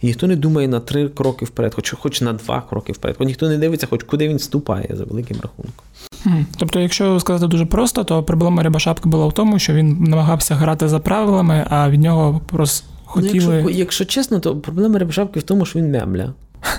І 0.00 0.06
ніхто 0.06 0.26
не 0.26 0.36
думає 0.36 0.68
на 0.68 0.80
три 0.80 1.08
кроки 1.08 1.44
вперед, 1.44 1.74
хоч 1.74 1.90
хоч 1.90 2.20
на 2.20 2.32
два 2.32 2.62
кроки 2.68 2.92
вперед. 2.92 3.16
Хоч 3.18 3.26
ніхто 3.26 3.48
не 3.48 3.58
дивиться, 3.58 3.86
хоч 3.90 4.02
куди 4.02 4.28
він 4.28 4.36
вступає 4.36 4.88
за 4.90 5.04
великим 5.04 5.36
рахунком. 5.42 5.84
Тобто, 6.58 6.80
якщо 6.80 7.20
сказати 7.20 7.46
дуже 7.46 7.66
просто, 7.66 8.04
то 8.04 8.22
проблема 8.22 8.62
Рябошапки 8.62 9.08
була 9.08 9.26
в 9.26 9.32
тому, 9.32 9.58
що 9.58 9.72
він 9.72 9.96
намагався 10.00 10.54
грати 10.54 10.88
за 10.88 10.98
правилами, 10.98 11.66
а 11.70 11.90
від 11.90 12.00
нього 12.00 12.40
просто 12.46 12.86
хотіли. 13.08 13.46
Ну, 13.46 13.54
якщо, 13.54 13.70
якщо 13.78 14.04
чесно, 14.04 14.40
то 14.40 14.56
проблема 14.56 14.98
Рябошапки 14.98 15.40
в 15.40 15.42
тому, 15.42 15.66
що 15.66 15.78
він 15.78 15.90
мемля. 15.90 16.34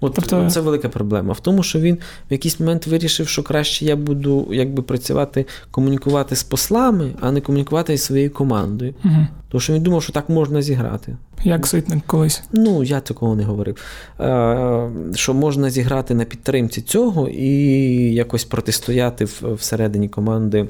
От 0.00 0.14
тобто... 0.14 0.50
Це 0.50 0.60
велика 0.60 0.88
проблема. 0.88 1.32
В 1.32 1.40
тому, 1.40 1.62
що 1.62 1.80
він 1.80 1.98
в 2.30 2.32
якийсь 2.32 2.60
момент 2.60 2.86
вирішив, 2.86 3.28
що 3.28 3.42
краще 3.42 3.84
я 3.84 3.96
буду 3.96 4.48
якби 4.50 4.82
працювати, 4.82 5.46
комунікувати 5.70 6.36
з 6.36 6.42
послами, 6.42 7.10
а 7.20 7.32
не 7.32 7.40
комунікувати 7.40 7.96
зі 7.96 8.02
своєю 8.02 8.30
командою. 8.30 8.94
Угу. 9.04 9.26
Тому 9.48 9.60
що 9.60 9.72
він 9.72 9.82
думав, 9.82 10.02
що 10.02 10.12
так 10.12 10.28
можна 10.28 10.62
зіграти. 10.62 11.16
Як 11.44 11.66
Ситник 11.66 12.06
колись? 12.06 12.42
Ну, 12.52 12.84
я 12.84 13.00
такого 13.00 13.36
не 13.36 13.44
говорив. 13.44 13.76
Е, 14.20 14.90
Що 15.14 15.34
можна 15.34 15.70
зіграти 15.70 16.14
на 16.14 16.24
підтримці 16.24 16.82
цього 16.82 17.28
і 17.28 17.48
якось 18.14 18.44
протистояти 18.44 19.24
всередині 19.42 20.08
команди. 20.08 20.68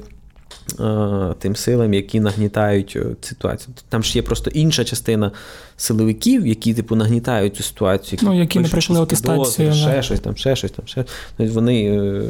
Е, 0.79 1.33
тим 1.39 1.55
силам, 1.55 1.93
які 1.93 2.19
нагнітають 2.19 2.93
е, 2.95 3.05
ситуацію. 3.21 3.75
Там 3.89 4.03
ж 4.03 4.15
є 4.15 4.21
просто 4.21 4.49
інша 4.49 4.83
частина 4.83 5.31
силовиків, 5.77 6.47
які 6.47 6.73
типу 6.73 6.95
нагнітають 6.95 7.55
цю 7.55 7.63
ситуацію, 7.63 8.19
ну, 8.23 8.39
які 8.39 8.59
не 8.59 8.67
пройшли 8.67 9.01
атестацію. 9.01 9.73
Ще 9.73 10.03
щось 10.03 10.19
там, 10.19 10.35
ще 10.35 10.55
щось 10.55 10.71
там, 10.71 10.87
ще. 10.87 11.05
Вони 11.37 11.83
е, 11.83 12.23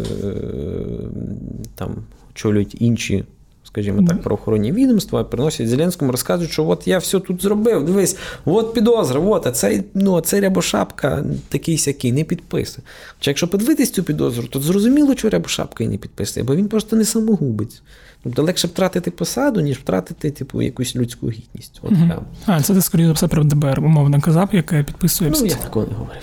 там 1.76 1.96
очолюють 2.32 2.76
інші 2.80 3.24
скажімо 3.64 4.08
так, 4.08 4.22
правоохоронні 4.22 4.72
відомства, 4.72 5.24
приносять 5.24 5.70
Зеленському, 5.70 6.12
розказують, 6.12 6.52
що 6.52 6.68
от 6.68 6.88
я 6.88 6.98
все 6.98 7.20
тут 7.20 7.42
зробив. 7.42 7.86
Дивись, 7.86 8.18
от 8.46 8.74
підозра, 8.74 9.20
от, 9.20 9.48
а 9.48 9.52
цей 9.52 9.84
ну, 9.94 10.22
цей 10.22 10.40
Рябошапка 10.40 11.24
такий 11.50 11.78
сякий 11.78 12.12
не 12.12 12.24
підписує. 12.24 12.88
Чи 13.20 13.30
якщо 13.30 13.48
подивитись 13.48 13.92
цю 13.92 14.04
підозру, 14.04 14.48
то 14.48 14.60
зрозуміло, 14.60 15.16
що 15.16 15.30
Рябошапка 15.30 15.84
і 15.84 15.88
не 15.88 15.98
підписує, 15.98 16.44
бо 16.44 16.56
він 16.56 16.68
просто 16.68 16.96
не 16.96 17.06
самогубець. 17.06 17.82
Тобто 18.24 18.44
легше 18.44 18.68
втратити 18.68 19.12
посаду, 19.12 19.62
ніж 19.62 19.78
втратити 19.78 20.32
типу, 20.32 20.62
якусь 20.62 20.96
людську 20.96 21.30
гідність. 21.30 21.80
От, 21.84 21.92
угу. 21.92 22.12
А, 22.46 22.62
це 22.62 22.74
ти 22.74 22.82
скоріше 22.82 23.12
все 23.12 23.28
про 23.28 23.44
ДБР, 23.44 23.80
умовно 23.80 24.22
казав, 24.22 24.50
яке 24.52 24.84
підписує. 24.84 25.32
Ну, 25.40 25.46
я 25.46 25.56
такого 25.56 25.86
не 25.86 25.94
говорив. 25.94 26.22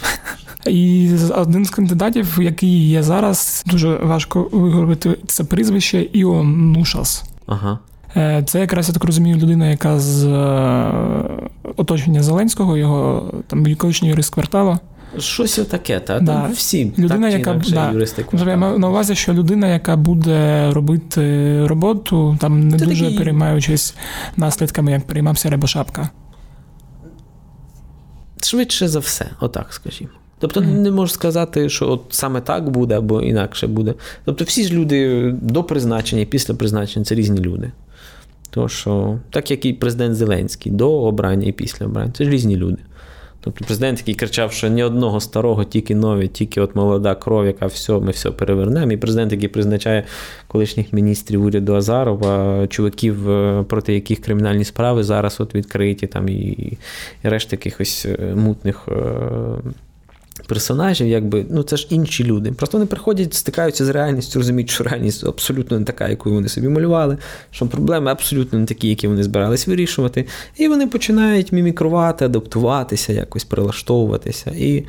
І 0.66 1.10
один 1.34 1.64
з 1.64 1.70
кандидатів, 1.70 2.38
який 2.40 2.88
є 2.88 3.02
зараз, 3.02 3.64
дуже 3.66 3.96
важко 3.96 4.48
виговорити 4.52 5.16
це 5.26 5.44
прізвище 5.44 6.08
Іон 6.12 6.72
Нушас. 6.72 7.24
Ага. 7.46 7.78
Е, 8.16 8.42
це 8.46 8.60
якраз 8.60 8.88
я 8.88 8.94
так 8.94 9.04
розумію, 9.04 9.36
людина, 9.36 9.70
яка 9.70 9.98
з 9.98 10.24
е, 10.26 11.50
оточення 11.76 12.22
Зеленського, 12.22 12.76
його 12.76 13.32
там 13.46 13.74
колишній 13.74 14.08
юрист 14.08 14.34
кварталу. 14.34 14.78
Щось 15.18 15.54
таке, 15.70 16.00
та 16.00 16.20
да. 16.20 16.32
там 16.32 16.52
всі 16.52 16.92
людина, 16.98 17.30
так, 17.30 17.38
яка 17.38 17.54
да. 18.34 18.50
Я 18.50 18.56
маю 18.56 18.78
на 18.78 18.88
увазі, 18.88 19.14
що 19.14 19.32
людина, 19.32 19.68
яка 19.68 19.96
буде 19.96 20.70
робити 20.72 21.66
роботу, 21.66 22.36
там 22.40 22.68
не 22.68 22.78
Це 22.78 22.86
дуже 22.86 23.04
такі... 23.04 23.18
переймаючись 23.18 23.94
наслідками, 24.36 24.92
як 24.92 25.06
переймався 25.06 25.50
Рябошапка. 25.50 26.10
Швидше 28.42 28.88
за 28.88 28.98
все, 28.98 29.26
отак 29.40 29.72
скажімо. 29.72 30.10
Тобто 30.38 30.60
mm-hmm. 30.60 30.80
не 30.80 30.90
можу 30.90 31.12
сказати, 31.12 31.68
що 31.68 31.90
от 31.90 32.02
саме 32.10 32.40
так 32.40 32.70
буде 32.70 32.98
або 32.98 33.22
інакше 33.22 33.66
буде. 33.66 33.94
Тобто, 34.24 34.44
всі 34.44 34.64
ж 34.64 34.74
люди 34.74 35.30
до 35.42 35.64
призначення 35.64 36.22
і 36.22 36.26
після 36.26 36.54
призначення 36.54 37.04
це 37.04 37.14
різні 37.14 37.40
люди. 37.40 37.72
То 38.50 38.68
що, 38.68 39.18
так 39.30 39.50
як 39.50 39.64
і 39.64 39.72
президент 39.72 40.16
Зеленський 40.16 40.72
до 40.72 40.92
обрання 40.92 41.48
і 41.48 41.52
після 41.52 41.86
обрання, 41.86 42.12
це 42.16 42.24
ж 42.24 42.30
різні 42.30 42.56
люди. 42.56 42.78
Тобто 43.44 43.64
президент, 43.64 43.98
який 43.98 44.14
кричав, 44.14 44.52
що 44.52 44.68
ні 44.68 44.82
одного 44.82 45.20
старого, 45.20 45.64
тільки 45.64 45.94
нові, 45.94 46.28
тільки 46.28 46.60
от 46.60 46.76
молода 46.76 47.14
кров, 47.14 47.46
яка 47.46 47.66
все, 47.66 47.92
ми 47.92 48.10
все 48.10 48.30
перевернемо. 48.30 48.92
І 48.92 48.96
президент, 48.96 49.32
який 49.32 49.48
призначає 49.48 50.04
колишніх 50.48 50.92
міністрів 50.92 51.44
уряду 51.44 51.74
Азарова, 51.74 52.66
чуваків, 52.66 53.30
е, 53.30 53.64
проти 53.68 53.94
яких 53.94 54.20
кримінальні 54.20 54.64
справи 54.64 55.02
зараз 55.04 55.40
от 55.40 55.54
відкриті, 55.54 55.94
там 55.94 56.28
і, 56.28 56.34
і 56.34 56.78
решта 57.22 57.56
якихось 57.56 58.06
е, 58.06 58.34
мутних. 58.34 58.88
Персонажів, 60.46 61.06
якби, 61.06 61.46
ну 61.50 61.62
це 61.62 61.76
ж 61.76 61.86
інші 61.90 62.24
люди. 62.24 62.52
Просто 62.52 62.78
вони 62.78 62.86
приходять, 62.86 63.34
стикаються 63.34 63.84
з 63.84 63.88
реальністю, 63.88 64.38
розуміють, 64.38 64.70
що 64.70 64.84
реальність 64.84 65.24
абсолютно 65.24 65.78
не 65.78 65.84
така, 65.84 66.08
яку 66.08 66.30
вони 66.30 66.48
собі 66.48 66.68
малювали, 66.68 67.18
що 67.50 67.66
проблеми 67.66 68.10
абсолютно 68.10 68.58
не 68.58 68.66
такі, 68.66 68.88
які 68.88 69.08
вони 69.08 69.22
збирались 69.22 69.66
вирішувати. 69.66 70.26
І 70.56 70.68
вони 70.68 70.86
починають 70.86 71.52
мімікрувати, 71.52 72.24
адаптуватися, 72.24 73.12
якось 73.12 73.44
прилаштовуватися. 73.44 74.50
І 74.50 74.84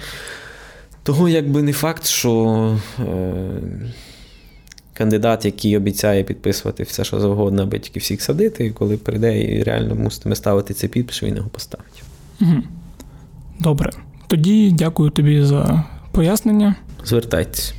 того, 1.03 1.29
якби 1.29 1.61
не 1.61 1.73
факт, 1.73 2.05
що. 2.05 2.77
Е- 2.99 3.91
Кандидат, 4.97 5.45
який 5.45 5.77
обіцяє 5.77 6.23
підписувати 6.23 6.83
все, 6.83 7.03
що 7.03 7.19
завгодно, 7.19 7.63
аби 7.63 7.79
тільки 7.79 7.99
всіх 7.99 8.21
садити, 8.21 8.65
і 8.65 8.71
коли 8.71 8.97
прийде 8.97 9.43
і 9.43 9.63
реально 9.63 9.95
муситиме 9.95 10.35
ставити 10.35 10.73
цей 10.73 10.89
підпис, 10.89 11.23
він 11.23 11.35
його 11.35 11.49
поставить. 11.49 12.03
Добре. 13.59 13.91
Тоді 14.27 14.71
дякую 14.71 15.09
тобі 15.09 15.43
за 15.43 15.83
пояснення. 16.11 16.75
Звертайтесь. 17.05 17.73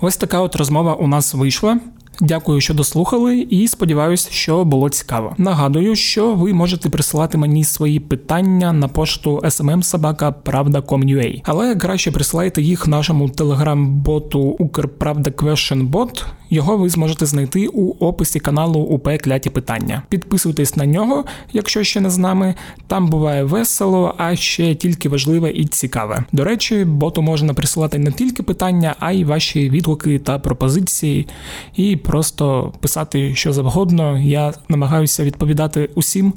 Ось 0.00 0.16
така 0.16 0.40
от 0.40 0.56
розмова 0.56 0.94
у 0.94 1.06
нас 1.06 1.34
вийшла. 1.34 1.80
Дякую, 2.20 2.60
що 2.60 2.74
дослухали, 2.74 3.38
і 3.38 3.68
сподіваюся, 3.68 4.28
що 4.30 4.64
було 4.64 4.88
цікаво. 4.88 5.34
Нагадую, 5.38 5.96
що 5.96 6.34
ви 6.34 6.52
можете 6.52 6.90
присилати 6.90 7.38
мені 7.38 7.64
свої 7.64 8.00
питання 8.00 8.72
на 8.72 8.88
пошту 8.88 9.40
smmsobaka.pravda.com.ua. 9.44 11.40
але 11.44 11.76
краще 11.76 12.12
присилайте 12.12 12.62
їх 12.62 12.86
нашому 12.86 13.28
телеграм-боту 13.28 14.40
Укрправда 14.40 15.30
Question 15.30 15.90
Bot. 15.90 16.24
Його 16.52 16.76
ви 16.76 16.88
зможете 16.88 17.26
знайти 17.26 17.66
у 17.66 18.06
описі 18.06 18.40
каналу 18.40 18.80
УП 18.80 19.18
Кляті 19.18 19.50
Питання. 19.50 20.02
Підписуйтесь 20.08 20.76
на 20.76 20.86
нього, 20.86 21.24
якщо 21.52 21.84
ще 21.84 22.00
не 22.00 22.10
з 22.10 22.18
нами. 22.18 22.54
Там 22.86 23.08
буває 23.08 23.44
весело, 23.44 24.14
а 24.18 24.36
ще 24.36 24.74
тільки 24.74 25.08
важливе 25.08 25.50
і 25.50 25.64
цікаве. 25.64 26.24
До 26.32 26.44
речі, 26.44 26.84
боту 26.84 27.22
можна 27.22 27.54
присилати 27.54 27.98
не 27.98 28.12
тільки 28.12 28.42
питання, 28.42 28.94
а 29.00 29.12
й 29.12 29.24
ваші 29.24 29.70
відгуки 29.70 30.18
та 30.18 30.38
пропозиції. 30.38 31.28
І 31.76 31.96
просто 31.96 32.72
писати 32.80 33.34
що 33.34 33.52
завгодно. 33.52 34.18
Я 34.18 34.54
намагаюся 34.68 35.24
відповідати 35.24 35.90
усім 35.94 36.32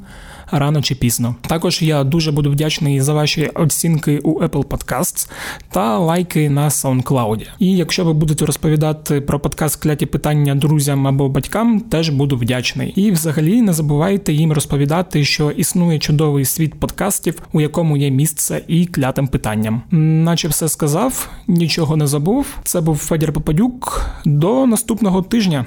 рано 0.50 0.82
чи 0.82 0.94
пізно. 0.94 1.34
Також 1.40 1.82
я 1.82 2.04
дуже 2.04 2.32
буду 2.32 2.50
вдячний 2.50 3.00
за 3.00 3.14
ваші 3.14 3.46
оцінки 3.46 4.18
у 4.18 4.40
Apple 4.40 4.64
Podcasts 4.64 5.30
та 5.70 5.98
лайки 5.98 6.50
на 6.50 6.68
SoundCloud. 6.68 7.46
І 7.58 7.76
якщо 7.76 8.04
ви 8.04 8.12
будете 8.12 8.46
розповідати 8.46 9.20
про 9.20 9.40
подкаст 9.40 9.82
кляті 9.82 10.06
питання 10.06 10.54
друзям 10.54 11.06
або 11.06 11.28
батькам, 11.28 11.80
теж 11.80 12.08
буду 12.10 12.36
вдячний. 12.36 12.92
І 12.96 13.10
взагалі 13.10 13.62
не 13.62 13.72
забувайте 13.72 14.32
їм 14.32 14.52
розповідати, 14.52 15.24
що 15.24 15.50
існує 15.50 15.98
чудовий 15.98 16.44
світ 16.44 16.74
подкастів, 16.74 17.42
у 17.52 17.60
якому 17.60 17.96
є 17.96 18.10
місце 18.10 18.62
і 18.68 18.86
клятим 18.86 19.28
питанням. 19.28 19.82
Наче 19.90 20.48
все 20.48 20.68
сказав, 20.68 21.30
нічого 21.46 21.96
не 21.96 22.06
забув. 22.06 22.46
Це 22.64 22.80
був 22.80 22.96
Федір 22.96 23.32
Попадюк. 23.32 24.06
До 24.24 24.66
наступного 24.66 25.22
тижня. 25.22 25.66